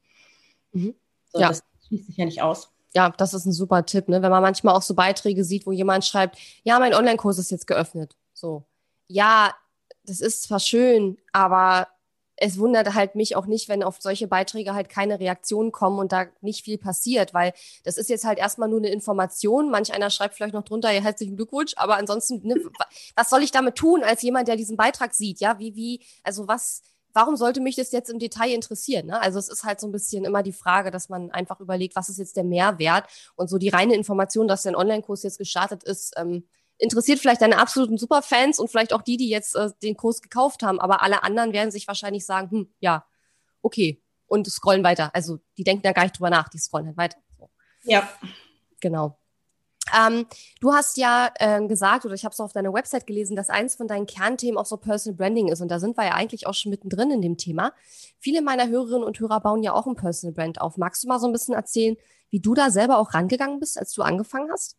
Mhm. 0.74 0.94
So, 1.32 1.40
ja. 1.40 1.48
Das 1.48 1.64
schließt 1.88 2.08
sich 2.08 2.18
ja 2.18 2.26
nicht 2.26 2.42
aus 2.42 2.72
ja, 2.94 3.10
das 3.10 3.34
ist 3.34 3.46
ein 3.46 3.54
super 3.54 3.86
Tipp, 3.86 4.08
ne? 4.10 4.22
Wenn 4.22 4.32
man 4.32 4.42
manchmal 4.42 4.76
auch 4.76 4.82
so 4.82 4.96
Beiträge 4.96 5.44
sieht, 5.44 5.66
wo 5.66 5.72
jemand 5.72 6.06
schreibt, 6.06 6.38
ja, 6.64 6.80
mein 6.80 6.94
Online-Kurs 6.94 7.38
ist 7.38 7.52
jetzt 7.52 7.68
geöffnet. 7.68 8.16
So. 8.34 8.64
Ja, 9.08 9.54
das 10.04 10.22
ist 10.22 10.44
zwar 10.44 10.60
schön, 10.60 11.18
aber 11.32 11.88
es 12.42 12.58
wundert 12.58 12.94
halt 12.94 13.16
mich 13.16 13.36
auch 13.36 13.46
nicht, 13.46 13.68
wenn 13.70 13.84
auf 13.84 13.98
solche 14.00 14.28
Beiträge 14.28 14.74
halt 14.74 14.90
keine 14.90 15.20
Reaktionen 15.20 15.72
kommen 15.72 16.00
und 16.00 16.12
da 16.12 16.26
nicht 16.42 16.64
viel 16.64 16.78
passiert, 16.78 17.34
weil 17.34 17.54
das 17.84 17.98
ist 17.98 18.10
jetzt 18.10 18.26
halt 18.26 18.40
erstmal 18.40 18.70
nur 18.70 18.80
eine 18.80 18.90
Information. 18.90 19.70
Manch 19.70 19.94
einer 19.94 20.10
schreibt 20.10 20.36
vielleicht 20.36 20.54
noch 20.54 20.64
drunter, 20.64 20.92
ja, 20.92 21.02
herzlichen 21.02 21.36
Glückwunsch, 21.36 21.74
aber 21.76 21.98
ansonsten, 21.98 22.48
ne, 22.48 22.56
was 23.16 23.30
soll 23.30 23.44
ich 23.44 23.52
damit 23.52 23.76
tun 23.76 24.04
als 24.04 24.22
jemand, 24.22 24.48
der 24.48 24.56
diesen 24.56 24.78
Beitrag 24.78 25.14
sieht? 25.14 25.42
Ja, 25.42 25.60
wie, 25.60 25.76
wie, 25.76 26.02
also 26.24 26.48
was, 26.48 26.82
warum 27.14 27.36
sollte 27.36 27.62
mich 27.62 27.76
das 27.76 27.92
jetzt 27.92 28.10
im 28.10 28.20
Detail 28.20 28.52
interessieren? 28.52 29.08
Ne? 29.08 29.22
Also 29.22 29.40
es 29.40 29.50
ist 29.50 29.64
halt 29.64 29.80
so 29.80 29.88
ein 29.88 29.92
bisschen 29.92 30.26
immer 30.26 30.44
die 30.44 30.54
Frage, 30.54 30.92
dass 30.92 31.10
man 31.10 31.32
einfach 31.32 31.60
überlegt, 31.60 31.96
was 31.96 32.10
ist 32.10 32.18
jetzt 32.18 32.38
der 32.38 32.44
Mehrwert? 32.44 33.06
Und 33.36 33.50
so 33.50 33.58
die 33.58 33.70
reine 33.70 33.96
Information, 33.96 34.48
dass 34.48 34.64
dein 34.64 34.76
Online-Kurs 34.76 35.24
jetzt 35.24 35.38
gestartet 35.38 35.84
ist, 35.84 36.14
ähm, 36.18 36.48
interessiert 36.78 37.20
vielleicht 37.20 37.42
deine 37.42 37.58
absoluten 37.58 37.98
Superfans 37.98 38.60
und 38.60 38.70
vielleicht 38.70 38.94
auch 38.94 39.02
die, 39.02 39.18
die 39.18 39.30
jetzt 39.30 39.56
äh, 39.56 39.70
den 39.84 39.98
Kurs 39.98 40.22
gekauft 40.22 40.64
haben. 40.64 40.80
Aber 40.80 41.02
alle 41.02 41.24
anderen 41.24 41.54
werden 41.54 41.72
sich 41.72 41.88
wahrscheinlich 41.88 42.26
sagen, 42.26 42.50
hm, 42.52 42.74
ja, 42.80 43.06
okay. 43.62 44.02
Und 44.28 44.48
scrollen 44.48 44.84
weiter. 44.84 45.14
Also 45.14 45.40
die 45.58 45.64
denken 45.64 45.84
da 45.84 45.92
gar 45.92 46.04
nicht 46.04 46.18
drüber 46.18 46.30
nach, 46.30 46.50
die 46.50 46.60
scrollen 46.60 46.88
halt 46.88 46.98
weiter. 46.98 47.18
So. 47.38 47.50
Ja. 47.84 48.08
Genau. 48.80 49.19
Ähm, 49.98 50.26
du 50.62 50.74
hast 50.74 50.98
ja 50.98 51.32
äh, 51.36 51.66
gesagt, 51.68 52.06
oder 52.06 52.14
ich 52.14 52.26
habe 52.26 52.34
es 52.34 52.40
auf 52.40 52.54
deiner 52.54 52.74
Website 52.74 53.08
gelesen, 53.08 53.36
dass 53.36 53.50
eins 53.50 53.76
von 53.76 53.88
deinen 53.88 54.06
Kernthemen 54.06 54.58
auch 54.58 54.66
so 54.66 54.78
Personal 54.78 55.18
Branding 55.18 55.48
ist. 55.50 55.62
Und 55.62 55.70
da 55.70 55.80
sind 55.80 55.98
wir 55.98 56.06
ja 56.06 56.14
eigentlich 56.14 56.48
auch 56.48 56.54
schon 56.54 56.70
mittendrin 56.70 57.12
in 57.12 57.22
dem 57.22 57.38
Thema. 57.38 57.74
Viele 58.20 58.42
meiner 58.42 58.68
Hörerinnen 58.68 59.04
und 59.04 59.20
Hörer 59.20 59.40
bauen 59.40 59.64
ja 59.64 59.74
auch 59.74 59.88
ein 59.88 59.96
Personal 59.96 60.34
Brand 60.34 60.62
auf. 60.62 60.78
Magst 60.78 61.04
du 61.04 61.08
mal 61.08 61.20
so 61.20 61.28
ein 61.28 61.34
bisschen 61.34 61.54
erzählen, 61.54 61.98
wie 62.30 62.40
du 62.40 62.54
da 62.54 62.70
selber 62.70 62.98
auch 62.98 63.14
rangegangen 63.14 63.60
bist, 63.60 63.78
als 63.80 63.94
du 63.94 64.02
angefangen 64.02 64.52
hast? 64.52 64.78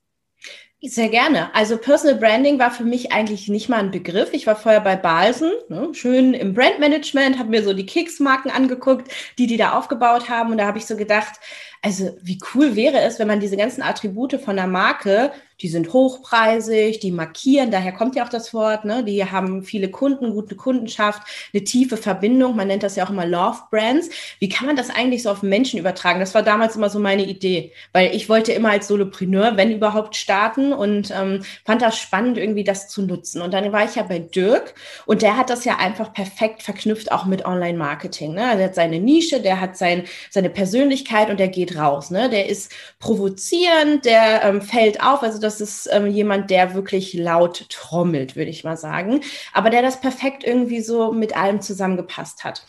Sehr 0.82 1.10
gerne. 1.10 1.54
Also 1.54 1.76
Personal 1.76 2.18
Branding 2.18 2.58
war 2.58 2.70
für 2.70 2.84
mich 2.84 3.12
eigentlich 3.12 3.48
nicht 3.48 3.68
mal 3.68 3.80
ein 3.80 3.90
Begriff. 3.90 4.30
Ich 4.32 4.46
war 4.46 4.56
vorher 4.56 4.80
bei 4.80 4.96
Balsen, 4.96 5.52
ne, 5.68 5.90
schön 5.92 6.32
im 6.32 6.54
Brandmanagement, 6.54 7.38
habe 7.38 7.50
mir 7.50 7.62
so 7.62 7.74
die 7.74 7.84
Keks-Marken 7.84 8.50
angeguckt, 8.50 9.12
die 9.36 9.46
die 9.46 9.58
da 9.58 9.72
aufgebaut 9.76 10.30
haben. 10.30 10.52
Und 10.52 10.56
da 10.58 10.66
habe 10.66 10.78
ich 10.78 10.86
so 10.86 10.96
gedacht, 10.96 11.34
also 11.82 12.16
wie 12.22 12.38
cool 12.54 12.76
wäre 12.76 12.98
es, 13.00 13.18
wenn 13.18 13.28
man 13.28 13.40
diese 13.40 13.58
ganzen 13.58 13.82
Attribute 13.82 14.40
von 14.40 14.56
der 14.56 14.66
Marke 14.66 15.32
die 15.62 15.68
sind 15.68 15.92
hochpreisig, 15.92 17.00
die 17.00 17.10
markieren, 17.10 17.70
daher 17.70 17.92
kommt 17.92 18.16
ja 18.16 18.24
auch 18.24 18.28
das 18.28 18.54
Wort, 18.54 18.84
ne? 18.84 19.04
die 19.04 19.24
haben 19.24 19.62
viele 19.62 19.90
Kunden, 19.90 20.32
gute 20.32 20.56
Kundenschaft, 20.56 21.22
eine 21.52 21.64
tiefe 21.64 21.96
Verbindung, 21.96 22.56
man 22.56 22.68
nennt 22.68 22.82
das 22.82 22.96
ja 22.96 23.04
auch 23.04 23.10
immer 23.10 23.26
Love 23.26 23.58
Brands. 23.70 24.08
Wie 24.38 24.48
kann 24.48 24.66
man 24.66 24.76
das 24.76 24.90
eigentlich 24.90 25.22
so 25.22 25.30
auf 25.30 25.42
Menschen 25.42 25.78
übertragen? 25.78 26.20
Das 26.20 26.34
war 26.34 26.42
damals 26.42 26.76
immer 26.76 26.90
so 26.90 26.98
meine 26.98 27.24
Idee, 27.24 27.72
weil 27.92 28.14
ich 28.14 28.28
wollte 28.28 28.52
immer 28.52 28.70
als 28.70 28.88
Solopreneur, 28.88 29.56
wenn 29.56 29.72
überhaupt, 29.72 30.16
starten 30.16 30.69
und 30.72 31.10
ähm, 31.10 31.42
fand 31.64 31.82
das 31.82 31.98
spannend, 31.98 32.38
irgendwie 32.38 32.64
das 32.64 32.88
zu 32.88 33.02
nutzen. 33.02 33.42
Und 33.42 33.54
dann 33.54 33.72
war 33.72 33.84
ich 33.84 33.96
ja 33.96 34.02
bei 34.02 34.18
Dirk 34.18 34.74
und 35.06 35.22
der 35.22 35.36
hat 35.36 35.50
das 35.50 35.64
ja 35.64 35.76
einfach 35.76 36.12
perfekt 36.12 36.62
verknüpft, 36.62 37.12
auch 37.12 37.24
mit 37.24 37.44
Online-Marketing. 37.44 38.34
Ne? 38.34 38.44
Also 38.46 38.60
er 38.60 38.66
hat 38.66 38.74
seine 38.74 39.00
Nische, 39.00 39.40
der 39.40 39.60
hat 39.60 39.76
sein, 39.76 40.04
seine 40.30 40.50
Persönlichkeit 40.50 41.30
und 41.30 41.40
der 41.40 41.48
geht 41.48 41.76
raus. 41.76 42.10
Ne? 42.10 42.28
Der 42.28 42.48
ist 42.48 42.72
provozierend, 42.98 44.04
der 44.04 44.42
ähm, 44.44 44.62
fällt 44.62 45.02
auf. 45.02 45.22
Also 45.22 45.40
das 45.40 45.60
ist 45.60 45.88
ähm, 45.92 46.06
jemand, 46.06 46.50
der 46.50 46.74
wirklich 46.74 47.14
laut 47.14 47.68
trommelt, 47.68 48.36
würde 48.36 48.50
ich 48.50 48.64
mal 48.64 48.76
sagen. 48.76 49.20
Aber 49.52 49.70
der 49.70 49.82
das 49.82 50.00
perfekt 50.00 50.44
irgendwie 50.44 50.80
so 50.80 51.12
mit 51.12 51.36
allem 51.36 51.60
zusammengepasst 51.60 52.44
hat. 52.44 52.64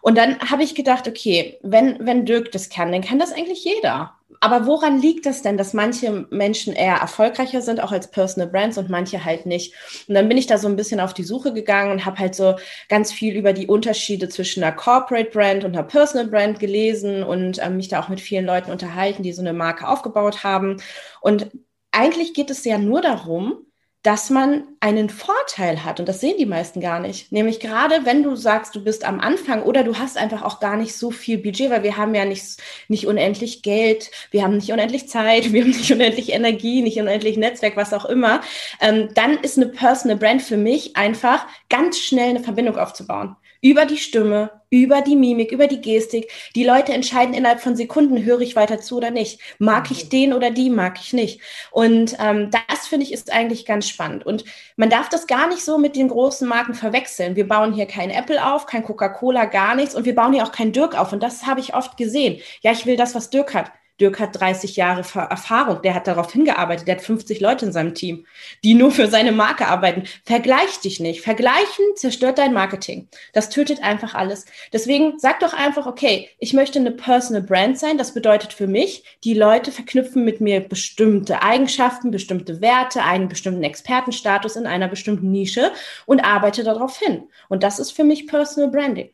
Und 0.00 0.16
dann 0.16 0.38
habe 0.40 0.62
ich 0.62 0.74
gedacht, 0.74 1.08
okay, 1.08 1.58
wenn, 1.62 1.96
wenn 2.00 2.24
Dirk 2.24 2.52
das 2.52 2.68
kann, 2.68 2.92
dann 2.92 3.02
kann 3.02 3.18
das 3.18 3.32
eigentlich 3.32 3.64
jeder. 3.64 4.17
Aber 4.40 4.66
woran 4.66 5.00
liegt 5.00 5.26
das 5.26 5.42
denn, 5.42 5.56
dass 5.56 5.74
manche 5.74 6.26
Menschen 6.30 6.74
eher 6.74 6.96
erfolgreicher 6.96 7.60
sind, 7.60 7.82
auch 7.82 7.92
als 7.92 8.10
Personal 8.10 8.48
Brands 8.48 8.78
und 8.78 8.88
manche 8.88 9.24
halt 9.24 9.46
nicht? 9.46 9.74
Und 10.08 10.14
dann 10.14 10.28
bin 10.28 10.38
ich 10.38 10.46
da 10.46 10.58
so 10.58 10.68
ein 10.68 10.76
bisschen 10.76 11.00
auf 11.00 11.14
die 11.14 11.24
Suche 11.24 11.52
gegangen 11.52 11.90
und 11.90 12.04
habe 12.04 12.18
halt 12.18 12.34
so 12.34 12.56
ganz 12.88 13.12
viel 13.12 13.36
über 13.36 13.52
die 13.52 13.66
Unterschiede 13.66 14.28
zwischen 14.28 14.62
einer 14.62 14.74
Corporate 14.74 15.30
Brand 15.30 15.64
und 15.64 15.76
einer 15.76 15.86
Personal 15.86 16.28
Brand 16.28 16.60
gelesen 16.60 17.22
und 17.22 17.58
äh, 17.58 17.70
mich 17.70 17.88
da 17.88 18.00
auch 18.00 18.08
mit 18.08 18.20
vielen 18.20 18.46
Leuten 18.46 18.70
unterhalten, 18.70 19.22
die 19.22 19.32
so 19.32 19.42
eine 19.42 19.52
Marke 19.52 19.88
aufgebaut 19.88 20.44
haben. 20.44 20.76
Und 21.20 21.50
eigentlich 21.90 22.34
geht 22.34 22.50
es 22.50 22.64
ja 22.64 22.78
nur 22.78 23.02
darum, 23.02 23.67
dass 24.02 24.30
man 24.30 24.64
einen 24.80 25.10
Vorteil 25.10 25.84
hat. 25.84 25.98
Und 25.98 26.08
das 26.08 26.20
sehen 26.20 26.36
die 26.38 26.46
meisten 26.46 26.80
gar 26.80 27.00
nicht. 27.00 27.32
Nämlich 27.32 27.58
gerade, 27.58 28.04
wenn 28.04 28.22
du 28.22 28.36
sagst, 28.36 28.74
du 28.74 28.84
bist 28.84 29.04
am 29.04 29.18
Anfang 29.18 29.62
oder 29.64 29.82
du 29.82 29.98
hast 29.98 30.16
einfach 30.16 30.42
auch 30.42 30.60
gar 30.60 30.76
nicht 30.76 30.96
so 30.96 31.10
viel 31.10 31.38
Budget, 31.38 31.70
weil 31.70 31.82
wir 31.82 31.96
haben 31.96 32.14
ja 32.14 32.24
nicht, 32.24 32.58
nicht 32.86 33.06
unendlich 33.06 33.62
Geld, 33.62 34.10
wir 34.30 34.44
haben 34.44 34.56
nicht 34.56 34.70
unendlich 34.72 35.08
Zeit, 35.08 35.52
wir 35.52 35.62
haben 35.62 35.70
nicht 35.70 35.92
unendlich 35.92 36.32
Energie, 36.32 36.82
nicht 36.82 37.00
unendlich 37.00 37.36
Netzwerk, 37.36 37.76
was 37.76 37.92
auch 37.92 38.04
immer. 38.04 38.40
Ähm, 38.80 39.08
dann 39.14 39.38
ist 39.38 39.58
eine 39.58 39.66
Personal 39.66 40.16
Brand 40.16 40.42
für 40.42 40.56
mich 40.56 40.96
einfach 40.96 41.46
ganz 41.68 41.98
schnell 41.98 42.30
eine 42.30 42.40
Verbindung 42.40 42.78
aufzubauen 42.78 43.36
über 43.60 43.86
die 43.86 43.96
Stimme, 43.96 44.50
über 44.70 45.00
die 45.00 45.16
Mimik, 45.16 45.52
über 45.52 45.66
die 45.66 45.80
Gestik. 45.80 46.30
Die 46.54 46.64
Leute 46.64 46.92
entscheiden 46.92 47.34
innerhalb 47.34 47.60
von 47.60 47.76
Sekunden, 47.76 48.24
höre 48.24 48.40
ich 48.40 48.56
weiter 48.56 48.80
zu 48.80 48.96
oder 48.96 49.10
nicht. 49.10 49.40
Mag 49.58 49.90
ich 49.90 50.04
mhm. 50.04 50.08
den 50.10 50.32
oder 50.32 50.50
die, 50.50 50.70
mag 50.70 50.98
ich 51.00 51.12
nicht. 51.12 51.40
Und 51.70 52.16
ähm, 52.20 52.50
das 52.50 52.86
finde 52.86 53.04
ich 53.04 53.12
ist 53.12 53.32
eigentlich 53.32 53.66
ganz 53.66 53.88
spannend. 53.88 54.26
Und 54.26 54.44
man 54.76 54.90
darf 54.90 55.08
das 55.08 55.26
gar 55.26 55.48
nicht 55.48 55.64
so 55.64 55.78
mit 55.78 55.96
den 55.96 56.08
großen 56.08 56.46
Marken 56.46 56.74
verwechseln. 56.74 57.36
Wir 57.36 57.48
bauen 57.48 57.72
hier 57.72 57.86
kein 57.86 58.10
Apple 58.10 58.44
auf, 58.44 58.66
kein 58.66 58.84
Coca-Cola, 58.84 59.46
gar 59.46 59.74
nichts. 59.74 59.94
Und 59.94 60.04
wir 60.04 60.14
bauen 60.14 60.32
hier 60.32 60.44
auch 60.44 60.52
kein 60.52 60.72
Dirk 60.72 60.98
auf. 60.98 61.12
Und 61.12 61.22
das 61.22 61.46
habe 61.46 61.60
ich 61.60 61.74
oft 61.74 61.96
gesehen. 61.96 62.40
Ja, 62.60 62.72
ich 62.72 62.86
will 62.86 62.96
das, 62.96 63.14
was 63.14 63.30
Dirk 63.30 63.54
hat. 63.54 63.72
Dirk 64.00 64.20
hat 64.20 64.38
30 64.38 64.76
Jahre 64.76 65.00
Erfahrung, 65.00 65.82
der 65.82 65.94
hat 65.94 66.06
darauf 66.06 66.32
hingearbeitet, 66.32 66.86
der 66.86 66.96
hat 66.96 67.02
50 67.02 67.40
Leute 67.40 67.66
in 67.66 67.72
seinem 67.72 67.94
Team, 67.94 68.26
die 68.64 68.74
nur 68.74 68.90
für 68.90 69.08
seine 69.08 69.32
Marke 69.32 69.66
arbeiten. 69.66 70.04
Vergleich 70.24 70.80
dich 70.80 71.00
nicht. 71.00 71.20
Vergleichen 71.20 71.84
zerstört 71.96 72.38
dein 72.38 72.52
Marketing. 72.52 73.08
Das 73.32 73.48
tötet 73.48 73.82
einfach 73.82 74.14
alles. 74.14 74.46
Deswegen 74.72 75.18
sag 75.18 75.40
doch 75.40 75.52
einfach, 75.52 75.86
okay, 75.86 76.28
ich 76.38 76.52
möchte 76.52 76.78
eine 76.78 76.92
Personal 76.92 77.42
Brand 77.42 77.78
sein. 77.78 77.98
Das 77.98 78.14
bedeutet 78.14 78.52
für 78.52 78.66
mich, 78.66 79.04
die 79.24 79.34
Leute 79.34 79.72
verknüpfen 79.72 80.24
mit 80.24 80.40
mir 80.40 80.60
bestimmte 80.60 81.42
Eigenschaften, 81.42 82.10
bestimmte 82.10 82.60
Werte, 82.60 83.02
einen 83.02 83.28
bestimmten 83.28 83.64
Expertenstatus 83.64 84.56
in 84.56 84.66
einer 84.66 84.88
bestimmten 84.88 85.30
Nische 85.30 85.72
und 86.06 86.20
arbeite 86.20 86.62
darauf 86.64 86.98
hin. 86.98 87.24
Und 87.48 87.62
das 87.62 87.78
ist 87.78 87.92
für 87.92 88.04
mich 88.04 88.26
Personal 88.26 88.70
Branding. 88.70 89.10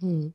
Hm. 0.00 0.34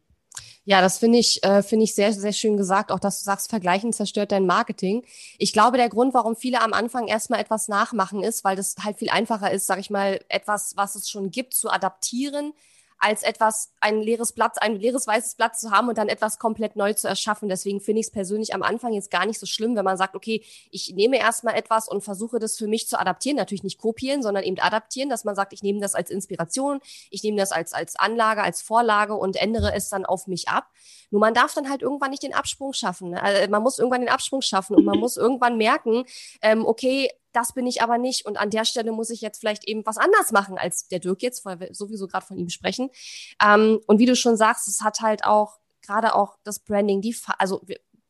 Ja, 0.69 0.81
das 0.81 0.99
finde 0.99 1.17
ich, 1.17 1.43
äh, 1.43 1.63
finde 1.63 1.85
ich 1.85 1.95
sehr, 1.95 2.13
sehr 2.13 2.31
schön 2.31 2.55
gesagt. 2.55 2.91
Auch, 2.91 2.99
dass 2.99 3.17
du 3.17 3.25
sagst, 3.25 3.49
Vergleichen 3.49 3.91
zerstört 3.91 4.31
dein 4.31 4.45
Marketing. 4.45 5.03
Ich 5.39 5.51
glaube, 5.51 5.77
der 5.77 5.89
Grund, 5.89 6.13
warum 6.13 6.35
viele 6.35 6.61
am 6.61 6.73
Anfang 6.73 7.07
erstmal 7.07 7.39
etwas 7.39 7.69
nachmachen, 7.69 8.21
ist, 8.21 8.43
weil 8.43 8.55
das 8.55 8.75
halt 8.83 8.99
viel 8.99 9.09
einfacher 9.09 9.49
ist, 9.49 9.65
sag 9.65 9.79
ich 9.79 9.89
mal, 9.89 10.19
etwas, 10.29 10.77
was 10.77 10.93
es 10.93 11.09
schon 11.09 11.31
gibt, 11.31 11.55
zu 11.55 11.71
adaptieren, 11.71 12.53
als 12.99 13.23
etwas, 13.23 13.71
ein 13.79 14.01
leeres 14.01 14.33
Blatt, 14.33 14.61
ein 14.61 14.75
leeres 14.75 15.07
weißes 15.07 15.35
Blatt 15.35 15.57
zu 15.57 15.71
haben 15.71 15.87
und 15.87 15.97
dann 15.97 16.09
etwas 16.09 16.37
komplett 16.37 16.75
neu 16.75 16.93
zu 16.93 17.07
erschaffen. 17.07 17.47
Deswegen 17.47 17.79
finde 17.79 18.01
ich 18.01 18.07
es 18.07 18.11
persönlich 18.11 18.53
am 18.53 18.61
Anfang 18.61 18.93
jetzt 18.93 19.09
gar 19.09 19.25
nicht 19.25 19.39
so 19.39 19.45
schlimm, 19.45 19.75
wenn 19.77 19.85
man 19.85 19.97
sagt, 19.97 20.15
okay, 20.15 20.43
ich 20.69 20.93
nehme 20.93 21.17
erstmal 21.17 21.55
etwas 21.55 21.87
und 21.87 22.01
versuche 22.01 22.39
das 22.39 22.57
für 22.57 22.67
mich 22.67 22.87
zu 22.87 22.99
adaptieren. 22.99 23.37
Natürlich 23.37 23.63
nicht 23.63 23.79
kopieren, 23.79 24.21
sondern 24.21 24.43
eben 24.43 24.59
adaptieren, 24.59 25.09
dass 25.09 25.23
man 25.23 25.33
sagt, 25.33 25.53
ich 25.53 25.63
nehme 25.63 25.79
das 25.79 25.95
als 25.95 26.09
Inspiration, 26.09 26.81
ich 27.09 27.23
nehme 27.23 27.37
das 27.37 27.53
als, 27.53 27.73
als 27.73 27.95
Anlage, 27.95 28.43
als 28.43 28.61
Vorlage 28.61 29.15
und 29.15 29.37
ändere 29.37 29.73
es 29.73 29.89
dann 29.89 30.05
auf 30.05 30.27
mich 30.27 30.49
ab. 30.49 30.67
Nur 31.09 31.21
man 31.21 31.33
darf 31.33 31.53
dann 31.53 31.69
halt 31.69 31.81
irgendwann 31.81 32.11
nicht 32.11 32.23
den 32.23 32.33
Absprung 32.33 32.73
schaffen. 32.73 33.11
Ne? 33.11 33.23
Also 33.23 33.49
man 33.49 33.63
muss 33.63 33.79
irgendwann 33.79 34.01
den 34.01 34.09
Absprung 34.09 34.41
schaffen 34.41 34.75
und 34.75 34.83
man 34.83 34.99
muss 34.99 35.15
irgendwann 35.15 35.57
merken, 35.57 36.03
ähm, 36.41 36.65
okay, 36.65 37.09
das 37.33 37.53
bin 37.53 37.67
ich 37.67 37.81
aber 37.81 37.97
nicht 37.97 38.25
und 38.25 38.37
an 38.37 38.49
der 38.49 38.65
Stelle 38.65 38.91
muss 38.91 39.09
ich 39.09 39.21
jetzt 39.21 39.39
vielleicht 39.39 39.67
eben 39.67 39.85
was 39.85 39.97
anders 39.97 40.31
machen 40.31 40.57
als 40.57 40.87
der 40.87 40.99
Dirk 40.99 41.21
jetzt, 41.21 41.45
weil 41.45 41.59
wir 41.59 41.73
sowieso 41.73 42.07
gerade 42.07 42.25
von 42.25 42.37
ihm 42.37 42.49
sprechen. 42.49 42.89
Ähm, 43.43 43.79
und 43.87 43.99
wie 43.99 44.05
du 44.05 44.15
schon 44.15 44.37
sagst, 44.37 44.67
es 44.67 44.81
hat 44.81 45.01
halt 45.01 45.25
auch 45.25 45.59
gerade 45.81 46.15
auch 46.15 46.37
das 46.43 46.59
Branding, 46.59 47.01
die, 47.01 47.15
also 47.37 47.61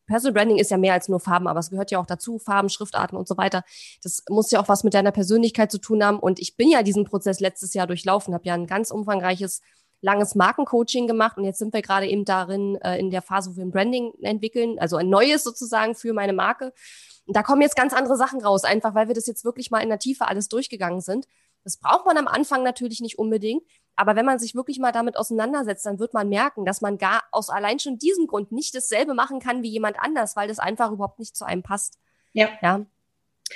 Personal 0.09 0.33
Branding 0.33 0.57
ist 0.57 0.71
ja 0.71 0.77
mehr 0.77 0.93
als 0.93 1.07
nur 1.07 1.19
Farben, 1.19 1.47
aber 1.47 1.59
es 1.59 1.69
gehört 1.69 1.91
ja 1.91 1.99
auch 1.99 2.05
dazu, 2.07 2.39
Farben, 2.39 2.69
Schriftarten 2.69 3.17
und 3.17 3.27
so 3.27 3.37
weiter. 3.37 3.63
Das 4.01 4.23
muss 4.27 4.49
ja 4.49 4.59
auch 4.59 4.67
was 4.67 4.83
mit 4.83 4.95
deiner 4.95 5.11
Persönlichkeit 5.11 5.71
zu 5.71 5.77
tun 5.77 6.03
haben. 6.03 6.19
Und 6.19 6.39
ich 6.39 6.57
bin 6.57 6.69
ja 6.69 6.81
diesen 6.81 7.05
Prozess 7.05 7.39
letztes 7.39 7.75
Jahr 7.75 7.85
durchlaufen, 7.85 8.33
habe 8.33 8.45
ja 8.45 8.55
ein 8.55 8.65
ganz 8.65 8.89
umfangreiches, 8.89 9.61
langes 10.01 10.33
Markencoaching 10.33 11.07
gemacht 11.07 11.37
und 11.37 11.43
jetzt 11.43 11.59
sind 11.59 11.73
wir 11.73 11.81
gerade 11.81 12.07
eben 12.07 12.25
darin 12.25 12.75
äh, 12.81 12.97
in 12.97 13.11
der 13.11 13.21
Phase, 13.21 13.51
wo 13.51 13.57
wir 13.57 13.65
ein 13.65 13.71
Branding 13.71 14.13
entwickeln, 14.21 14.79
also 14.79 14.95
ein 14.95 15.09
neues 15.09 15.43
sozusagen 15.43 15.93
für 15.93 16.13
meine 16.13 16.33
Marke. 16.33 16.73
Und 17.29 17.35
da 17.35 17.43
kommen 17.43 17.61
jetzt 17.61 17.75
ganz 17.75 17.93
andere 17.93 18.17
Sachen 18.17 18.41
raus, 18.41 18.63
einfach 18.63 18.95
weil 18.95 19.07
wir 19.07 19.13
das 19.13 19.27
jetzt 19.27 19.45
wirklich 19.45 19.69
mal 19.69 19.83
in 19.83 19.89
der 19.89 19.99
Tiefe 19.99 20.27
alles 20.27 20.47
durchgegangen 20.47 20.99
sind. 20.99 21.27
Das 21.63 21.77
braucht 21.77 22.07
man 22.07 22.17
am 22.17 22.27
Anfang 22.27 22.63
natürlich 22.63 23.01
nicht 23.01 23.19
unbedingt. 23.19 23.61
Aber 23.95 24.15
wenn 24.15 24.25
man 24.25 24.39
sich 24.39 24.55
wirklich 24.55 24.79
mal 24.79 24.91
damit 24.91 25.15
auseinandersetzt, 25.15 25.85
dann 25.85 25.99
wird 25.99 26.15
man 26.15 26.27
merken, 26.27 26.65
dass 26.65 26.81
man 26.81 26.97
gar 26.97 27.21
aus 27.31 27.51
allein 27.51 27.77
schon 27.77 27.99
diesem 27.99 28.25
Grund 28.25 28.51
nicht 28.51 28.73
dasselbe 28.73 29.13
machen 29.13 29.39
kann 29.39 29.61
wie 29.61 29.69
jemand 29.69 29.99
anders, 29.99 30.35
weil 30.35 30.47
das 30.47 30.57
einfach 30.57 30.89
überhaupt 30.89 31.19
nicht 31.19 31.37
zu 31.37 31.45
einem 31.45 31.61
passt. 31.61 31.99
Ja. 32.33 32.49
ja. 32.63 32.87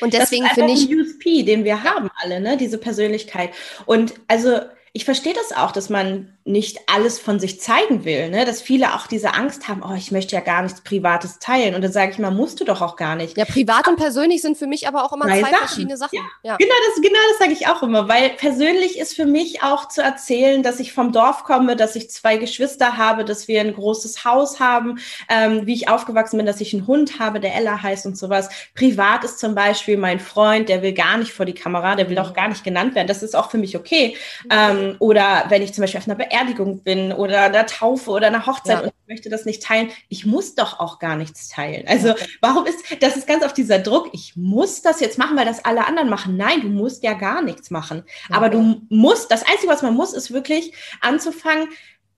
Und 0.02 0.14
deswegen 0.14 0.46
finde 0.50 0.74
ich. 0.74 0.88
Ein 0.88 1.00
USP, 1.00 1.42
den 1.42 1.64
wir 1.64 1.84
haben 1.84 2.12
alle, 2.22 2.42
ne? 2.42 2.58
Diese 2.58 2.78
Persönlichkeit. 2.78 3.56
Und 3.88 4.14
also 4.28 4.60
ich 4.92 5.04
verstehe 5.04 5.34
das 5.34 5.52
auch, 5.52 5.72
dass 5.72 5.90
man 5.90 6.38
nicht 6.46 6.80
alles 6.94 7.20
von 7.20 7.40
sich 7.40 7.62
zeigen 7.62 8.04
will, 8.04 8.30
ne? 8.30 8.44
dass 8.44 8.62
viele 8.62 8.96
auch 8.96 9.08
diese 9.08 9.34
Angst 9.34 9.70
haben, 9.70 9.82
oh, 9.82 9.94
ich 9.96 10.12
möchte 10.12 10.36
ja 10.36 10.42
gar 10.42 10.62
nichts 10.62 10.82
Privates 10.82 11.40
teilen. 11.40 11.74
Und 11.74 11.82
dann 11.82 11.92
sage 11.94 12.12
ich 12.12 12.20
mal, 12.20 12.32
musst 12.32 12.60
du 12.60 12.66
doch 12.66 12.82
auch 12.82 12.98
gar 12.98 13.16
nicht. 13.16 13.38
Ja, 13.38 13.46
privat 13.46 13.88
und 13.88 13.96
persönlich 13.96 14.42
sind 14.42 14.58
für 14.58 14.68
mich 14.68 14.86
aber 14.86 15.06
auch 15.06 15.14
immer 15.14 15.26
zwei, 15.26 15.40
Sachen. 15.40 15.56
verschiedene 15.56 15.96
Sachen. 15.96 16.18
Ja. 16.18 16.24
ja. 16.44 16.58
Genau, 16.58 16.74
das, 16.90 17.02
genau 17.02 17.20
das 17.30 17.40
sage 17.40 17.54
ich 17.54 17.68
auch 17.68 17.82
immer, 17.82 18.10
weil 18.10 18.32
persönlich 18.32 19.00
ist 19.00 19.16
für 19.16 19.26
mich 19.26 19.64
auch 19.64 19.88
zu 19.88 20.02
erzählen, 20.02 20.64
dass 20.64 20.82
ich 20.82 20.92
vom 20.92 21.14
Dorf 21.14 21.46
komme, 21.46 21.78
dass 21.78 21.96
ich 21.96 22.12
zwei 22.12 22.36
Geschwister 22.36 22.98
habe, 22.98 23.24
dass 23.24 23.48
wir 23.48 23.62
ein 23.62 23.74
großes 23.74 24.26
Haus 24.26 24.60
haben, 24.60 25.00
ähm, 25.30 25.66
wie 25.66 25.74
ich 25.74 25.88
aufgewachsen 25.88 26.36
bin, 26.36 26.46
dass 26.46 26.60
ich 26.60 26.74
einen 26.74 26.88
Hund 26.88 27.20
habe, 27.20 27.40
der 27.40 27.56
Ella 27.56 27.82
heißt 27.82 28.06
und 28.06 28.18
sowas. 28.18 28.50
Privat 28.76 29.24
ist 29.24 29.40
zum 29.40 29.56
Beispiel 29.56 29.96
mein 29.96 30.20
Freund, 30.20 30.68
der 30.68 30.82
will 30.82 30.94
gar 30.94 31.18
nicht 31.18 31.32
vor 31.32 31.46
die 31.46 31.54
Kamera, 31.54 31.96
der 31.96 32.10
will 32.10 32.20
auch 32.20 32.34
gar 32.34 32.50
nicht 32.50 32.66
genannt 32.66 32.96
werden. 32.96 33.08
Das 33.08 33.24
ist 33.24 33.34
auch 33.34 33.50
für 33.50 33.58
mich 33.58 33.78
okay. 33.78 34.18
Ähm, 34.50 34.98
oder 35.00 35.46
wenn 35.48 35.62
ich 35.62 35.74
zum 35.74 35.84
Beispiel 35.84 36.02
auf 36.02 36.08
einer 36.08 36.18
Beerdigung 36.34 36.84
bin 36.84 37.12
oder 37.12 37.44
einer 37.44 37.66
Taufe 37.66 38.10
oder 38.10 38.28
einer 38.28 38.46
Hochzeit 38.46 38.80
ja. 38.80 38.82
und 38.82 38.88
ich 38.88 39.08
möchte 39.08 39.30
das 39.30 39.46
nicht 39.46 39.62
teilen. 39.62 39.90
Ich 40.10 40.26
muss 40.26 40.56
doch 40.56 40.80
auch 40.80 40.98
gar 41.00 41.16
nichts 41.16 41.48
teilen. 41.50 41.88
Also 41.88 42.16
warum 42.42 42.66
ist, 42.66 42.80
das 43.02 43.16
ist 43.16 43.28
ganz 43.28 43.46
oft 43.46 43.56
dieser 43.56 43.80
Druck, 43.80 44.10
ich 44.14 44.36
muss 44.36 44.82
das 44.82 45.00
jetzt 45.00 45.18
machen, 45.18 45.38
weil 45.38 45.46
das 45.46 45.64
alle 45.64 45.86
anderen 45.86 46.10
machen. 46.10 46.36
Nein, 46.36 46.62
du 46.62 46.70
musst 46.70 47.04
ja 47.04 47.14
gar 47.14 47.42
nichts 47.42 47.70
machen. 47.70 48.04
Ja. 48.30 48.38
Aber 48.38 48.50
du 48.50 48.82
musst, 48.90 49.32
das 49.32 49.44
Einzige, 49.46 49.72
was 49.72 49.84
man 49.84 49.94
muss, 49.94 50.14
ist 50.14 50.34
wirklich 50.34 50.74
anzufangen, 51.02 51.70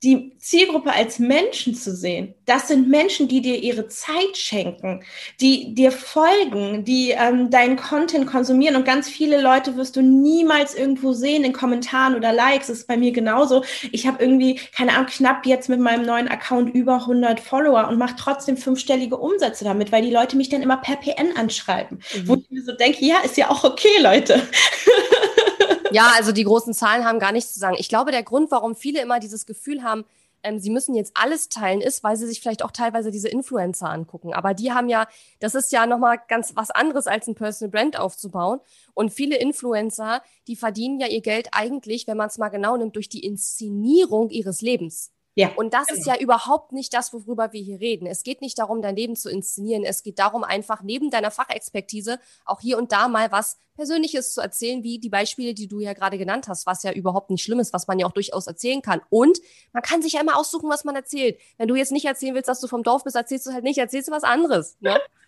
die 0.05 0.33
Zielgruppe 0.37 0.93
als 0.93 1.17
Menschen 1.17 1.73
zu 1.73 1.95
sehen. 1.95 2.35
Das 2.45 2.67
sind 2.67 2.87
Menschen, 2.87 3.27
die 3.27 3.41
dir 3.41 3.57
ihre 3.57 3.87
Zeit 3.87 4.37
schenken, 4.37 5.03
die 5.41 5.73
dir 5.73 5.91
folgen, 5.91 6.85
die 6.85 7.09
ähm, 7.09 7.49
deinen 7.49 7.75
Content 7.75 8.27
konsumieren. 8.27 8.75
Und 8.75 8.85
ganz 8.85 9.09
viele 9.09 9.41
Leute 9.41 9.75
wirst 9.77 9.95
du 9.95 10.03
niemals 10.03 10.75
irgendwo 10.75 11.13
sehen 11.13 11.43
in 11.43 11.53
Kommentaren 11.53 12.15
oder 12.15 12.31
Likes. 12.31 12.67
Das 12.67 12.77
ist 12.77 12.87
bei 12.87 12.97
mir 12.97 13.11
genauso. 13.11 13.63
Ich 13.91 14.05
habe 14.05 14.23
irgendwie, 14.23 14.59
keine 14.75 14.93
Ahnung, 14.93 15.07
knapp 15.07 15.47
jetzt 15.47 15.69
mit 15.69 15.79
meinem 15.79 16.05
neuen 16.05 16.27
Account 16.27 16.75
über 16.75 16.97
100 16.97 17.39
Follower 17.39 17.87
und 17.87 17.97
mache 17.97 18.15
trotzdem 18.15 18.57
fünfstellige 18.57 19.17
Umsätze 19.17 19.65
damit, 19.65 19.91
weil 19.91 20.03
die 20.03 20.11
Leute 20.11 20.37
mich 20.37 20.49
dann 20.49 20.61
immer 20.61 20.77
per 20.77 20.97
PN 20.97 21.35
anschreiben. 21.35 21.97
Mhm. 22.13 22.27
Wo 22.27 22.35
ich 22.35 22.49
mir 22.51 22.61
so 22.63 22.73
denke, 22.73 23.03
ja, 23.03 23.17
ist 23.25 23.37
ja 23.37 23.49
auch 23.49 23.63
okay, 23.63 23.99
Leute. 24.01 24.39
Ja, 25.91 26.11
also 26.15 26.31
die 26.31 26.43
großen 26.43 26.73
Zahlen 26.73 27.05
haben 27.05 27.19
gar 27.19 27.31
nichts 27.31 27.53
zu 27.53 27.59
sagen. 27.59 27.75
Ich 27.77 27.89
glaube, 27.89 28.11
der 28.11 28.23
Grund, 28.23 28.51
warum 28.51 28.75
viele 28.75 29.01
immer 29.01 29.19
dieses 29.19 29.45
Gefühl 29.45 29.83
haben, 29.83 30.05
ähm, 30.45 30.59
sie 30.59 30.69
müssen 30.69 30.95
jetzt 30.95 31.11
alles 31.15 31.49
teilen, 31.49 31.81
ist, 31.81 32.03
weil 32.03 32.15
sie 32.15 32.27
sich 32.27 32.39
vielleicht 32.39 32.63
auch 32.63 32.71
teilweise 32.71 33.11
diese 33.11 33.29
Influencer 33.29 33.89
angucken. 33.89 34.33
Aber 34.33 34.53
die 34.53 34.71
haben 34.71 34.89
ja, 34.89 35.07
das 35.39 35.55
ist 35.55 35.71
ja 35.71 35.87
nochmal 35.87 36.19
ganz 36.27 36.55
was 36.55 36.69
anderes, 36.71 37.07
als 37.07 37.27
ein 37.27 37.35
Personal 37.35 37.71
Brand 37.71 37.99
aufzubauen. 37.99 38.59
Und 38.93 39.11
viele 39.11 39.37
Influencer, 39.37 40.21
die 40.47 40.55
verdienen 40.55 40.99
ja 40.99 41.07
ihr 41.07 41.21
Geld 41.21 41.49
eigentlich, 41.51 42.07
wenn 42.07 42.17
man 42.17 42.27
es 42.27 42.37
mal 42.37 42.49
genau 42.49 42.77
nimmt, 42.77 42.95
durch 42.95 43.09
die 43.09 43.25
Inszenierung 43.25 44.29
ihres 44.29 44.61
Lebens. 44.61 45.11
Ja, 45.35 45.51
und 45.55 45.73
das 45.73 45.87
genau. 45.87 45.99
ist 45.99 46.07
ja 46.07 46.17
überhaupt 46.17 46.71
nicht 46.71 46.93
das, 46.93 47.11
worüber 47.13 47.51
wir 47.51 47.61
hier 47.61 47.79
reden. 47.81 48.07
Es 48.07 48.23
geht 48.23 48.41
nicht 48.41 48.57
darum, 48.57 48.81
dein 48.81 48.95
Leben 48.95 49.17
zu 49.17 49.29
inszenieren. 49.29 49.83
Es 49.83 50.01
geht 50.01 50.17
darum, 50.17 50.45
einfach 50.45 50.81
neben 50.81 51.11
deiner 51.11 51.29
Fachexpertise 51.29 52.19
auch 52.45 52.61
hier 52.61 52.77
und 52.77 52.93
da 52.93 53.09
mal 53.09 53.31
was 53.33 53.59
Persönliches 53.75 54.33
zu 54.33 54.39
erzählen, 54.39 54.81
wie 54.83 54.97
die 54.97 55.09
Beispiele, 55.09 55.53
die 55.53 55.67
du 55.67 55.81
ja 55.81 55.91
gerade 55.91 56.17
genannt 56.17 56.47
hast, 56.47 56.65
was 56.65 56.83
ja 56.83 56.93
überhaupt 56.93 57.29
nicht 57.29 57.43
schlimm 57.43 57.59
ist, 57.59 57.73
was 57.73 57.87
man 57.87 57.99
ja 57.99 58.07
auch 58.07 58.13
durchaus 58.13 58.47
erzählen 58.47 58.81
kann. 58.81 59.01
Und 59.09 59.39
man 59.73 59.83
kann 59.83 60.01
sich 60.01 60.13
ja 60.13 60.21
immer 60.21 60.37
aussuchen, 60.37 60.69
was 60.69 60.85
man 60.85 60.95
erzählt. 60.95 61.37
Wenn 61.57 61.67
du 61.67 61.75
jetzt 61.75 61.91
nicht 61.91 62.05
erzählen 62.05 62.33
willst, 62.33 62.47
dass 62.47 62.61
du 62.61 62.67
vom 62.67 62.83
Dorf 62.83 63.03
bist, 63.03 63.17
erzählst 63.17 63.45
du 63.45 63.51
halt 63.51 63.65
nicht, 63.65 63.77
erzählst 63.77 64.07
du 64.07 64.13
was 64.13 64.23
anderes. 64.23 64.77
Ne? 64.79 64.97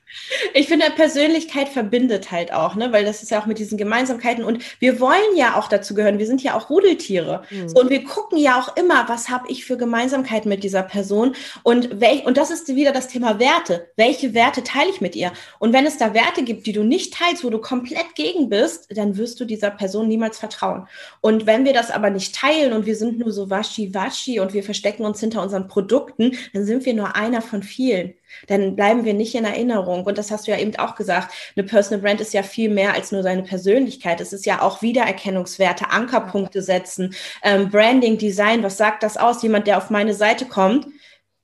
Ich 0.54 0.68
finde, 0.68 0.86
Persönlichkeit 0.96 1.70
verbindet 1.70 2.32
halt 2.32 2.54
auch, 2.54 2.76
ne? 2.76 2.92
weil 2.92 3.06
das 3.06 3.24
ist 3.24 3.32
ja 3.32 3.42
auch 3.42 3.46
mit 3.46 3.60
diesen 3.60 3.78
Gemeinsamkeiten 3.78 4.44
und 4.44 4.64
wir 4.80 5.00
wollen 5.00 5.36
ja 5.36 5.56
auch 5.56 5.68
dazu 5.68 5.94
gehören. 5.94 6.18
Wir 6.18 6.28
sind 6.28 6.42
ja 6.42 6.56
auch 6.56 6.70
Rudeltiere. 6.70 7.44
Mhm. 7.50 7.70
So, 7.70 7.82
und 7.82 7.90
wir 7.90 8.04
gucken 8.04 8.38
ja 8.38 8.60
auch 8.60 8.76
immer, 8.78 9.08
was 9.10 9.30
habe 9.30 9.50
ich 9.50 9.66
für 9.66 9.78
Gemeinsamkeiten 9.78 10.50
mit 10.50 10.64
dieser 10.64 10.84
Person 10.84 11.36
und 11.64 12.00
welch, 12.00 12.26
und 12.26 12.38
das 12.38 12.52
ist 12.52 12.68
wieder 12.68 12.92
das 12.92 13.08
Thema 13.08 13.40
Werte. 13.40 13.90
Welche 13.96 14.34
Werte 14.34 14.64
teile 14.64 14.90
ich 14.90 15.02
mit 15.02 15.16
ihr? 15.16 15.32
Und 15.60 15.74
wenn 15.74 15.86
es 15.86 15.98
da 15.98 16.14
Werte 16.14 16.44
gibt, 16.44 16.66
die 16.66 16.74
du 16.74 16.84
nicht 16.84 17.14
teilst, 17.14 17.44
wo 17.44 17.50
du 17.50 17.60
komplett 17.60 18.16
gegen 18.16 18.50
bist, 18.50 18.88
dann 18.96 19.18
wirst 19.18 19.40
du 19.40 19.46
dieser 19.46 19.72
Person 19.72 20.08
niemals 20.08 20.40
vertrauen. 20.40 20.88
Und 21.22 21.46
wenn 21.46 21.66
wir 21.66 21.74
das 21.74 21.92
aber 21.92 22.10
nicht 22.10 22.36
teilen 22.36 22.74
und 22.74 22.86
wir 22.86 22.96
sind 22.96 23.20
nur 23.20 23.32
so 23.32 23.50
waschi-waschi 23.50 24.40
und 24.40 24.54
wir 24.54 24.64
verstecken 24.64 25.06
uns 25.06 25.20
hinter 25.20 25.42
unseren 25.42 25.68
Produkten, 25.68 26.38
dann 26.54 26.66
sind 26.66 26.86
wir 26.86 26.94
nur 26.94 27.16
einer 27.16 27.42
von 27.42 27.64
vielen 27.64 28.14
dann 28.48 28.76
bleiben 28.76 29.06
wir 29.06 29.14
nicht 29.14 29.36
in 29.36 29.46
Erinnerung. 29.46 30.04
Und 30.04 30.18
das 30.18 30.32
hast 30.32 30.48
du 30.48 30.52
ja 30.52 30.58
eben 30.58 30.76
auch 30.78 30.96
gesagt. 30.96 31.34
Eine 31.56 31.66
Personal 31.66 32.02
Brand 32.02 32.22
ist 32.22 32.34
ja 32.34 32.44
viel 32.44 32.70
mehr 32.70 32.94
als 32.94 33.12
nur 33.12 33.24
seine 33.24 33.44
Persönlichkeit. 33.44 34.22
Es 34.22 34.34
ist 34.34 34.46
ja 34.46 34.62
auch 34.62 34.82
Wiedererkennungswerte, 34.82 35.90
Ankerpunkte 35.90 36.62
setzen, 36.62 37.16
ähm, 37.44 37.70
Branding, 37.70 38.18
Design. 38.18 38.64
Was 38.64 38.78
sagt 38.78 39.04
das 39.04 39.18
aus? 39.18 39.44
Jemand, 39.44 39.68
der 39.68 39.78
auf 39.78 39.90
meine 39.90 40.14
Seite 40.14 40.46
kommt, 40.46 40.88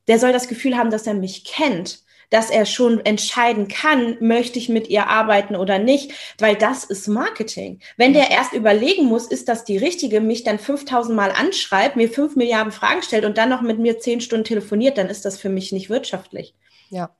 der 0.07 0.19
soll 0.19 0.33
das 0.33 0.47
Gefühl 0.47 0.77
haben, 0.77 0.91
dass 0.91 1.07
er 1.07 1.13
mich 1.13 1.45
kennt 1.45 2.03
dass 2.33 2.49
er 2.49 2.65
schon 2.65 3.05
entscheiden 3.05 3.67
kann, 3.67 4.17
möchte 4.19 4.57
ich 4.57 4.67
mit 4.67 4.87
ihr 4.87 5.05
arbeiten 5.07 5.55
oder 5.55 5.77
nicht, 5.77 6.13
weil 6.39 6.55
das 6.55 6.83
ist 6.83 7.07
Marketing. 7.07 7.79
Wenn 7.95 8.13
der 8.13 8.31
erst 8.31 8.53
überlegen 8.53 9.05
muss, 9.05 9.27
ist 9.27 9.47
das 9.49 9.65
die 9.65 9.77
richtige, 9.77 10.19
mich 10.19 10.43
dann 10.43 10.57
5000 10.57 11.15
Mal 11.15 11.31
anschreibt, 11.31 11.95
mir 11.95 12.09
5 12.09 12.35
Milliarden 12.35 12.71
Fragen 12.71 13.03
stellt 13.03 13.25
und 13.25 13.37
dann 13.37 13.49
noch 13.49 13.61
mit 13.61 13.77
mir 13.77 13.99
10 13.99 14.19
Stunden 14.19 14.45
telefoniert, 14.45 14.97
dann 14.97 15.09
ist 15.09 15.25
das 15.25 15.37
für 15.37 15.49
mich 15.49 15.71
nicht 15.71 15.91
wirtschaftlich. 15.91 16.55
Ja. 16.93 17.15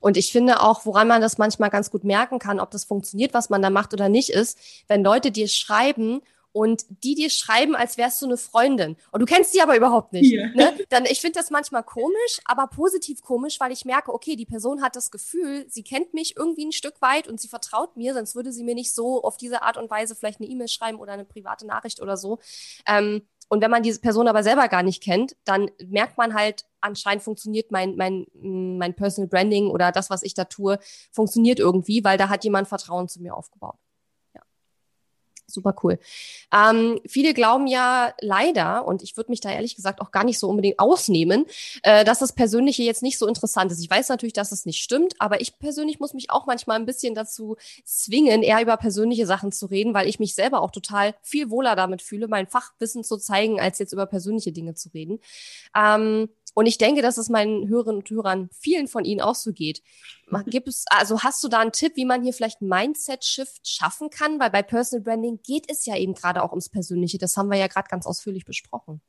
Und 0.00 0.16
ich 0.16 0.30
finde 0.30 0.60
auch, 0.60 0.86
woran 0.86 1.08
man 1.08 1.20
das 1.20 1.38
manchmal 1.38 1.70
ganz 1.70 1.90
gut 1.90 2.04
merken 2.04 2.38
kann, 2.38 2.60
ob 2.60 2.70
das 2.70 2.84
funktioniert, 2.84 3.34
was 3.34 3.50
man 3.50 3.62
da 3.62 3.70
macht 3.70 3.92
oder 3.92 4.08
nicht, 4.08 4.30
ist, 4.30 4.58
wenn 4.88 5.02
Leute 5.02 5.32
dir 5.32 5.48
schreiben 5.48 6.20
und 6.52 6.84
die 7.02 7.16
dir 7.16 7.30
schreiben, 7.30 7.74
als 7.74 7.98
wärst 7.98 8.22
du 8.22 8.26
eine 8.26 8.36
Freundin 8.36 8.96
und 9.10 9.20
du 9.20 9.26
kennst 9.26 9.54
die 9.54 9.60
aber 9.60 9.76
überhaupt 9.76 10.12
nicht. 10.12 10.32
Ja. 10.32 10.46
Ne? 10.54 10.78
Dann 10.88 11.04
ich 11.04 11.20
finde 11.20 11.40
das 11.40 11.50
manchmal 11.50 11.82
komisch, 11.82 12.38
aber 12.44 12.68
positiv 12.68 13.22
komisch, 13.22 13.58
weil 13.58 13.72
ich 13.72 13.84
merke, 13.84 14.14
okay, 14.14 14.36
die 14.36 14.46
Person 14.46 14.80
hat 14.80 14.94
das 14.94 15.10
Gefühl, 15.10 15.66
sie 15.68 15.82
kennt 15.82 16.14
mich 16.14 16.36
irgendwie 16.36 16.66
ein 16.66 16.72
Stück 16.72 17.02
weit 17.02 17.26
und 17.26 17.40
sie 17.40 17.48
vertraut 17.48 17.96
mir, 17.96 18.14
sonst 18.14 18.36
würde 18.36 18.52
sie 18.52 18.62
mir 18.62 18.76
nicht 18.76 18.94
so 18.94 19.24
auf 19.24 19.36
diese 19.36 19.62
Art 19.62 19.76
und 19.76 19.90
Weise 19.90 20.14
vielleicht 20.14 20.40
eine 20.40 20.48
E-Mail 20.48 20.68
schreiben 20.68 21.00
oder 21.00 21.14
eine 21.14 21.24
private 21.24 21.66
Nachricht 21.66 22.00
oder 22.00 22.16
so. 22.16 22.38
Ähm, 22.86 23.22
und 23.54 23.60
wenn 23.62 23.70
man 23.70 23.84
diese 23.84 24.00
Person 24.00 24.26
aber 24.26 24.42
selber 24.42 24.66
gar 24.66 24.82
nicht 24.82 25.00
kennt, 25.00 25.36
dann 25.44 25.70
merkt 25.86 26.18
man 26.18 26.34
halt, 26.34 26.64
anscheinend 26.80 27.22
funktioniert 27.22 27.70
mein, 27.70 27.94
mein, 27.94 28.26
mein 28.32 28.94
Personal 28.94 29.28
Branding 29.28 29.68
oder 29.68 29.92
das, 29.92 30.10
was 30.10 30.24
ich 30.24 30.34
da 30.34 30.44
tue, 30.44 30.80
funktioniert 31.12 31.60
irgendwie, 31.60 32.02
weil 32.02 32.18
da 32.18 32.28
hat 32.28 32.42
jemand 32.42 32.66
Vertrauen 32.66 33.06
zu 33.06 33.22
mir 33.22 33.36
aufgebaut 33.36 33.76
super 35.46 35.74
cool. 35.82 35.98
Ähm, 36.52 37.00
viele 37.06 37.34
glauben 37.34 37.66
ja 37.66 38.12
leider, 38.20 38.86
und 38.86 39.02
ich 39.02 39.16
würde 39.16 39.30
mich 39.30 39.40
da 39.40 39.50
ehrlich 39.50 39.76
gesagt 39.76 40.00
auch 40.00 40.10
gar 40.10 40.24
nicht 40.24 40.38
so 40.38 40.48
unbedingt 40.48 40.78
ausnehmen, 40.78 41.46
äh, 41.82 42.04
dass 42.04 42.18
das 42.18 42.32
Persönliche 42.32 42.82
jetzt 42.82 43.02
nicht 43.02 43.18
so 43.18 43.26
interessant 43.26 43.72
ist. 43.72 43.80
Ich 43.80 43.90
weiß 43.90 44.08
natürlich, 44.08 44.32
dass 44.32 44.52
es 44.52 44.66
nicht 44.66 44.82
stimmt, 44.82 45.14
aber 45.18 45.40
ich 45.40 45.58
persönlich 45.58 46.00
muss 46.00 46.14
mich 46.14 46.30
auch 46.30 46.46
manchmal 46.46 46.78
ein 46.78 46.86
bisschen 46.86 47.14
dazu 47.14 47.56
zwingen, 47.84 48.42
eher 48.42 48.60
über 48.60 48.76
persönliche 48.76 49.26
Sachen 49.26 49.52
zu 49.52 49.66
reden, 49.66 49.94
weil 49.94 50.08
ich 50.08 50.18
mich 50.18 50.34
selber 50.34 50.62
auch 50.62 50.70
total 50.70 51.14
viel 51.22 51.50
wohler 51.50 51.76
damit 51.76 52.02
fühle, 52.02 52.28
mein 52.28 52.46
Fachwissen 52.46 53.04
zu 53.04 53.16
zeigen, 53.16 53.60
als 53.60 53.78
jetzt 53.78 53.92
über 53.92 54.06
persönliche 54.06 54.52
Dinge 54.52 54.74
zu 54.74 54.88
reden. 54.90 55.20
Ähm, 55.76 56.28
und 56.54 56.66
ich 56.66 56.78
denke, 56.78 57.02
dass 57.02 57.18
es 57.18 57.28
meinen 57.28 57.68
Hörerinnen 57.68 58.00
und 58.00 58.10
Hörern, 58.10 58.48
vielen 58.58 58.86
von 58.86 59.04
Ihnen 59.04 59.20
auch 59.20 59.34
so 59.34 59.52
geht. 59.52 59.82
Gibt 60.46 60.68
es, 60.68 60.84
also 60.88 61.22
hast 61.22 61.42
du 61.44 61.48
da 61.48 61.58
einen 61.58 61.72
Tipp, 61.72 61.92
wie 61.96 62.04
man 62.04 62.22
hier 62.22 62.32
vielleicht 62.32 62.62
Mindset-Shift 62.62 63.68
schaffen 63.68 64.08
kann? 64.08 64.40
Weil 64.40 64.50
bei 64.50 64.62
Personal 64.62 65.02
Branding 65.02 65.40
geht 65.44 65.66
es 65.68 65.84
ja 65.84 65.96
eben 65.96 66.14
gerade 66.14 66.42
auch 66.42 66.50
ums 66.50 66.68
Persönliche. 66.68 67.18
Das 67.18 67.36
haben 67.36 67.50
wir 67.50 67.58
ja 67.58 67.66
gerade 67.66 67.88
ganz 67.88 68.06
ausführlich 68.06 68.44
besprochen. 68.44 69.02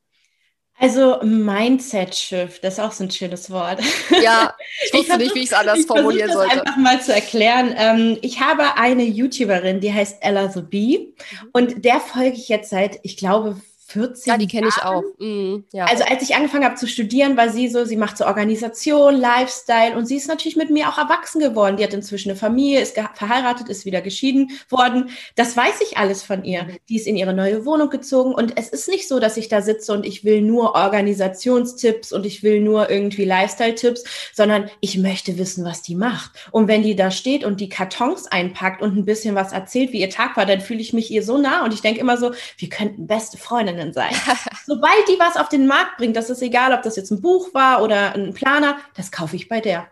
Also 0.78 1.22
Mindset-Shift, 1.22 2.62
das 2.64 2.74
ist 2.74 2.80
auch 2.80 2.92
so 2.92 3.06
ein 3.06 3.12
schönes 3.12 3.50
Wort. 3.50 3.80
Ja, 4.22 4.54
ich 4.86 4.94
wusste 4.94 5.14
ich 5.14 5.18
nicht, 5.20 5.36
wie 5.36 5.40
ich 5.40 5.46
es 5.46 5.54
anders 5.54 5.80
ich 5.80 5.88
formulieren 5.88 6.32
sollte. 6.34 6.58
Das 6.58 6.66
einfach 6.66 6.78
mal 6.78 7.02
zu 7.02 7.14
erklären. 7.14 7.74
Ähm, 7.78 8.18
ich 8.22 8.42
habe 8.42 8.76
eine 8.76 9.04
YouTuberin, 9.04 9.80
die 9.80 9.94
heißt 9.94 10.18
Ella 10.22 10.50
the 10.50 10.62
Bee 10.62 11.14
mhm. 11.42 11.50
und 11.54 11.86
der 11.86 12.02
folge 12.02 12.36
ich 12.36 12.50
jetzt 12.50 12.72
seit, 12.72 13.00
ich 13.04 13.16
glaube, 13.16 13.62
14 13.88 14.32
Ja, 14.32 14.38
die 14.38 14.48
kenne 14.48 14.67
ich 14.67 14.84
auch. 14.84 15.04
Mhm, 15.19 15.65
ja. 15.71 15.86
Also 15.86 16.04
als 16.06 16.24
ich 16.24 16.36
angefangen 16.36 16.65
habe 16.65 16.76
zu 16.76 16.88
studieren, 16.88 17.38
war 17.38 17.50
sie 17.50 17.67
so, 17.67 17.86
sie 17.86 17.98
macht 17.98 18.17
so 18.17 18.26
Organisation, 18.26 19.15
Lifestyle 19.15 19.95
und 19.95 20.08
sie 20.08 20.15
ist 20.15 20.28
natürlich 20.28 20.56
mit 20.56 20.71
mir 20.71 20.89
auch 20.89 20.98
erwachsen 20.98 21.39
geworden. 21.39 21.78
Die 21.78 21.84
hat 21.84 21.93
inzwischen 21.93 22.32
eine 22.32 22.38
Familie, 22.38 22.82
ist 22.82 22.98
verheiratet, 23.13 23.69
ist 23.69 23.86
wieder 23.86 24.02
geschieden 24.02 24.52
worden. 24.69 25.12
Das 25.36 25.56
weiß 25.56 25.82
ich 25.82 25.98
alles 25.98 26.24
von 26.24 26.43
ihr. 26.43 26.63
Mhm. 26.63 26.78
Die 26.89 26.95
ist 26.95 27.06
in 27.06 27.15
ihre 27.15 27.34
neue 27.34 27.63
Wohnung 27.65 27.91
gezogen 27.91 28.34
und 28.34 28.58
es 28.58 28.69
ist 28.69 28.88
nicht 28.88 29.08
so, 29.08 29.19
dass 29.19 29.38
ich 29.38 29.50
da 29.50 29.62
sitze 29.62 29.93
und 29.93 30.04
ich 30.04 30.24
will 30.24 30.41
nur 30.41 30.74
Organisationstipps 30.74 32.12
und 32.12 32.26
ich 32.26 32.41
will 32.41 32.62
nur 32.62 32.89
irgendwie 32.89 33.26
Lifestyle-Tipps, 33.26 34.04
sondern 34.34 34.71
ich 34.80 34.98
möchte 34.98 35.38
wissen, 35.38 35.63
was 35.63 35.84
die 35.84 35.95
macht. 35.95 36.32
Und 36.52 36.67
wenn 36.67 36.82
die 36.82 36.95
da 36.95 37.12
steht 37.12 37.43
und 37.43 37.62
die 37.62 37.69
Kartons 37.69 38.26
einpackt 38.26 38.82
und 38.82 38.98
ein 38.98 39.06
bisschen 39.06 39.36
was 39.36 39.52
erzählt, 39.52 39.91
wie 39.91 40.02
ihr 40.02 40.10
Tag 40.10 40.38
war, 40.38 40.48
dann 40.48 40.62
fühle 40.62 40.82
ich 40.82 40.91
mich 40.91 41.12
ihr 41.12 41.21
so 41.21 41.38
nah 41.38 41.63
und 41.63 41.74
ich 41.74 41.82
denke 41.82 42.00
immer 42.00 42.17
so, 42.17 42.32
wir 42.58 42.69
könnten 42.69 43.06
beste 43.06 43.38
Freundinnen 43.38 43.75
Freundinnen 43.76 43.94
sein. 43.94 44.14
Sobald 44.66 45.08
die 45.08 45.20
was 45.20 45.38
auf 45.38 45.50
den 45.50 45.68
Markt 45.68 45.98
bringt, 45.98 46.16
das 46.16 46.30
ist 46.30 46.42
egal, 46.42 46.74
ob 46.74 46.82
das 46.82 46.96
jetzt 46.96 47.12
ein 47.12 47.22
Buch 47.22 47.54
war 47.54 47.84
oder 47.84 48.14
ein 48.14 48.34
Planer, 48.34 48.78
das 48.96 49.12
kaufe 49.12 49.36
ich 49.36 49.48
bei 49.48 49.62
der. 49.62 49.88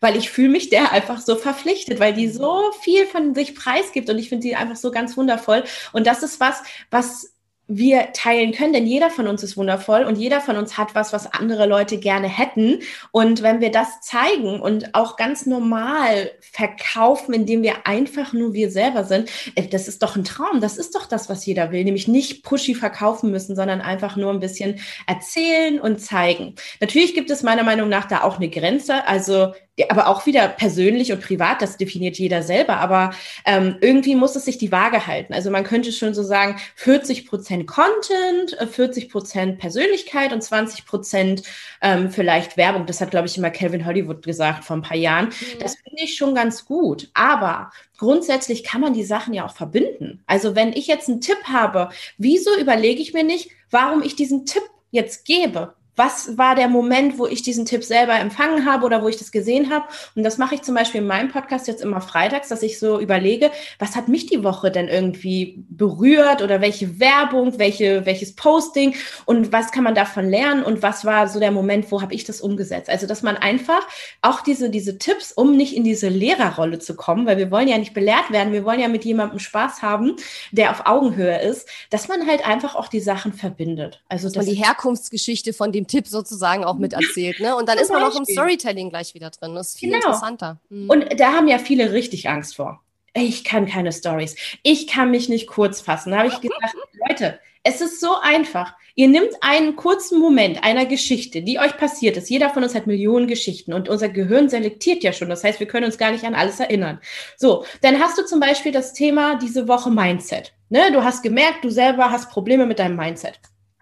Weil 0.00 0.16
ich 0.16 0.30
fühle 0.30 0.50
mich 0.50 0.68
der 0.68 0.92
einfach 0.92 1.20
so 1.20 1.36
verpflichtet, 1.36 2.00
weil 2.00 2.14
die 2.14 2.28
so 2.28 2.72
viel 2.80 3.06
von 3.06 3.34
sich 3.34 3.54
preisgibt 3.54 4.08
und 4.10 4.18
ich 4.18 4.28
finde 4.28 4.46
die 4.46 4.56
einfach 4.56 4.76
so 4.76 4.90
ganz 4.90 5.16
wundervoll. 5.16 5.64
Und 5.92 6.06
das 6.06 6.22
ist 6.22 6.40
was, 6.40 6.62
was 6.90 7.35
wir 7.68 8.12
teilen 8.12 8.52
können, 8.52 8.72
denn 8.72 8.86
jeder 8.86 9.10
von 9.10 9.26
uns 9.26 9.42
ist 9.42 9.56
wundervoll 9.56 10.04
und 10.04 10.16
jeder 10.16 10.40
von 10.40 10.56
uns 10.56 10.78
hat 10.78 10.94
was, 10.94 11.12
was 11.12 11.32
andere 11.32 11.66
Leute 11.66 11.98
gerne 11.98 12.28
hätten. 12.28 12.80
Und 13.10 13.42
wenn 13.42 13.60
wir 13.60 13.72
das 13.72 14.00
zeigen 14.00 14.60
und 14.60 14.94
auch 14.94 15.16
ganz 15.16 15.46
normal 15.46 16.30
verkaufen, 16.40 17.34
indem 17.34 17.62
wir 17.62 17.86
einfach 17.86 18.32
nur 18.32 18.54
wir 18.54 18.70
selber 18.70 19.02
sind, 19.04 19.28
äh, 19.56 19.66
das 19.66 19.88
ist 19.88 20.02
doch 20.02 20.14
ein 20.14 20.24
Traum. 20.24 20.60
Das 20.60 20.78
ist 20.78 20.94
doch 20.94 21.06
das, 21.06 21.28
was 21.28 21.44
jeder 21.44 21.72
will, 21.72 21.82
nämlich 21.82 22.06
nicht 22.06 22.44
pushy 22.44 22.74
verkaufen 22.74 23.32
müssen, 23.32 23.56
sondern 23.56 23.80
einfach 23.80 24.14
nur 24.16 24.32
ein 24.32 24.40
bisschen 24.40 24.78
erzählen 25.08 25.80
und 25.80 26.00
zeigen. 26.00 26.54
Natürlich 26.80 27.14
gibt 27.14 27.30
es 27.30 27.42
meiner 27.42 27.64
Meinung 27.64 27.88
nach 27.88 28.06
da 28.06 28.22
auch 28.22 28.36
eine 28.36 28.48
Grenze. 28.48 29.06
Also 29.08 29.52
aber 29.88 30.08
auch 30.08 30.24
wieder 30.26 30.48
persönlich 30.48 31.12
und 31.12 31.20
privat, 31.20 31.60
das 31.60 31.76
definiert 31.76 32.16
jeder 32.16 32.42
selber, 32.42 32.78
aber 32.78 33.10
ähm, 33.44 33.76
irgendwie 33.80 34.14
muss 34.14 34.34
es 34.34 34.46
sich 34.46 34.56
die 34.56 34.72
Waage 34.72 35.06
halten. 35.06 35.34
Also 35.34 35.50
man 35.50 35.64
könnte 35.64 35.92
schon 35.92 36.14
so 36.14 36.22
sagen, 36.22 36.56
40 36.76 37.26
Prozent 37.26 37.66
Content, 37.66 38.56
40 38.70 39.04
äh, 39.04 39.08
Prozent 39.08 39.58
Persönlichkeit 39.58 40.32
und 40.32 40.42
20 40.42 40.86
Prozent 40.86 41.42
ähm, 41.82 42.10
vielleicht 42.10 42.56
Werbung. 42.56 42.86
Das 42.86 43.00
hat, 43.00 43.10
glaube 43.10 43.26
ich, 43.26 43.36
immer 43.36 43.50
Calvin 43.50 43.84
Hollywood 43.84 44.24
gesagt 44.24 44.64
vor 44.64 44.76
ein 44.76 44.82
paar 44.82 44.96
Jahren. 44.96 45.26
Mhm. 45.26 45.58
Das 45.60 45.76
finde 45.76 46.02
ich 46.02 46.16
schon 46.16 46.34
ganz 46.34 46.64
gut, 46.64 47.10
aber 47.12 47.70
grundsätzlich 47.98 48.64
kann 48.64 48.80
man 48.80 48.94
die 48.94 49.04
Sachen 49.04 49.34
ja 49.34 49.44
auch 49.46 49.54
verbinden. 49.54 50.22
Also 50.26 50.54
wenn 50.54 50.72
ich 50.72 50.86
jetzt 50.86 51.08
einen 51.08 51.20
Tipp 51.20 51.44
habe, 51.44 51.90
wieso 52.16 52.58
überlege 52.58 53.02
ich 53.02 53.12
mir 53.12 53.24
nicht, 53.24 53.50
warum 53.70 54.02
ich 54.02 54.16
diesen 54.16 54.46
Tipp 54.46 54.62
jetzt 54.90 55.26
gebe? 55.26 55.74
Was 55.96 56.36
war 56.36 56.54
der 56.54 56.68
Moment, 56.68 57.18
wo 57.18 57.26
ich 57.26 57.42
diesen 57.42 57.64
Tipp 57.64 57.82
selber 57.82 58.18
empfangen 58.18 58.66
habe 58.66 58.84
oder 58.84 59.02
wo 59.02 59.08
ich 59.08 59.16
das 59.16 59.32
gesehen 59.32 59.70
habe. 59.70 59.86
Und 60.14 60.22
das 60.22 60.38
mache 60.38 60.54
ich 60.54 60.62
zum 60.62 60.74
Beispiel 60.74 61.00
in 61.00 61.06
meinem 61.06 61.30
Podcast 61.30 61.66
jetzt 61.66 61.82
immer 61.82 62.02
freitags, 62.02 62.48
dass 62.48 62.62
ich 62.62 62.78
so 62.78 63.00
überlege, 63.00 63.50
was 63.78 63.96
hat 63.96 64.08
mich 64.08 64.26
die 64.26 64.44
Woche 64.44 64.70
denn 64.70 64.88
irgendwie 64.88 65.64
berührt 65.70 66.42
oder 66.42 66.60
welche 66.60 67.00
Werbung, 67.00 67.58
welche, 67.58 68.04
welches 68.04 68.34
Posting 68.34 68.94
und 69.24 69.52
was 69.52 69.72
kann 69.72 69.84
man 69.84 69.94
davon 69.94 70.28
lernen 70.28 70.62
und 70.62 70.82
was 70.82 71.04
war 71.04 71.28
so 71.28 71.40
der 71.40 71.50
Moment, 71.50 71.90
wo 71.90 72.02
habe 72.02 72.14
ich 72.14 72.24
das 72.24 72.40
umgesetzt. 72.42 72.90
Also, 72.90 73.06
dass 73.06 73.22
man 73.22 73.36
einfach 73.36 73.86
auch 74.20 74.42
diese, 74.42 74.68
diese 74.68 74.98
Tipps, 74.98 75.32
um 75.32 75.56
nicht 75.56 75.74
in 75.74 75.84
diese 75.84 76.08
Lehrerrolle 76.08 76.78
zu 76.78 76.94
kommen, 76.94 77.26
weil 77.26 77.38
wir 77.38 77.50
wollen 77.50 77.68
ja 77.68 77.78
nicht 77.78 77.94
belehrt 77.94 78.30
werden, 78.30 78.52
wir 78.52 78.64
wollen 78.64 78.80
ja 78.80 78.88
mit 78.88 79.04
jemandem 79.04 79.38
Spaß 79.38 79.80
haben, 79.80 80.16
der 80.52 80.70
auf 80.70 80.86
Augenhöhe 80.86 81.40
ist, 81.40 81.68
dass 81.88 82.08
man 82.08 82.26
halt 82.26 82.46
einfach 82.46 82.74
auch 82.74 82.88
die 82.88 83.00
Sachen 83.00 83.32
verbindet. 83.32 84.02
Also, 84.08 84.28
dass 84.28 84.36
man 84.36 84.46
die 84.46 84.62
Herkunftsgeschichte 84.62 85.54
von 85.54 85.72
dem 85.72 85.85
den 85.86 85.88
Tipp 85.88 86.06
sozusagen 86.06 86.64
auch 86.64 86.76
mit 86.76 86.92
erzählt. 86.92 87.40
Ne? 87.40 87.56
Und 87.56 87.68
dann 87.68 87.78
ist 87.78 87.90
man 87.90 88.02
auch 88.02 88.16
im 88.16 88.24
Storytelling 88.24 88.90
gleich 88.90 89.14
wieder 89.14 89.30
drin. 89.30 89.54
Das 89.54 89.70
ist 89.70 89.78
viel 89.78 89.90
genau. 89.90 90.06
interessanter. 90.06 90.58
Mhm. 90.68 90.90
Und 90.90 91.20
da 91.20 91.32
haben 91.32 91.48
ja 91.48 91.58
viele 91.58 91.92
richtig 91.92 92.28
Angst 92.28 92.56
vor. 92.56 92.80
Ich 93.14 93.44
kann 93.44 93.66
keine 93.66 93.92
Stories. 93.92 94.36
Ich 94.62 94.86
kann 94.86 95.10
mich 95.10 95.28
nicht 95.28 95.46
kurz 95.46 95.80
fassen. 95.80 96.10
Da 96.10 96.18
habe 96.18 96.28
ich 96.28 96.40
gesagt, 96.40 96.74
Leute, 97.08 97.38
es 97.62 97.80
ist 97.80 98.00
so 98.00 98.16
einfach. 98.20 98.74
Ihr 98.94 99.08
nimmt 99.08 99.30
einen 99.42 99.76
kurzen 99.76 100.18
Moment 100.18 100.64
einer 100.64 100.86
Geschichte, 100.86 101.42
die 101.42 101.58
euch 101.58 101.76
passiert 101.76 102.16
ist. 102.16 102.30
Jeder 102.30 102.50
von 102.50 102.62
uns 102.62 102.74
hat 102.74 102.86
Millionen 102.86 103.26
Geschichten 103.26 103.74
und 103.74 103.88
unser 103.88 104.08
Gehirn 104.08 104.48
selektiert 104.48 105.02
ja 105.02 105.12
schon. 105.12 105.28
Das 105.28 105.44
heißt, 105.44 105.60
wir 105.60 105.66
können 105.66 105.84
uns 105.84 105.98
gar 105.98 106.12
nicht 106.12 106.24
an 106.24 106.34
alles 106.34 106.60
erinnern. 106.60 107.00
So, 107.36 107.64
dann 107.82 108.00
hast 108.00 108.16
du 108.16 108.24
zum 108.24 108.40
Beispiel 108.40 108.72
das 108.72 108.94
Thema 108.94 109.36
diese 109.36 109.68
Woche 109.68 109.90
Mindset. 109.90 110.54
Ne? 110.68 110.92
Du 110.92 111.04
hast 111.04 111.22
gemerkt, 111.22 111.64
du 111.64 111.70
selber 111.70 112.10
hast 112.10 112.30
Probleme 112.30 112.66
mit 112.66 112.78
deinem 112.78 112.96
Mindset. 112.96 113.38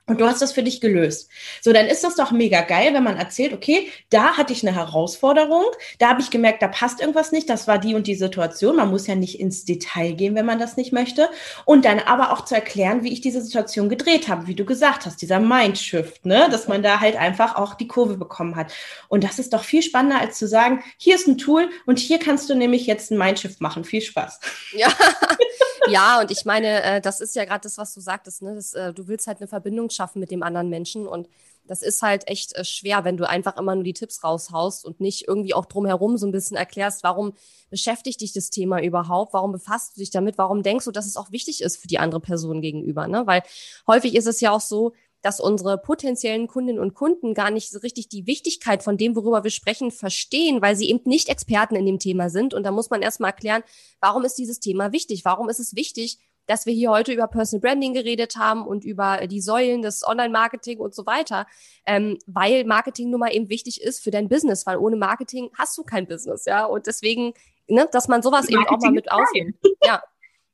Und 0.06 0.20
du 0.20 0.26
hast 0.26 0.42
das 0.42 0.52
für 0.52 0.62
dich 0.62 0.82
gelöst. 0.82 1.30
So, 1.62 1.72
dann 1.72 1.86
ist 1.86 2.04
das 2.04 2.16
doch 2.16 2.30
mega 2.30 2.60
geil, 2.60 2.92
wenn 2.92 3.02
man 3.02 3.16
erzählt, 3.16 3.54
okay, 3.54 3.88
da 4.10 4.36
hatte 4.36 4.52
ich 4.52 4.66
eine 4.66 4.76
Herausforderung, 4.76 5.64
da 5.98 6.10
habe 6.10 6.20
ich 6.20 6.28
gemerkt, 6.28 6.60
da 6.60 6.68
passt 6.68 7.00
irgendwas 7.00 7.32
nicht, 7.32 7.48
das 7.48 7.66
war 7.68 7.78
die 7.78 7.94
und 7.94 8.06
die 8.06 8.14
Situation. 8.14 8.76
Man 8.76 8.90
muss 8.90 9.06
ja 9.06 9.14
nicht 9.14 9.40
ins 9.40 9.64
Detail 9.64 10.12
gehen, 10.12 10.34
wenn 10.34 10.44
man 10.44 10.58
das 10.58 10.76
nicht 10.76 10.92
möchte. 10.92 11.30
Und 11.64 11.86
dann 11.86 12.00
aber 12.00 12.32
auch 12.32 12.44
zu 12.44 12.54
erklären, 12.54 13.02
wie 13.02 13.14
ich 13.14 13.22
diese 13.22 13.40
Situation 13.40 13.88
gedreht 13.88 14.28
habe, 14.28 14.46
wie 14.46 14.54
du 14.54 14.66
gesagt 14.66 15.06
hast, 15.06 15.22
dieser 15.22 15.40
Mindshift, 15.40 16.26
ne, 16.26 16.48
dass 16.50 16.68
man 16.68 16.82
da 16.82 17.00
halt 17.00 17.16
einfach 17.16 17.56
auch 17.56 17.72
die 17.74 17.88
Kurve 17.88 18.18
bekommen 18.18 18.56
hat. 18.56 18.74
Und 19.08 19.24
das 19.24 19.38
ist 19.38 19.54
doch 19.54 19.64
viel 19.64 19.82
spannender, 19.82 20.20
als 20.20 20.38
zu 20.38 20.46
sagen, 20.46 20.84
hier 20.98 21.14
ist 21.14 21.26
ein 21.26 21.38
Tool 21.38 21.70
und 21.86 21.98
hier 21.98 22.18
kannst 22.18 22.50
du 22.50 22.54
nämlich 22.54 22.86
jetzt 22.86 23.10
ein 23.10 23.16
Mindshift 23.16 23.62
machen. 23.62 23.84
Viel 23.84 24.02
Spaß. 24.02 24.38
Ja, 24.76 24.88
ja 25.88 26.20
und 26.20 26.30
ich 26.30 26.44
meine, 26.44 26.82
äh, 26.82 27.00
das 27.00 27.20
ist 27.20 27.34
ja 27.34 27.44
gerade 27.44 27.62
das, 27.62 27.78
was 27.78 27.94
du 27.94 28.00
sagtest, 28.00 28.42
ne, 28.42 28.54
das, 28.54 28.74
äh, 28.74 28.92
du 28.92 29.08
willst 29.08 29.26
halt 29.26 29.38
eine 29.38 29.48
Verbindung 29.48 29.90
schaffen 29.90 30.20
mit 30.20 30.30
dem 30.30 30.42
anderen 30.42 30.68
Menschen. 30.68 31.06
Und 31.06 31.28
das 31.66 31.82
ist 31.82 32.02
halt 32.02 32.28
echt 32.28 32.54
äh, 32.54 32.64
schwer, 32.64 33.04
wenn 33.04 33.16
du 33.16 33.28
einfach 33.28 33.56
immer 33.56 33.74
nur 33.74 33.84
die 33.84 33.94
Tipps 33.94 34.22
raushaust 34.22 34.84
und 34.84 35.00
nicht 35.00 35.26
irgendwie 35.26 35.54
auch 35.54 35.66
drumherum 35.66 36.16
so 36.18 36.26
ein 36.26 36.32
bisschen 36.32 36.56
erklärst, 36.56 37.02
warum 37.02 37.32
beschäftigt 37.70 38.20
dich 38.20 38.32
das 38.32 38.50
Thema 38.50 38.82
überhaupt? 38.82 39.32
Warum 39.32 39.52
befasst 39.52 39.96
du 39.96 40.00
dich 40.00 40.10
damit? 40.10 40.38
Warum 40.38 40.62
denkst 40.62 40.84
du, 40.84 40.90
dass 40.90 41.06
es 41.06 41.16
auch 41.16 41.32
wichtig 41.32 41.62
ist 41.62 41.76
für 41.76 41.88
die 41.88 41.98
andere 41.98 42.20
Person 42.20 42.60
gegenüber? 42.60 43.08
Ne? 43.08 43.26
Weil 43.26 43.42
häufig 43.86 44.14
ist 44.14 44.26
es 44.26 44.40
ja 44.40 44.50
auch 44.50 44.60
so, 44.60 44.92
dass 45.24 45.40
unsere 45.40 45.78
potenziellen 45.78 46.48
Kundinnen 46.48 46.78
und 46.78 46.92
Kunden 46.92 47.32
gar 47.32 47.50
nicht 47.50 47.70
so 47.70 47.78
richtig 47.78 48.10
die 48.10 48.26
Wichtigkeit 48.26 48.82
von 48.82 48.98
dem, 48.98 49.16
worüber 49.16 49.42
wir 49.42 49.50
sprechen, 49.50 49.90
verstehen, 49.90 50.60
weil 50.60 50.76
sie 50.76 50.90
eben 50.90 51.00
nicht 51.08 51.30
Experten 51.30 51.76
in 51.76 51.86
dem 51.86 51.98
Thema 51.98 52.28
sind. 52.28 52.52
Und 52.52 52.62
da 52.64 52.70
muss 52.70 52.90
man 52.90 53.00
erstmal 53.00 53.30
erklären, 53.30 53.62
warum 54.00 54.22
ist 54.24 54.34
dieses 54.34 54.60
Thema 54.60 54.92
wichtig? 54.92 55.24
Warum 55.24 55.48
ist 55.48 55.60
es 55.60 55.74
wichtig, 55.74 56.18
dass 56.46 56.66
wir 56.66 56.74
hier 56.74 56.90
heute 56.90 57.14
über 57.14 57.26
Personal 57.26 57.62
Branding 57.62 57.94
geredet 57.94 58.36
haben 58.36 58.66
und 58.66 58.84
über 58.84 59.26
die 59.26 59.40
Säulen 59.40 59.80
des 59.80 60.06
Online-Marketing 60.06 60.78
und 60.78 60.94
so 60.94 61.06
weiter, 61.06 61.46
ähm, 61.86 62.18
weil 62.26 62.64
Marketing 62.66 63.08
nun 63.08 63.20
mal 63.20 63.34
eben 63.34 63.48
wichtig 63.48 63.80
ist 63.80 64.04
für 64.04 64.10
dein 64.10 64.28
Business, 64.28 64.66
weil 64.66 64.76
ohne 64.76 64.96
Marketing 64.96 65.50
hast 65.56 65.78
du 65.78 65.84
kein 65.84 66.06
Business, 66.06 66.44
ja. 66.44 66.66
Und 66.66 66.86
deswegen, 66.86 67.32
ne, 67.66 67.88
dass 67.90 68.08
man 68.08 68.20
sowas 68.20 68.46
eben 68.50 68.66
auch 68.66 68.78
mal 68.78 68.92
mit 68.92 69.10
ausnimmt. 69.10 69.56
Ja. 69.82 70.02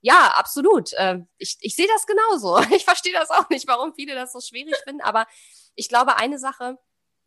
Ja, 0.03 0.33
absolut. 0.37 0.93
Äh, 0.95 1.21
ich, 1.39 1.57
ich 1.61 1.75
sehe 1.75 1.89
das 1.89 2.07
genauso. 2.07 2.59
Ich 2.75 2.85
verstehe 2.85 3.13
das 3.13 3.31
auch 3.31 3.49
nicht, 3.51 3.67
warum 3.69 3.95
viele 3.95 4.15
das 4.15 4.33
so 4.33 4.41
schwierig 4.41 4.77
finden. 4.85 5.03
Aber 5.03 5.27
ich 5.75 5.89
glaube, 5.89 6.17
eine 6.17 6.39
Sache, 6.39 6.79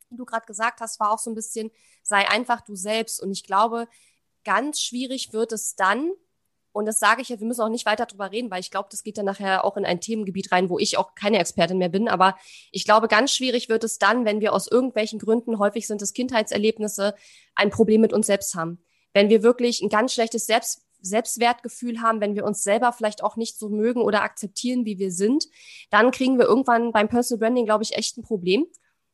die 0.09 0.17
du 0.17 0.26
gerade 0.26 0.45
gesagt 0.45 0.82
hast, 0.82 0.99
war 0.99 1.11
auch 1.11 1.19
so 1.19 1.30
ein 1.32 1.36
bisschen, 1.36 1.71
sei 2.01 2.28
einfach 2.28 2.61
du 2.61 2.76
selbst. 2.76 3.21
Und 3.21 3.32
ich 3.32 3.43
glaube, 3.43 3.88
ganz 4.43 4.82
schwierig 4.82 5.34
wird 5.34 5.51
es 5.51 5.76
dann, 5.76 6.11
und 6.71 6.88
das 6.88 6.97
sage 6.97 7.21
ich 7.21 7.30
ja, 7.30 7.39
wir 7.39 7.45
müssen 7.45 7.61
auch 7.61 7.69
nicht 7.69 7.86
weiter 7.86 8.07
drüber 8.07 8.32
reden, 8.32 8.49
weil 8.49 8.59
ich 8.59 8.71
glaube, 8.71 8.89
das 8.89 9.03
geht 9.03 9.19
dann 9.19 9.26
nachher 9.26 9.63
auch 9.63 9.78
in 9.78 9.86
ein 9.86 10.01
Themengebiet 10.01 10.51
rein, 10.51 10.69
wo 10.69 10.80
ich 10.80 10.97
auch 10.97 11.13
keine 11.13 11.38
Expertin 11.38 11.78
mehr 11.78 11.89
bin. 11.89 12.09
Aber 12.09 12.36
ich 12.71 12.84
glaube, 12.84 13.07
ganz 13.07 13.32
schwierig 13.32 13.69
wird 13.69 13.84
es 13.84 13.99
dann, 13.99 14.26
wenn 14.26 14.41
wir 14.41 14.53
aus 14.53 14.67
irgendwelchen 14.67 15.19
Gründen, 15.19 15.59
häufig 15.59 15.86
sind 15.86 16.01
es 16.01 16.13
Kindheitserlebnisse, 16.13 17.13
ein 17.53 17.69
Problem 17.69 18.01
mit 18.01 18.11
uns 18.11 18.26
selbst 18.26 18.55
haben. 18.55 18.84
Wenn 19.13 19.30
wir 19.30 19.43
wirklich 19.43 19.82
ein 19.82 19.89
ganz 19.89 20.13
schlechtes 20.13 20.47
Selbst 20.47 20.82
Selbstwertgefühl 21.04 22.01
haben, 22.01 22.22
wenn 22.22 22.36
wir 22.36 22.45
uns 22.45 22.64
selber 22.64 22.91
vielleicht 22.91 23.24
auch 23.24 23.36
nicht 23.36 23.60
so 23.60 23.70
mögen 23.70 24.01
oder 24.01 24.24
akzeptieren, 24.24 24.86
wie 24.86 24.97
wir 24.97 25.12
sind, 25.12 25.47
dann 25.89 26.12
kriegen 26.12 26.39
wir 26.39 26.45
irgendwann 26.45 26.91
beim 26.91 27.10
Personal 27.10 27.39
Branding, 27.39 27.66
glaube 27.66 27.84
ich, 27.84 27.95
echt 27.95 28.18
ein 28.18 28.24
Problem. 28.24 28.66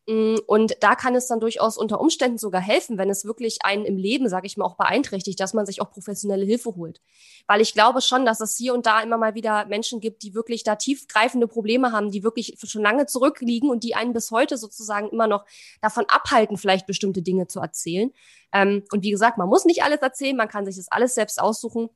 Mm, 0.10 0.38
und 0.48 0.76
da 0.80 0.96
kann 0.96 1.14
es 1.14 1.28
dann 1.28 1.40
durchaus 1.40 1.78
unter 1.78 2.02
Umständen 2.02 2.40
sogar 2.40 2.62
helfen, 2.62 2.98
wenn 2.98 3.12
es 3.12 3.26
wirklich 3.26 3.60
einen 3.64 3.86
im 3.86 3.96
Leben, 3.96 4.28
sage 4.28 4.48
ich 4.48 4.58
mal, 4.58 4.66
auch 4.66 4.76
beeinträchtigt, 4.76 5.40
dass 5.40 5.54
man 5.54 5.68
sich 5.68 5.84
auch 5.84 5.92
professionelle 5.92 6.46
Hilfe 6.46 6.76
holt. 6.76 7.00
Weil 7.46 7.62
ich 7.62 7.76
glaube 7.76 8.02
schon, 8.02 8.26
dass 8.26 8.40
es 8.42 8.58
hier 8.58 8.74
und 8.74 8.88
da 8.88 9.02
immer 9.02 9.20
mal 9.20 9.36
wieder 9.36 9.66
Menschen 9.66 10.00
gibt, 10.00 10.24
die 10.24 10.34
wirklich 10.34 10.64
da 10.64 10.78
tiefgreifende 10.78 11.48
Probleme 11.48 11.92
haben, 11.92 12.10
die 12.10 12.24
wirklich 12.24 12.58
schon 12.64 12.82
lange 12.82 13.06
zurückliegen 13.06 13.70
und 13.70 13.84
die 13.84 13.94
einen 13.94 14.14
bis 14.14 14.32
heute 14.32 14.58
sozusagen 14.58 15.10
immer 15.10 15.28
noch 15.28 15.46
davon 15.80 16.06
abhalten, 16.08 16.58
vielleicht 16.58 16.88
bestimmte 16.88 17.22
Dinge 17.22 17.46
zu 17.46 17.60
erzählen. 17.60 18.12
Ähm, 18.52 18.84
und 18.92 19.04
wie 19.04 19.12
gesagt, 19.12 19.38
man 19.38 19.48
muss 19.48 19.66
nicht 19.66 19.84
alles 19.84 20.02
erzählen, 20.02 20.36
man 20.36 20.48
kann 20.48 20.66
sich 20.66 20.78
das 20.78 20.92
alles 20.92 21.14
selbst 21.14 21.40
aussuchen. 21.40 21.90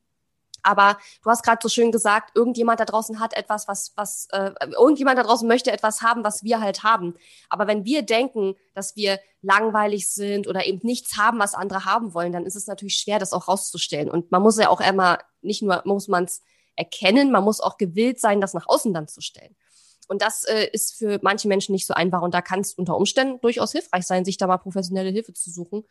Aber 0.64 0.97
du 1.24 1.30
hast 1.30 1.43
gerade 1.43 1.59
so 1.61 1.70
schön 1.70 1.91
gesagt, 1.91 2.36
irgendjemand 2.36 2.80
da 2.80 2.86
draußen 2.86 3.20
hat 3.20 3.34
etwas, 3.36 3.68
was, 3.68 3.93
was, 3.95 4.28
äh, 4.32 4.51
irgendjemand 4.72 5.20
da 5.20 5.24
draußen 5.24 5.47
möchte 5.47 5.72
etwas 5.72 6.01
haben, 6.01 6.24
was 6.24 6.43
wir 6.43 6.61
halt 6.61 6.84
haben. 6.84 7.16
Aber 7.49 7.68
wenn 7.68 7.86
wir 7.86 8.01
denken, 8.01 8.55
dass 8.74 8.95
wir 8.95 9.20
langweilig 9.41 10.09
sind 10.09 10.47
oder 10.47 10.66
eben 10.66 10.80
nichts 10.84 11.18
haben, 11.18 11.39
was 11.39 11.53
andere 11.53 11.86
haben 11.86 12.14
wollen, 12.14 12.32
dann 12.32 12.45
ist 12.45 12.55
es 12.55 12.68
natürlich 12.68 12.95
schwer, 12.95 13.20
das 13.20 13.34
auch 13.34 13.47
rauszustellen. 13.47 14.09
Und 14.09 14.32
man 14.32 14.41
muss 14.41 14.57
ja 14.57 14.70
auch 14.70 14.82
immer, 14.82 15.20
nicht 15.41 15.61
nur 15.61 15.82
muss 15.86 16.07
man 16.07 16.24
es 16.24 16.41
erkennen, 16.76 17.32
man 17.32 17.43
muss 17.43 17.59
auch 17.59 17.78
gewillt 17.78 18.20
sein, 18.20 18.41
das 18.41 18.53
nach 18.53 18.68
außen 18.68 18.93
dann 18.93 19.07
zu 19.07 19.22
stellen. 19.22 19.55
Und 20.07 20.22
das 20.22 20.43
äh, 20.43 20.70
ist 20.72 20.95
für 20.95 21.20
manche 21.22 21.47
Menschen 21.47 21.72
nicht 21.72 21.88
so 21.88 21.93
einfach. 21.93 22.22
Und 22.22 22.34
da 22.34 22.41
kann 22.41 22.59
es 22.59 22.74
unter 22.74 22.97
Umständen 22.97 23.39
durchaus 23.41 23.72
hilfreich 23.72 24.05
sein, 24.05 24.26
sich 24.26 24.38
da 24.38 24.47
mal 24.47 24.57
professionelle 24.57 25.09
Hilfe 25.09 25.34
zu 25.34 25.49
suchen 25.49 25.84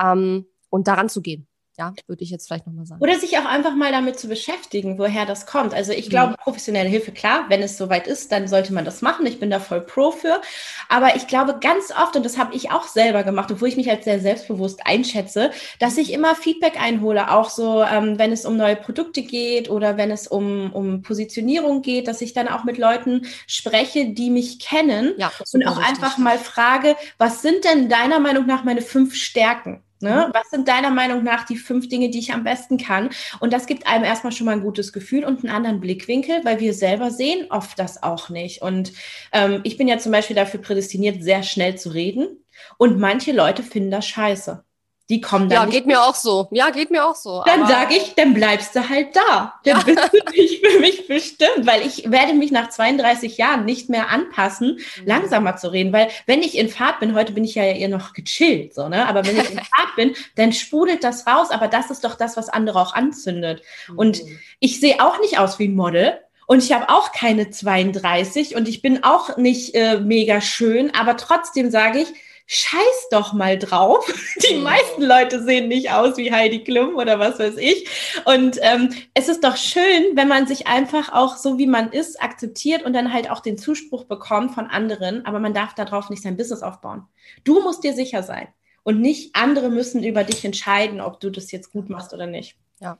ähm, 0.00 0.46
und 0.70 0.88
daran 0.88 1.08
zu 1.08 1.22
gehen. 1.22 1.48
Ja, 1.78 1.92
würde 2.08 2.24
ich 2.24 2.30
jetzt 2.30 2.48
vielleicht 2.48 2.66
nochmal 2.66 2.86
sagen. 2.86 3.00
Oder 3.00 3.20
sich 3.20 3.38
auch 3.38 3.44
einfach 3.44 3.76
mal 3.76 3.92
damit 3.92 4.18
zu 4.18 4.26
beschäftigen, 4.26 4.98
woher 4.98 5.26
das 5.26 5.46
kommt. 5.46 5.74
Also 5.74 5.92
ich 5.92 6.10
glaube, 6.10 6.34
professionelle 6.36 6.88
Hilfe, 6.88 7.12
klar, 7.12 7.44
wenn 7.48 7.62
es 7.62 7.78
soweit 7.78 8.08
ist, 8.08 8.32
dann 8.32 8.48
sollte 8.48 8.72
man 8.72 8.84
das 8.84 9.00
machen. 9.00 9.26
Ich 9.26 9.38
bin 9.38 9.48
da 9.48 9.60
voll 9.60 9.82
pro 9.82 10.10
für. 10.10 10.40
Aber 10.88 11.14
ich 11.14 11.28
glaube 11.28 11.58
ganz 11.60 11.92
oft, 11.92 12.16
und 12.16 12.24
das 12.24 12.36
habe 12.36 12.56
ich 12.56 12.72
auch 12.72 12.88
selber 12.88 13.22
gemacht, 13.22 13.52
obwohl 13.52 13.68
ich 13.68 13.76
mich 13.76 13.88
als 13.88 14.04
sehr 14.04 14.18
selbstbewusst 14.18 14.86
einschätze, 14.86 15.52
dass 15.78 15.96
ich 15.98 16.12
immer 16.12 16.34
Feedback 16.34 16.80
einhole, 16.80 17.30
auch 17.30 17.48
so, 17.48 17.84
ähm, 17.84 18.18
wenn 18.18 18.32
es 18.32 18.44
um 18.44 18.56
neue 18.56 18.74
Produkte 18.74 19.22
geht 19.22 19.70
oder 19.70 19.96
wenn 19.96 20.10
es 20.10 20.26
um, 20.26 20.72
um 20.72 21.02
Positionierung 21.02 21.82
geht, 21.82 22.08
dass 22.08 22.20
ich 22.20 22.32
dann 22.32 22.48
auch 22.48 22.64
mit 22.64 22.76
Leuten 22.76 23.24
spreche, 23.46 24.10
die 24.14 24.30
mich 24.30 24.58
kennen 24.58 25.14
ja, 25.16 25.30
und 25.52 25.64
auch 25.64 25.78
richtig. 25.78 25.94
einfach 25.94 26.18
mal 26.18 26.38
frage, 26.38 26.96
was 27.18 27.40
sind 27.40 27.64
denn 27.64 27.88
deiner 27.88 28.18
Meinung 28.18 28.46
nach 28.46 28.64
meine 28.64 28.82
fünf 28.82 29.14
Stärken? 29.14 29.84
Ne? 30.00 30.26
Mhm. 30.28 30.34
Was 30.34 30.50
sind 30.50 30.68
deiner 30.68 30.90
Meinung 30.90 31.24
nach 31.24 31.44
die 31.44 31.56
fünf 31.56 31.88
Dinge, 31.88 32.10
die 32.10 32.18
ich 32.18 32.32
am 32.32 32.44
besten 32.44 32.78
kann? 32.78 33.10
Und 33.40 33.52
das 33.52 33.66
gibt 33.66 33.86
einem 33.86 34.04
erstmal 34.04 34.32
schon 34.32 34.46
mal 34.46 34.52
ein 34.52 34.62
gutes 34.62 34.92
Gefühl 34.92 35.24
und 35.24 35.44
einen 35.44 35.54
anderen 35.54 35.80
Blickwinkel, 35.80 36.44
weil 36.44 36.60
wir 36.60 36.74
selber 36.74 37.10
sehen 37.10 37.46
oft 37.50 37.78
das 37.78 38.02
auch 38.02 38.28
nicht. 38.28 38.62
Und 38.62 38.92
ähm, 39.32 39.60
ich 39.64 39.76
bin 39.76 39.88
ja 39.88 39.98
zum 39.98 40.12
Beispiel 40.12 40.36
dafür 40.36 40.60
prädestiniert, 40.60 41.22
sehr 41.22 41.42
schnell 41.42 41.76
zu 41.76 41.90
reden. 41.90 42.44
Und 42.76 42.98
manche 42.98 43.32
Leute 43.32 43.62
finden 43.62 43.90
das 43.90 44.06
scheiße. 44.06 44.64
Die 45.10 45.22
kommen 45.22 45.48
dann. 45.48 45.64
Ja, 45.64 45.70
geht 45.70 45.86
mir 45.86 46.02
auch 46.02 46.14
so. 46.14 46.48
Ja, 46.50 46.68
geht 46.68 46.90
mir 46.90 47.06
auch 47.06 47.14
so. 47.14 47.42
Dann 47.46 47.66
sage 47.66 47.94
ich, 47.96 48.14
dann 48.14 48.34
bleibst 48.34 48.76
du 48.76 48.86
halt 48.86 49.16
da. 49.16 49.54
Dann 49.64 49.78
ja. 49.78 49.82
bist 49.82 50.12
du 50.12 50.30
nicht 50.32 50.66
für 50.66 50.80
mich 50.80 51.06
bestimmt, 51.06 51.66
weil 51.66 51.86
ich 51.86 52.10
werde 52.10 52.34
mich 52.34 52.50
nach 52.50 52.68
32 52.68 53.38
Jahren 53.38 53.64
nicht 53.64 53.88
mehr 53.88 54.10
anpassen, 54.10 54.78
mhm. 55.00 55.06
langsamer 55.06 55.56
zu 55.56 55.72
reden, 55.72 55.94
weil 55.94 56.08
wenn 56.26 56.42
ich 56.42 56.58
in 56.58 56.68
Fahrt 56.68 57.00
bin, 57.00 57.14
heute 57.14 57.32
bin 57.32 57.44
ich 57.44 57.54
ja 57.54 57.64
eher 57.64 57.88
noch 57.88 58.12
gechillt, 58.12 58.74
so, 58.74 58.88
ne? 58.88 59.08
Aber 59.08 59.26
wenn 59.26 59.40
ich 59.40 59.50
in 59.50 59.56
Fahrt 59.76 59.96
bin, 59.96 60.14
dann 60.36 60.52
sprudelt 60.52 61.02
das 61.02 61.26
raus, 61.26 61.50
aber 61.50 61.68
das 61.68 61.90
ist 61.90 62.04
doch 62.04 62.14
das, 62.14 62.36
was 62.36 62.50
andere 62.50 62.78
auch 62.78 62.94
anzündet. 62.94 63.62
Mhm. 63.88 63.98
Und 63.98 64.22
ich 64.60 64.78
sehe 64.78 65.00
auch 65.00 65.20
nicht 65.20 65.38
aus 65.38 65.58
wie 65.58 65.68
ein 65.68 65.74
Model, 65.74 66.18
und 66.50 66.64
ich 66.64 66.72
habe 66.72 66.88
auch 66.88 67.12
keine 67.12 67.50
32 67.50 68.56
und 68.56 68.68
ich 68.68 68.80
bin 68.80 69.04
auch 69.04 69.36
nicht 69.36 69.74
äh, 69.74 70.00
mega 70.00 70.40
schön, 70.40 70.94
aber 70.94 71.18
trotzdem 71.18 71.70
sage 71.70 71.98
ich, 71.98 72.08
scheiß 72.48 73.08
doch 73.10 73.34
mal 73.34 73.58
drauf. 73.58 74.10
Die 74.50 74.56
meisten 74.56 75.02
Leute 75.02 75.42
sehen 75.42 75.68
nicht 75.68 75.92
aus 75.92 76.16
wie 76.16 76.32
Heidi 76.32 76.64
Klum 76.64 76.96
oder 76.96 77.18
was 77.18 77.38
weiß 77.38 77.58
ich. 77.58 77.86
Und 78.24 78.58
ähm, 78.62 78.90
es 79.14 79.28
ist 79.28 79.44
doch 79.44 79.56
schön, 79.56 80.16
wenn 80.16 80.28
man 80.28 80.46
sich 80.46 80.66
einfach 80.66 81.12
auch 81.12 81.36
so 81.36 81.58
wie 81.58 81.66
man 81.66 81.92
ist 81.92 82.20
akzeptiert 82.20 82.82
und 82.82 82.94
dann 82.94 83.12
halt 83.12 83.30
auch 83.30 83.40
den 83.40 83.58
Zuspruch 83.58 84.04
bekommt 84.04 84.54
von 84.54 84.66
anderen. 84.66 85.26
Aber 85.26 85.38
man 85.38 85.52
darf 85.52 85.74
darauf 85.74 86.08
nicht 86.08 86.22
sein 86.22 86.38
Business 86.38 86.62
aufbauen. 86.62 87.06
Du 87.44 87.60
musst 87.60 87.84
dir 87.84 87.92
sicher 87.92 88.22
sein. 88.22 88.48
Und 88.82 89.02
nicht 89.02 89.36
andere 89.36 89.68
müssen 89.68 90.02
über 90.02 90.24
dich 90.24 90.42
entscheiden, 90.46 91.02
ob 91.02 91.20
du 91.20 91.28
das 91.28 91.52
jetzt 91.52 91.72
gut 91.72 91.90
machst 91.90 92.14
oder 92.14 92.26
nicht. 92.26 92.56
Ja. 92.80 92.98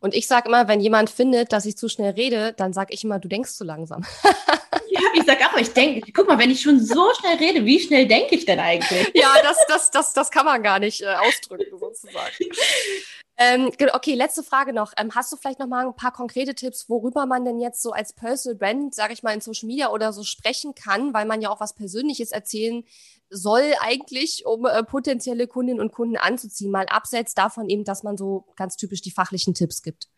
Und 0.00 0.14
ich 0.14 0.26
sage 0.26 0.48
immer, 0.48 0.68
wenn 0.68 0.80
jemand 0.80 1.10
findet, 1.10 1.52
dass 1.52 1.64
ich 1.64 1.76
zu 1.76 1.88
schnell 1.88 2.12
rede, 2.12 2.52
dann 2.56 2.72
sage 2.72 2.92
ich 2.92 3.04
immer, 3.04 3.18
du 3.18 3.28
denkst 3.28 3.52
zu 3.52 3.64
langsam. 3.64 4.04
ja, 4.88 5.00
ich 5.14 5.24
sage 5.24 5.40
auch, 5.46 5.56
ich 5.56 5.72
denke, 5.72 6.12
guck 6.12 6.28
mal, 6.28 6.38
wenn 6.38 6.50
ich 6.50 6.60
schon 6.60 6.80
so 6.80 7.12
schnell 7.14 7.36
rede, 7.36 7.64
wie 7.64 7.80
schnell 7.80 8.06
denke 8.06 8.34
ich 8.34 8.44
denn 8.44 8.60
eigentlich? 8.60 9.10
ja, 9.14 9.32
das, 9.42 9.58
das, 9.68 9.90
das, 9.90 10.12
das 10.12 10.30
kann 10.30 10.44
man 10.44 10.62
gar 10.62 10.78
nicht 10.78 11.02
äh, 11.02 11.06
ausdrücken, 11.06 11.78
sozusagen. 11.78 12.34
Ähm, 13.38 13.70
okay, 13.92 14.14
letzte 14.14 14.42
Frage 14.42 14.72
noch. 14.72 14.92
Ähm, 14.96 15.14
hast 15.14 15.30
du 15.30 15.36
vielleicht 15.36 15.58
noch 15.58 15.66
mal 15.66 15.86
ein 15.86 15.94
paar 15.94 16.12
konkrete 16.12 16.54
Tipps, 16.54 16.88
worüber 16.88 17.26
man 17.26 17.44
denn 17.44 17.60
jetzt 17.60 17.82
so 17.82 17.92
als 17.92 18.14
Personal 18.14 18.56
Brand, 18.56 18.94
sage 18.94 19.12
ich 19.12 19.22
mal, 19.22 19.34
in 19.34 19.42
Social 19.42 19.66
Media 19.66 19.90
oder 19.90 20.12
so 20.14 20.24
sprechen 20.24 20.74
kann, 20.74 21.12
weil 21.12 21.26
man 21.26 21.42
ja 21.42 21.50
auch 21.50 21.60
was 21.60 21.74
Persönliches 21.74 22.32
erzählen 22.32 22.82
soll 23.28 23.74
eigentlich, 23.80 24.46
um 24.46 24.64
äh, 24.64 24.82
potenzielle 24.84 25.48
Kundinnen 25.48 25.80
und 25.80 25.92
Kunden 25.92 26.16
anzuziehen, 26.16 26.70
mal 26.70 26.86
abseits 26.86 27.34
davon 27.34 27.68
eben, 27.68 27.84
dass 27.84 28.02
man 28.02 28.16
so 28.16 28.46
ganz 28.56 28.76
typisch 28.76 29.02
die 29.02 29.10
fachlichen 29.10 29.52
Tipps 29.52 29.82
gibt? 29.82 30.08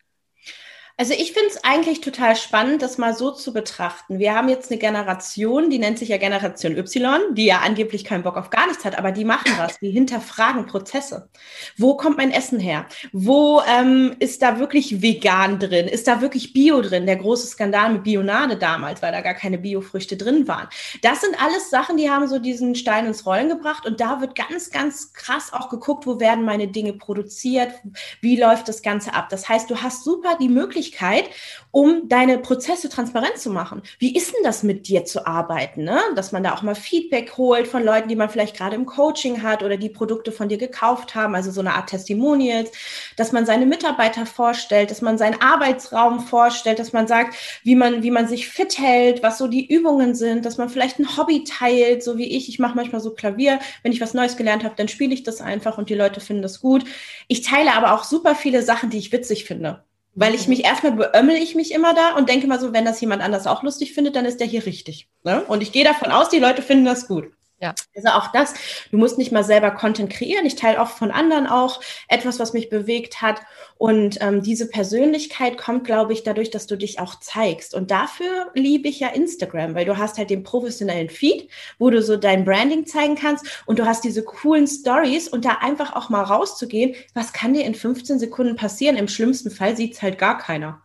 Also 0.99 1.13
ich 1.13 1.31
finde 1.31 1.47
es 1.47 1.63
eigentlich 1.63 2.01
total 2.01 2.35
spannend, 2.35 2.81
das 2.81 2.97
mal 2.97 3.13
so 3.13 3.31
zu 3.31 3.53
betrachten. 3.53 4.19
Wir 4.19 4.35
haben 4.35 4.49
jetzt 4.49 4.69
eine 4.69 4.81
Generation, 4.81 5.69
die 5.69 5.79
nennt 5.79 5.97
sich 5.97 6.09
ja 6.09 6.17
Generation 6.17 6.75
Y, 6.75 7.35
die 7.35 7.45
ja 7.45 7.59
angeblich 7.59 8.03
keinen 8.03 8.23
Bock 8.23 8.35
auf 8.35 8.49
gar 8.49 8.67
nichts 8.67 8.83
hat, 8.83 8.97
aber 8.97 9.13
die 9.13 9.23
machen 9.23 9.49
was, 9.57 9.79
die 9.79 9.91
hinterfragen 9.91 10.65
Prozesse. 10.65 11.29
Wo 11.77 11.95
kommt 11.95 12.17
mein 12.17 12.31
Essen 12.31 12.59
her? 12.59 12.85
Wo 13.13 13.61
ähm, 13.61 14.17
ist 14.19 14.41
da 14.41 14.59
wirklich 14.59 15.01
vegan 15.01 15.57
drin? 15.57 15.87
Ist 15.87 16.05
da 16.05 16.19
wirklich 16.19 16.51
Bio 16.51 16.81
drin? 16.81 17.05
Der 17.05 17.15
große 17.15 17.47
Skandal 17.47 17.93
mit 17.93 18.03
Bionade 18.03 18.57
damals, 18.57 19.01
weil 19.01 19.13
da 19.13 19.21
gar 19.21 19.35
keine 19.35 19.57
Biofrüchte 19.57 20.17
drin 20.17 20.49
waren. 20.49 20.67
Das 21.01 21.21
sind 21.21 21.41
alles 21.41 21.69
Sachen, 21.69 21.95
die 21.95 22.09
haben 22.09 22.27
so 22.27 22.39
diesen 22.39 22.75
Stein 22.75 23.05
ins 23.05 23.25
Rollen 23.25 23.47
gebracht 23.47 23.85
und 23.85 24.01
da 24.01 24.19
wird 24.19 24.35
ganz, 24.35 24.69
ganz 24.69 25.13
krass 25.13 25.53
auch 25.53 25.69
geguckt, 25.69 26.05
wo 26.05 26.19
werden 26.19 26.43
meine 26.43 26.67
Dinge 26.67 26.91
produziert? 26.91 27.71
Wie 28.19 28.35
läuft 28.35 28.67
das 28.67 28.81
Ganze 28.81 29.13
ab? 29.13 29.29
Das 29.29 29.47
heißt, 29.47 29.69
du 29.69 29.81
hast 29.81 30.03
super 30.03 30.35
die 30.37 30.49
Möglichkeit, 30.49 30.88
Möglichkeit, 30.89 31.29
um 31.71 32.09
deine 32.09 32.39
Prozesse 32.39 32.89
transparent 32.89 33.37
zu 33.37 33.51
machen. 33.51 33.83
Wie 33.99 34.15
ist 34.15 34.33
denn 34.33 34.43
das 34.43 34.63
mit 34.63 34.87
dir 34.87 35.05
zu 35.05 35.27
arbeiten? 35.27 35.83
Ne? 35.83 35.99
Dass 36.15 36.31
man 36.31 36.43
da 36.43 36.55
auch 36.55 36.63
mal 36.63 36.73
Feedback 36.73 37.37
holt 37.37 37.67
von 37.67 37.83
Leuten, 37.83 38.09
die 38.09 38.15
man 38.15 38.29
vielleicht 38.29 38.57
gerade 38.57 38.75
im 38.75 38.87
Coaching 38.87 39.43
hat 39.43 39.61
oder 39.61 39.77
die 39.77 39.89
Produkte 39.89 40.31
von 40.31 40.49
dir 40.49 40.57
gekauft 40.57 41.13
haben, 41.13 41.35
also 41.35 41.51
so 41.51 41.61
eine 41.61 41.75
Art 41.75 41.89
Testimonials, 41.89 42.71
dass 43.17 43.31
man 43.31 43.45
seine 43.45 43.67
Mitarbeiter 43.67 44.25
vorstellt, 44.25 44.89
dass 44.89 45.01
man 45.01 45.19
seinen 45.19 45.39
Arbeitsraum 45.41 46.21
vorstellt, 46.21 46.79
dass 46.79 46.91
man 46.91 47.07
sagt, 47.07 47.35
wie 47.63 47.75
man, 47.75 48.01
wie 48.01 48.11
man 48.11 48.27
sich 48.27 48.49
fit 48.49 48.79
hält, 48.79 49.21
was 49.21 49.37
so 49.37 49.47
die 49.47 49.67
Übungen 49.67 50.15
sind, 50.15 50.45
dass 50.45 50.57
man 50.57 50.69
vielleicht 50.69 50.97
ein 50.97 51.17
Hobby 51.17 51.43
teilt, 51.43 52.03
so 52.03 52.17
wie 52.17 52.35
ich. 52.35 52.49
Ich 52.49 52.57
mache 52.57 52.75
manchmal 52.75 53.01
so 53.01 53.11
Klavier. 53.11 53.59
Wenn 53.83 53.91
ich 53.91 54.01
was 54.01 54.15
Neues 54.15 54.37
gelernt 54.37 54.63
habe, 54.63 54.75
dann 54.75 54.87
spiele 54.87 55.13
ich 55.13 55.21
das 55.23 55.39
einfach 55.41 55.77
und 55.77 55.89
die 55.89 55.95
Leute 55.95 56.19
finden 56.19 56.41
das 56.41 56.61
gut. 56.61 56.83
Ich 57.27 57.41
teile 57.41 57.73
aber 57.73 57.93
auch 57.93 58.03
super 58.03 58.33
viele 58.33 58.63
Sachen, 58.63 58.89
die 58.89 58.97
ich 58.97 59.11
witzig 59.11 59.45
finde. 59.45 59.83
Weil 60.15 60.35
ich 60.35 60.47
mich 60.47 60.65
erstmal 60.65 60.93
beömmel 60.93 61.35
ich 61.35 61.55
mich 61.55 61.71
immer 61.71 61.93
da 61.93 62.15
und 62.15 62.29
denke 62.29 62.47
mal 62.47 62.59
so, 62.59 62.73
wenn 62.73 62.85
das 62.85 62.99
jemand 62.99 63.21
anders 63.21 63.47
auch 63.47 63.63
lustig 63.63 63.93
findet, 63.93 64.15
dann 64.15 64.25
ist 64.25 64.39
der 64.39 64.47
hier 64.47 64.65
richtig. 64.65 65.07
Ne? 65.23 65.43
Und 65.45 65.61
ich 65.61 65.71
gehe 65.71 65.83
davon 65.83 66.11
aus, 66.11 66.29
die 66.29 66.39
Leute 66.39 66.61
finden 66.61 66.85
das 66.85 67.07
gut. 67.07 67.31
Ja. 67.61 67.75
Also 67.93 68.09
auch 68.09 68.31
das, 68.31 68.53
du 68.89 68.97
musst 68.97 69.17
nicht 69.17 69.33
mal 69.33 69.43
selber 69.43 69.71
Content 69.71 70.09
kreieren. 70.09 70.45
Ich 70.45 70.55
teile 70.55 70.81
auch 70.81 70.89
von 70.89 71.11
anderen 71.11 71.45
auch 71.45 71.81
etwas, 72.07 72.39
was 72.39 72.53
mich 72.53 72.69
bewegt 72.69 73.21
hat. 73.21 73.41
Und 73.77 74.17
ähm, 74.21 74.41
diese 74.41 74.69
Persönlichkeit 74.69 75.57
kommt, 75.57 75.83
glaube 75.83 76.13
ich, 76.13 76.23
dadurch, 76.23 76.51
dass 76.51 76.67
du 76.67 76.77
dich 76.77 76.99
auch 76.99 77.19
zeigst. 77.19 77.75
Und 77.75 77.91
dafür 77.91 78.49
liebe 78.53 78.87
ich 78.87 79.01
ja 79.01 79.09
Instagram, 79.09 79.75
weil 79.75 79.85
du 79.85 79.97
hast 79.97 80.17
halt 80.17 80.29
den 80.29 80.43
professionellen 80.43 81.09
Feed, 81.09 81.49
wo 81.79 81.89
du 81.89 82.01
so 82.01 82.15
dein 82.15 82.45
Branding 82.45 82.85
zeigen 82.85 83.15
kannst 83.15 83.45
und 83.65 83.79
du 83.79 83.85
hast 83.85 84.05
diese 84.05 84.23
coolen 84.23 84.67
Stories 84.67 85.27
und 85.27 85.43
da 85.43 85.57
einfach 85.59 85.95
auch 85.95 86.09
mal 86.09 86.23
rauszugehen. 86.23 86.95
Was 87.13 87.33
kann 87.33 87.53
dir 87.53 87.65
in 87.65 87.75
15 87.75 88.19
Sekunden 88.19 88.55
passieren? 88.55 88.95
Im 88.95 89.09
schlimmsten 89.09 89.51
Fall 89.51 89.75
sieht's 89.75 90.01
halt 90.01 90.17
gar 90.17 90.37
keiner. 90.37 90.81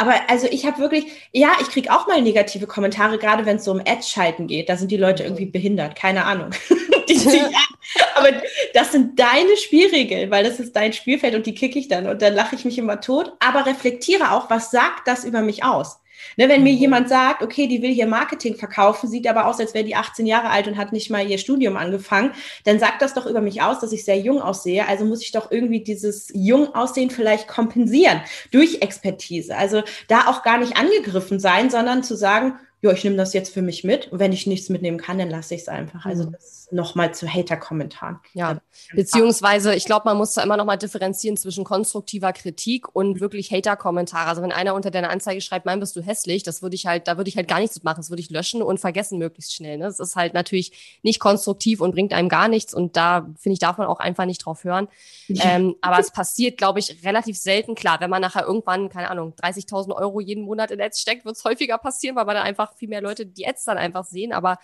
Aber 0.00 0.14
also 0.28 0.46
ich 0.50 0.64
habe 0.64 0.78
wirklich, 0.78 1.04
ja, 1.30 1.52
ich 1.60 1.68
kriege 1.68 1.92
auch 1.92 2.06
mal 2.06 2.22
negative 2.22 2.66
Kommentare, 2.66 3.18
gerade 3.18 3.44
wenn 3.44 3.56
es 3.56 3.64
so 3.64 3.72
um 3.72 3.82
Ads-Schalten 3.84 4.46
geht. 4.46 4.70
Da 4.70 4.76
sind 4.78 4.90
die 4.90 4.96
Leute 4.96 5.24
irgendwie 5.24 5.44
behindert, 5.44 5.94
keine 5.94 6.24
Ahnung. 6.24 6.52
Aber 8.14 8.28
das 8.72 8.92
sind 8.92 9.18
deine 9.18 9.56
Spielregeln, 9.58 10.30
weil 10.30 10.44
das 10.44 10.58
ist 10.58 10.74
dein 10.74 10.94
Spielfeld 10.94 11.34
und 11.34 11.44
die 11.44 11.54
kicke 11.54 11.78
ich 11.78 11.88
dann 11.88 12.06
und 12.06 12.22
dann 12.22 12.34
lache 12.34 12.54
ich 12.54 12.64
mich 12.64 12.78
immer 12.78 13.02
tot. 13.02 13.34
Aber 13.40 13.66
reflektiere 13.66 14.32
auch, 14.32 14.48
was 14.48 14.70
sagt 14.70 15.06
das 15.06 15.24
über 15.24 15.42
mich 15.42 15.64
aus? 15.64 15.99
Ne, 16.36 16.48
wenn 16.48 16.62
mir 16.62 16.72
mhm. 16.72 16.78
jemand 16.78 17.08
sagt, 17.08 17.42
okay, 17.42 17.66
die 17.66 17.82
will 17.82 17.92
hier 17.92 18.06
Marketing 18.06 18.56
verkaufen, 18.56 19.08
sieht 19.08 19.28
aber 19.28 19.46
aus, 19.46 19.60
als 19.60 19.74
wäre 19.74 19.84
die 19.84 19.96
18 19.96 20.26
Jahre 20.26 20.50
alt 20.50 20.68
und 20.68 20.76
hat 20.76 20.92
nicht 20.92 21.10
mal 21.10 21.28
ihr 21.28 21.38
Studium 21.38 21.76
angefangen, 21.76 22.32
dann 22.64 22.78
sagt 22.78 23.02
das 23.02 23.14
doch 23.14 23.26
über 23.26 23.40
mich 23.40 23.62
aus, 23.62 23.80
dass 23.80 23.92
ich 23.92 24.04
sehr 24.04 24.18
jung 24.18 24.40
aussehe. 24.40 24.86
Also 24.86 25.04
muss 25.04 25.22
ich 25.22 25.32
doch 25.32 25.50
irgendwie 25.50 25.80
dieses 25.80 26.30
jung 26.34 26.74
Aussehen 26.74 27.10
vielleicht 27.10 27.48
kompensieren 27.48 28.20
durch 28.50 28.82
Expertise. 28.82 29.56
Also 29.56 29.82
da 30.08 30.26
auch 30.28 30.42
gar 30.42 30.58
nicht 30.58 30.76
angegriffen 30.76 31.40
sein, 31.40 31.70
sondern 31.70 32.02
zu 32.02 32.16
sagen, 32.16 32.54
ja, 32.82 32.92
ich 32.92 33.04
nehme 33.04 33.16
das 33.16 33.34
jetzt 33.34 33.52
für 33.52 33.62
mich 33.62 33.84
mit 33.84 34.10
und 34.10 34.18
wenn 34.18 34.32
ich 34.32 34.46
nichts 34.46 34.68
mitnehmen 34.70 34.98
kann, 34.98 35.18
dann 35.18 35.28
lasse 35.30 35.54
ich 35.54 35.62
es 35.62 35.68
einfach. 35.68 36.06
Also 36.06 36.24
mhm. 36.24 36.36
Nochmal 36.72 37.14
zu 37.14 37.28
Hater-Kommentaren. 37.28 38.20
Ja, 38.32 38.60
beziehungsweise 38.94 39.74
ich 39.74 39.84
glaube, 39.84 40.02
man 40.04 40.16
muss 40.16 40.34
da 40.34 40.42
immer 40.42 40.56
nochmal 40.56 40.78
differenzieren 40.78 41.36
zwischen 41.36 41.64
konstruktiver 41.64 42.32
Kritik 42.32 42.94
und 42.94 43.20
wirklich 43.20 43.50
Hater-Kommentare. 43.50 44.28
Also 44.28 44.42
wenn 44.42 44.52
einer 44.52 44.74
unter 44.74 44.90
deiner 44.90 45.10
Anzeige 45.10 45.40
schreibt, 45.40 45.66
mein 45.66 45.80
bist 45.80 45.96
du 45.96 46.02
hässlich, 46.02 46.42
das 46.42 46.62
würde 46.62 46.76
ich 46.76 46.86
halt, 46.86 47.08
da 47.08 47.16
würde 47.16 47.28
ich 47.28 47.36
halt 47.36 47.48
gar 47.48 47.60
nichts 47.60 47.82
machen. 47.82 47.98
Das 47.98 48.10
würde 48.10 48.22
ich 48.22 48.30
löschen 48.30 48.62
und 48.62 48.78
vergessen 48.78 49.18
möglichst 49.18 49.54
schnell. 49.54 49.78
Ne? 49.78 49.84
Das 49.84 50.00
ist 50.00 50.16
halt 50.16 50.34
natürlich 50.34 51.00
nicht 51.02 51.20
konstruktiv 51.20 51.80
und 51.80 51.92
bringt 51.92 52.12
einem 52.12 52.28
gar 52.28 52.48
nichts 52.48 52.74
und 52.74 52.96
da 52.96 53.28
finde 53.38 53.54
ich, 53.54 53.58
darf 53.58 53.78
man 53.78 53.86
auch 53.86 54.00
einfach 54.00 54.24
nicht 54.24 54.44
drauf 54.44 54.64
hören. 54.64 54.88
Ja. 55.28 55.56
Ähm, 55.56 55.76
aber 55.80 55.98
es 55.98 56.10
passiert, 56.10 56.58
glaube 56.58 56.78
ich, 56.78 57.04
relativ 57.04 57.38
selten. 57.38 57.74
Klar, 57.74 58.00
wenn 58.00 58.10
man 58.10 58.22
nachher 58.22 58.46
irgendwann, 58.46 58.88
keine 58.88 59.10
Ahnung, 59.10 59.34
30.000 59.34 59.94
Euro 59.94 60.20
jeden 60.20 60.44
Monat 60.44 60.70
in 60.70 60.80
Ads 60.80 61.00
steckt, 61.00 61.24
wird 61.24 61.36
es 61.36 61.44
häufiger 61.44 61.78
passieren, 61.78 62.16
weil 62.16 62.24
man 62.24 62.36
da 62.36 62.42
einfach 62.42 62.74
viel 62.74 62.88
mehr 62.88 63.02
Leute 63.02 63.26
die 63.26 63.46
Ads 63.46 63.64
dann 63.64 63.78
einfach 63.78 64.04
sehen. 64.04 64.32
Aber 64.32 64.58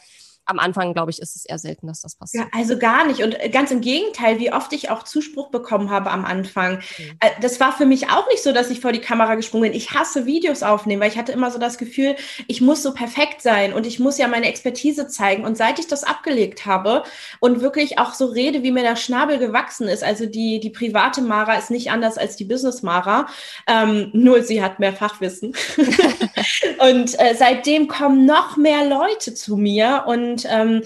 am 0.46 0.60
Anfang, 0.60 0.94
glaube 0.94 1.10
ich, 1.10 1.20
ist 1.20 1.34
es 1.34 1.44
eher 1.44 1.58
selten, 1.58 1.88
dass 1.88 2.02
das 2.02 2.14
passiert. 2.14 2.44
Ja, 2.44 2.58
also 2.58 2.78
gar 2.78 3.04
nicht. 3.06 3.22
Und 3.22 3.38
äh, 3.40 3.48
ganz 3.48 3.70
im 3.72 3.80
Gegenteil, 3.80 4.38
wie 4.38 4.52
oft 4.52 4.72
ich 4.72 4.90
auch 4.90 5.02
Zuspruch 5.02 5.50
bekommen 5.50 5.90
habe 5.90 6.10
am 6.10 6.24
Anfang. 6.24 6.76
Mhm. 6.76 7.18
Äh, 7.20 7.30
das 7.40 7.58
war 7.58 7.72
für 7.72 7.84
mich 7.84 8.08
auch 8.10 8.28
nicht 8.28 8.42
so, 8.42 8.52
dass 8.52 8.70
ich 8.70 8.80
vor 8.80 8.92
die 8.92 9.00
Kamera 9.00 9.34
gesprungen 9.34 9.70
bin. 9.70 9.72
Ich 9.76 9.92
hasse 9.92 10.24
Videos 10.24 10.62
aufnehmen, 10.62 11.02
weil 11.02 11.10
ich 11.10 11.18
hatte 11.18 11.32
immer 11.32 11.50
so 11.50 11.58
das 11.58 11.78
Gefühl, 11.78 12.14
ich 12.46 12.60
muss 12.60 12.82
so 12.82 12.94
perfekt 12.94 13.42
sein 13.42 13.72
und 13.72 13.86
ich 13.86 13.98
muss 13.98 14.18
ja 14.18 14.28
meine 14.28 14.46
Expertise 14.46 15.08
zeigen. 15.08 15.44
Und 15.44 15.56
seit 15.56 15.78
ich 15.80 15.88
das 15.88 16.04
abgelegt 16.04 16.64
habe 16.64 17.02
und 17.40 17.60
wirklich 17.60 17.98
auch 17.98 18.14
so 18.14 18.26
rede, 18.26 18.62
wie 18.62 18.70
mir 18.70 18.82
der 18.82 18.96
Schnabel 18.96 19.38
gewachsen 19.38 19.88
ist, 19.88 20.04
also 20.04 20.26
die, 20.26 20.60
die 20.60 20.70
private 20.70 21.22
Mara 21.22 21.54
ist 21.54 21.70
nicht 21.70 21.90
anders 21.90 22.18
als 22.18 22.36
die 22.36 22.44
Business 22.44 22.82
Mara, 22.82 23.26
ähm, 23.66 24.10
nur 24.12 24.42
sie 24.42 24.62
hat 24.62 24.78
mehr 24.78 24.92
Fachwissen. 24.92 25.54
und 26.78 27.18
äh, 27.18 27.34
seitdem 27.34 27.88
kommen 27.88 28.26
noch 28.26 28.56
mehr 28.56 28.84
Leute 28.88 29.34
zu 29.34 29.56
mir 29.56 30.04
und 30.06 30.35
und 30.36 30.46
ähm, 30.50 30.82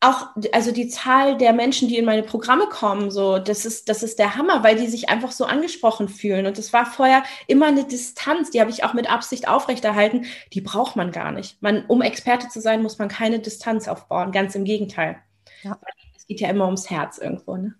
auch, 0.00 0.28
also 0.52 0.72
die 0.72 0.88
Zahl 0.88 1.36
der 1.36 1.52
Menschen, 1.52 1.88
die 1.88 1.96
in 1.96 2.04
meine 2.04 2.24
Programme 2.24 2.66
kommen, 2.66 3.12
so, 3.12 3.38
das 3.38 3.64
ist, 3.64 3.88
das 3.88 4.02
ist 4.02 4.18
der 4.18 4.36
Hammer, 4.36 4.64
weil 4.64 4.74
die 4.74 4.88
sich 4.88 5.08
einfach 5.08 5.30
so 5.30 5.44
angesprochen 5.44 6.08
fühlen. 6.08 6.46
Und 6.46 6.58
das 6.58 6.72
war 6.72 6.86
vorher 6.86 7.22
immer 7.46 7.66
eine 7.66 7.84
Distanz, 7.84 8.50
die 8.50 8.60
habe 8.60 8.70
ich 8.70 8.82
auch 8.82 8.94
mit 8.94 9.08
Absicht 9.08 9.46
aufrechterhalten. 9.46 10.26
Die 10.52 10.60
braucht 10.60 10.96
man 10.96 11.12
gar 11.12 11.30
nicht. 11.30 11.62
Man, 11.62 11.84
um 11.86 12.02
Experte 12.02 12.48
zu 12.48 12.60
sein, 12.60 12.82
muss 12.82 12.98
man 12.98 13.08
keine 13.08 13.38
Distanz 13.38 13.86
aufbauen. 13.86 14.32
Ganz 14.32 14.56
im 14.56 14.64
Gegenteil. 14.64 15.18
Ja. 15.62 15.78
Es 16.16 16.26
geht 16.26 16.40
ja 16.40 16.48
immer 16.48 16.66
ums 16.66 16.90
Herz 16.90 17.18
irgendwo, 17.18 17.56
ne? 17.56 17.74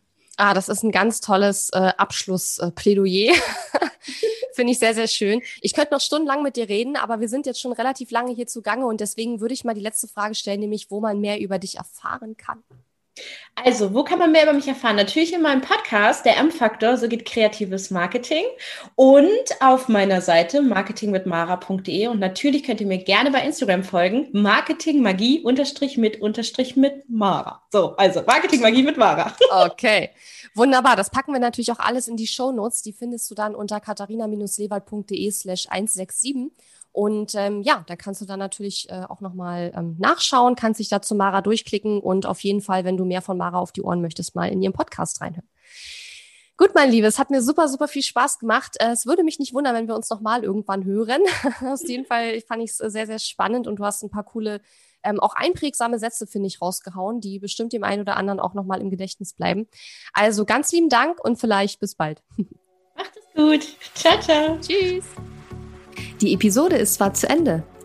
Ah, 0.44 0.54
das 0.54 0.68
ist 0.68 0.82
ein 0.82 0.90
ganz 0.90 1.20
tolles 1.20 1.70
äh, 1.70 1.92
Abschlussplädoyer. 1.96 3.32
Finde 4.54 4.72
ich 4.72 4.80
sehr, 4.80 4.92
sehr 4.92 5.06
schön. 5.06 5.40
Ich 5.60 5.72
könnte 5.72 5.94
noch 5.94 6.00
stundenlang 6.00 6.42
mit 6.42 6.56
dir 6.56 6.68
reden, 6.68 6.96
aber 6.96 7.20
wir 7.20 7.28
sind 7.28 7.46
jetzt 7.46 7.60
schon 7.60 7.70
relativ 7.70 8.10
lange 8.10 8.34
hier 8.34 8.48
zugange 8.48 8.84
und 8.86 9.00
deswegen 9.00 9.40
würde 9.40 9.54
ich 9.54 9.62
mal 9.62 9.74
die 9.74 9.80
letzte 9.80 10.08
Frage 10.08 10.34
stellen, 10.34 10.58
nämlich 10.58 10.90
wo 10.90 10.98
man 10.98 11.20
mehr 11.20 11.38
über 11.38 11.60
dich 11.60 11.76
erfahren 11.76 12.36
kann. 12.36 12.64
Also, 13.54 13.92
wo 13.92 14.02
kann 14.02 14.18
man 14.18 14.32
mehr 14.32 14.44
über 14.44 14.54
mich 14.54 14.66
erfahren? 14.66 14.96
Natürlich 14.96 15.34
in 15.34 15.42
meinem 15.42 15.60
Podcast, 15.60 16.24
der 16.24 16.38
M-Faktor, 16.38 16.96
so 16.96 17.06
geht 17.06 17.26
kreatives 17.26 17.90
Marketing 17.90 18.44
und 18.94 19.28
auf 19.60 19.88
meiner 19.88 20.22
Seite 20.22 20.62
marketingmitmara.de 20.62 22.06
und 22.06 22.18
natürlich 22.18 22.64
könnt 22.64 22.80
ihr 22.80 22.86
mir 22.86 23.04
gerne 23.04 23.30
bei 23.30 23.44
Instagram 23.44 23.84
folgen, 23.84 24.28
Marketingmagie 24.32 25.42
unterstrich 25.42 25.98
mit 25.98 26.22
unterstrich 26.22 26.76
mit 26.76 27.08
Mara. 27.10 27.62
So, 27.70 27.94
also 27.96 28.22
Marketingmagie 28.26 28.82
mit 28.82 28.96
Mara. 28.96 29.36
Okay. 29.50 30.10
Wunderbar, 30.54 30.96
das 30.96 31.10
packen 31.10 31.34
wir 31.34 31.40
natürlich 31.40 31.72
auch 31.72 31.78
alles 31.78 32.08
in 32.08 32.16
die 32.16 32.26
Show 32.26 32.52
Notes. 32.52 32.82
Die 32.82 32.92
findest 32.92 33.30
du 33.30 33.34
dann 33.34 33.54
unter 33.54 33.80
katharina-lewald.de 33.80 35.30
slash 35.30 35.66
167. 35.68 36.52
Und 36.92 37.34
ähm, 37.34 37.62
ja, 37.62 37.84
da 37.86 37.96
kannst 37.96 38.20
du 38.20 38.26
dann 38.26 38.38
natürlich 38.38 38.88
äh, 38.90 39.04
auch 39.08 39.20
nochmal 39.20 39.72
ähm, 39.74 39.96
nachschauen, 39.98 40.56
kannst 40.56 40.78
dich 40.78 40.90
da 40.90 41.00
zu 41.00 41.14
Mara 41.14 41.40
durchklicken 41.40 42.00
und 42.00 42.26
auf 42.26 42.40
jeden 42.40 42.60
Fall, 42.60 42.84
wenn 42.84 42.98
du 42.98 43.06
mehr 43.06 43.22
von 43.22 43.38
Mara 43.38 43.58
auf 43.58 43.72
die 43.72 43.82
Ohren 43.82 44.02
möchtest, 44.02 44.34
mal 44.34 44.50
in 44.50 44.60
ihren 44.60 44.74
Podcast 44.74 45.22
reinhören. 45.22 45.48
Gut, 46.58 46.74
mein 46.74 46.90
Liebes, 46.90 47.18
hat 47.18 47.30
mir 47.30 47.42
super, 47.42 47.66
super 47.66 47.88
viel 47.88 48.02
Spaß 48.02 48.38
gemacht. 48.38 48.76
Äh, 48.78 48.90
es 48.90 49.06
würde 49.06 49.24
mich 49.24 49.38
nicht 49.38 49.54
wundern, 49.54 49.74
wenn 49.74 49.88
wir 49.88 49.96
uns 49.96 50.10
nochmal 50.10 50.44
irgendwann 50.44 50.84
hören. 50.84 51.22
Aus 51.66 51.82
jeden 51.88 52.04
Fall 52.04 52.40
fand 52.42 52.62
ich 52.62 52.70
es 52.70 52.76
sehr, 52.76 53.06
sehr 53.06 53.18
spannend 53.18 53.66
und 53.66 53.76
du 53.76 53.84
hast 53.84 54.02
ein 54.02 54.10
paar 54.10 54.24
coole, 54.24 54.60
ähm, 55.02 55.18
auch 55.18 55.34
einprägsame 55.34 55.98
Sätze, 55.98 56.26
finde 56.26 56.48
ich, 56.48 56.60
rausgehauen, 56.60 57.20
die 57.20 57.38
bestimmt 57.38 57.72
dem 57.72 57.84
einen 57.84 58.02
oder 58.02 58.18
anderen 58.18 58.38
auch 58.38 58.52
nochmal 58.52 58.82
im 58.82 58.90
Gedächtnis 58.90 59.32
bleiben. 59.32 59.66
Also 60.12 60.44
ganz 60.44 60.70
lieben 60.72 60.90
Dank 60.90 61.24
und 61.24 61.40
vielleicht 61.40 61.80
bis 61.80 61.94
bald. 61.94 62.22
Macht 62.96 63.16
es 63.16 63.34
gut. 63.34 63.66
Ciao, 63.94 64.20
ciao. 64.20 64.58
Tschüss. 64.60 65.06
Die 66.22 66.34
Episode 66.34 66.76
ist 66.76 66.94
zwar 66.94 67.14
zu 67.14 67.28
Ende, 67.28 67.64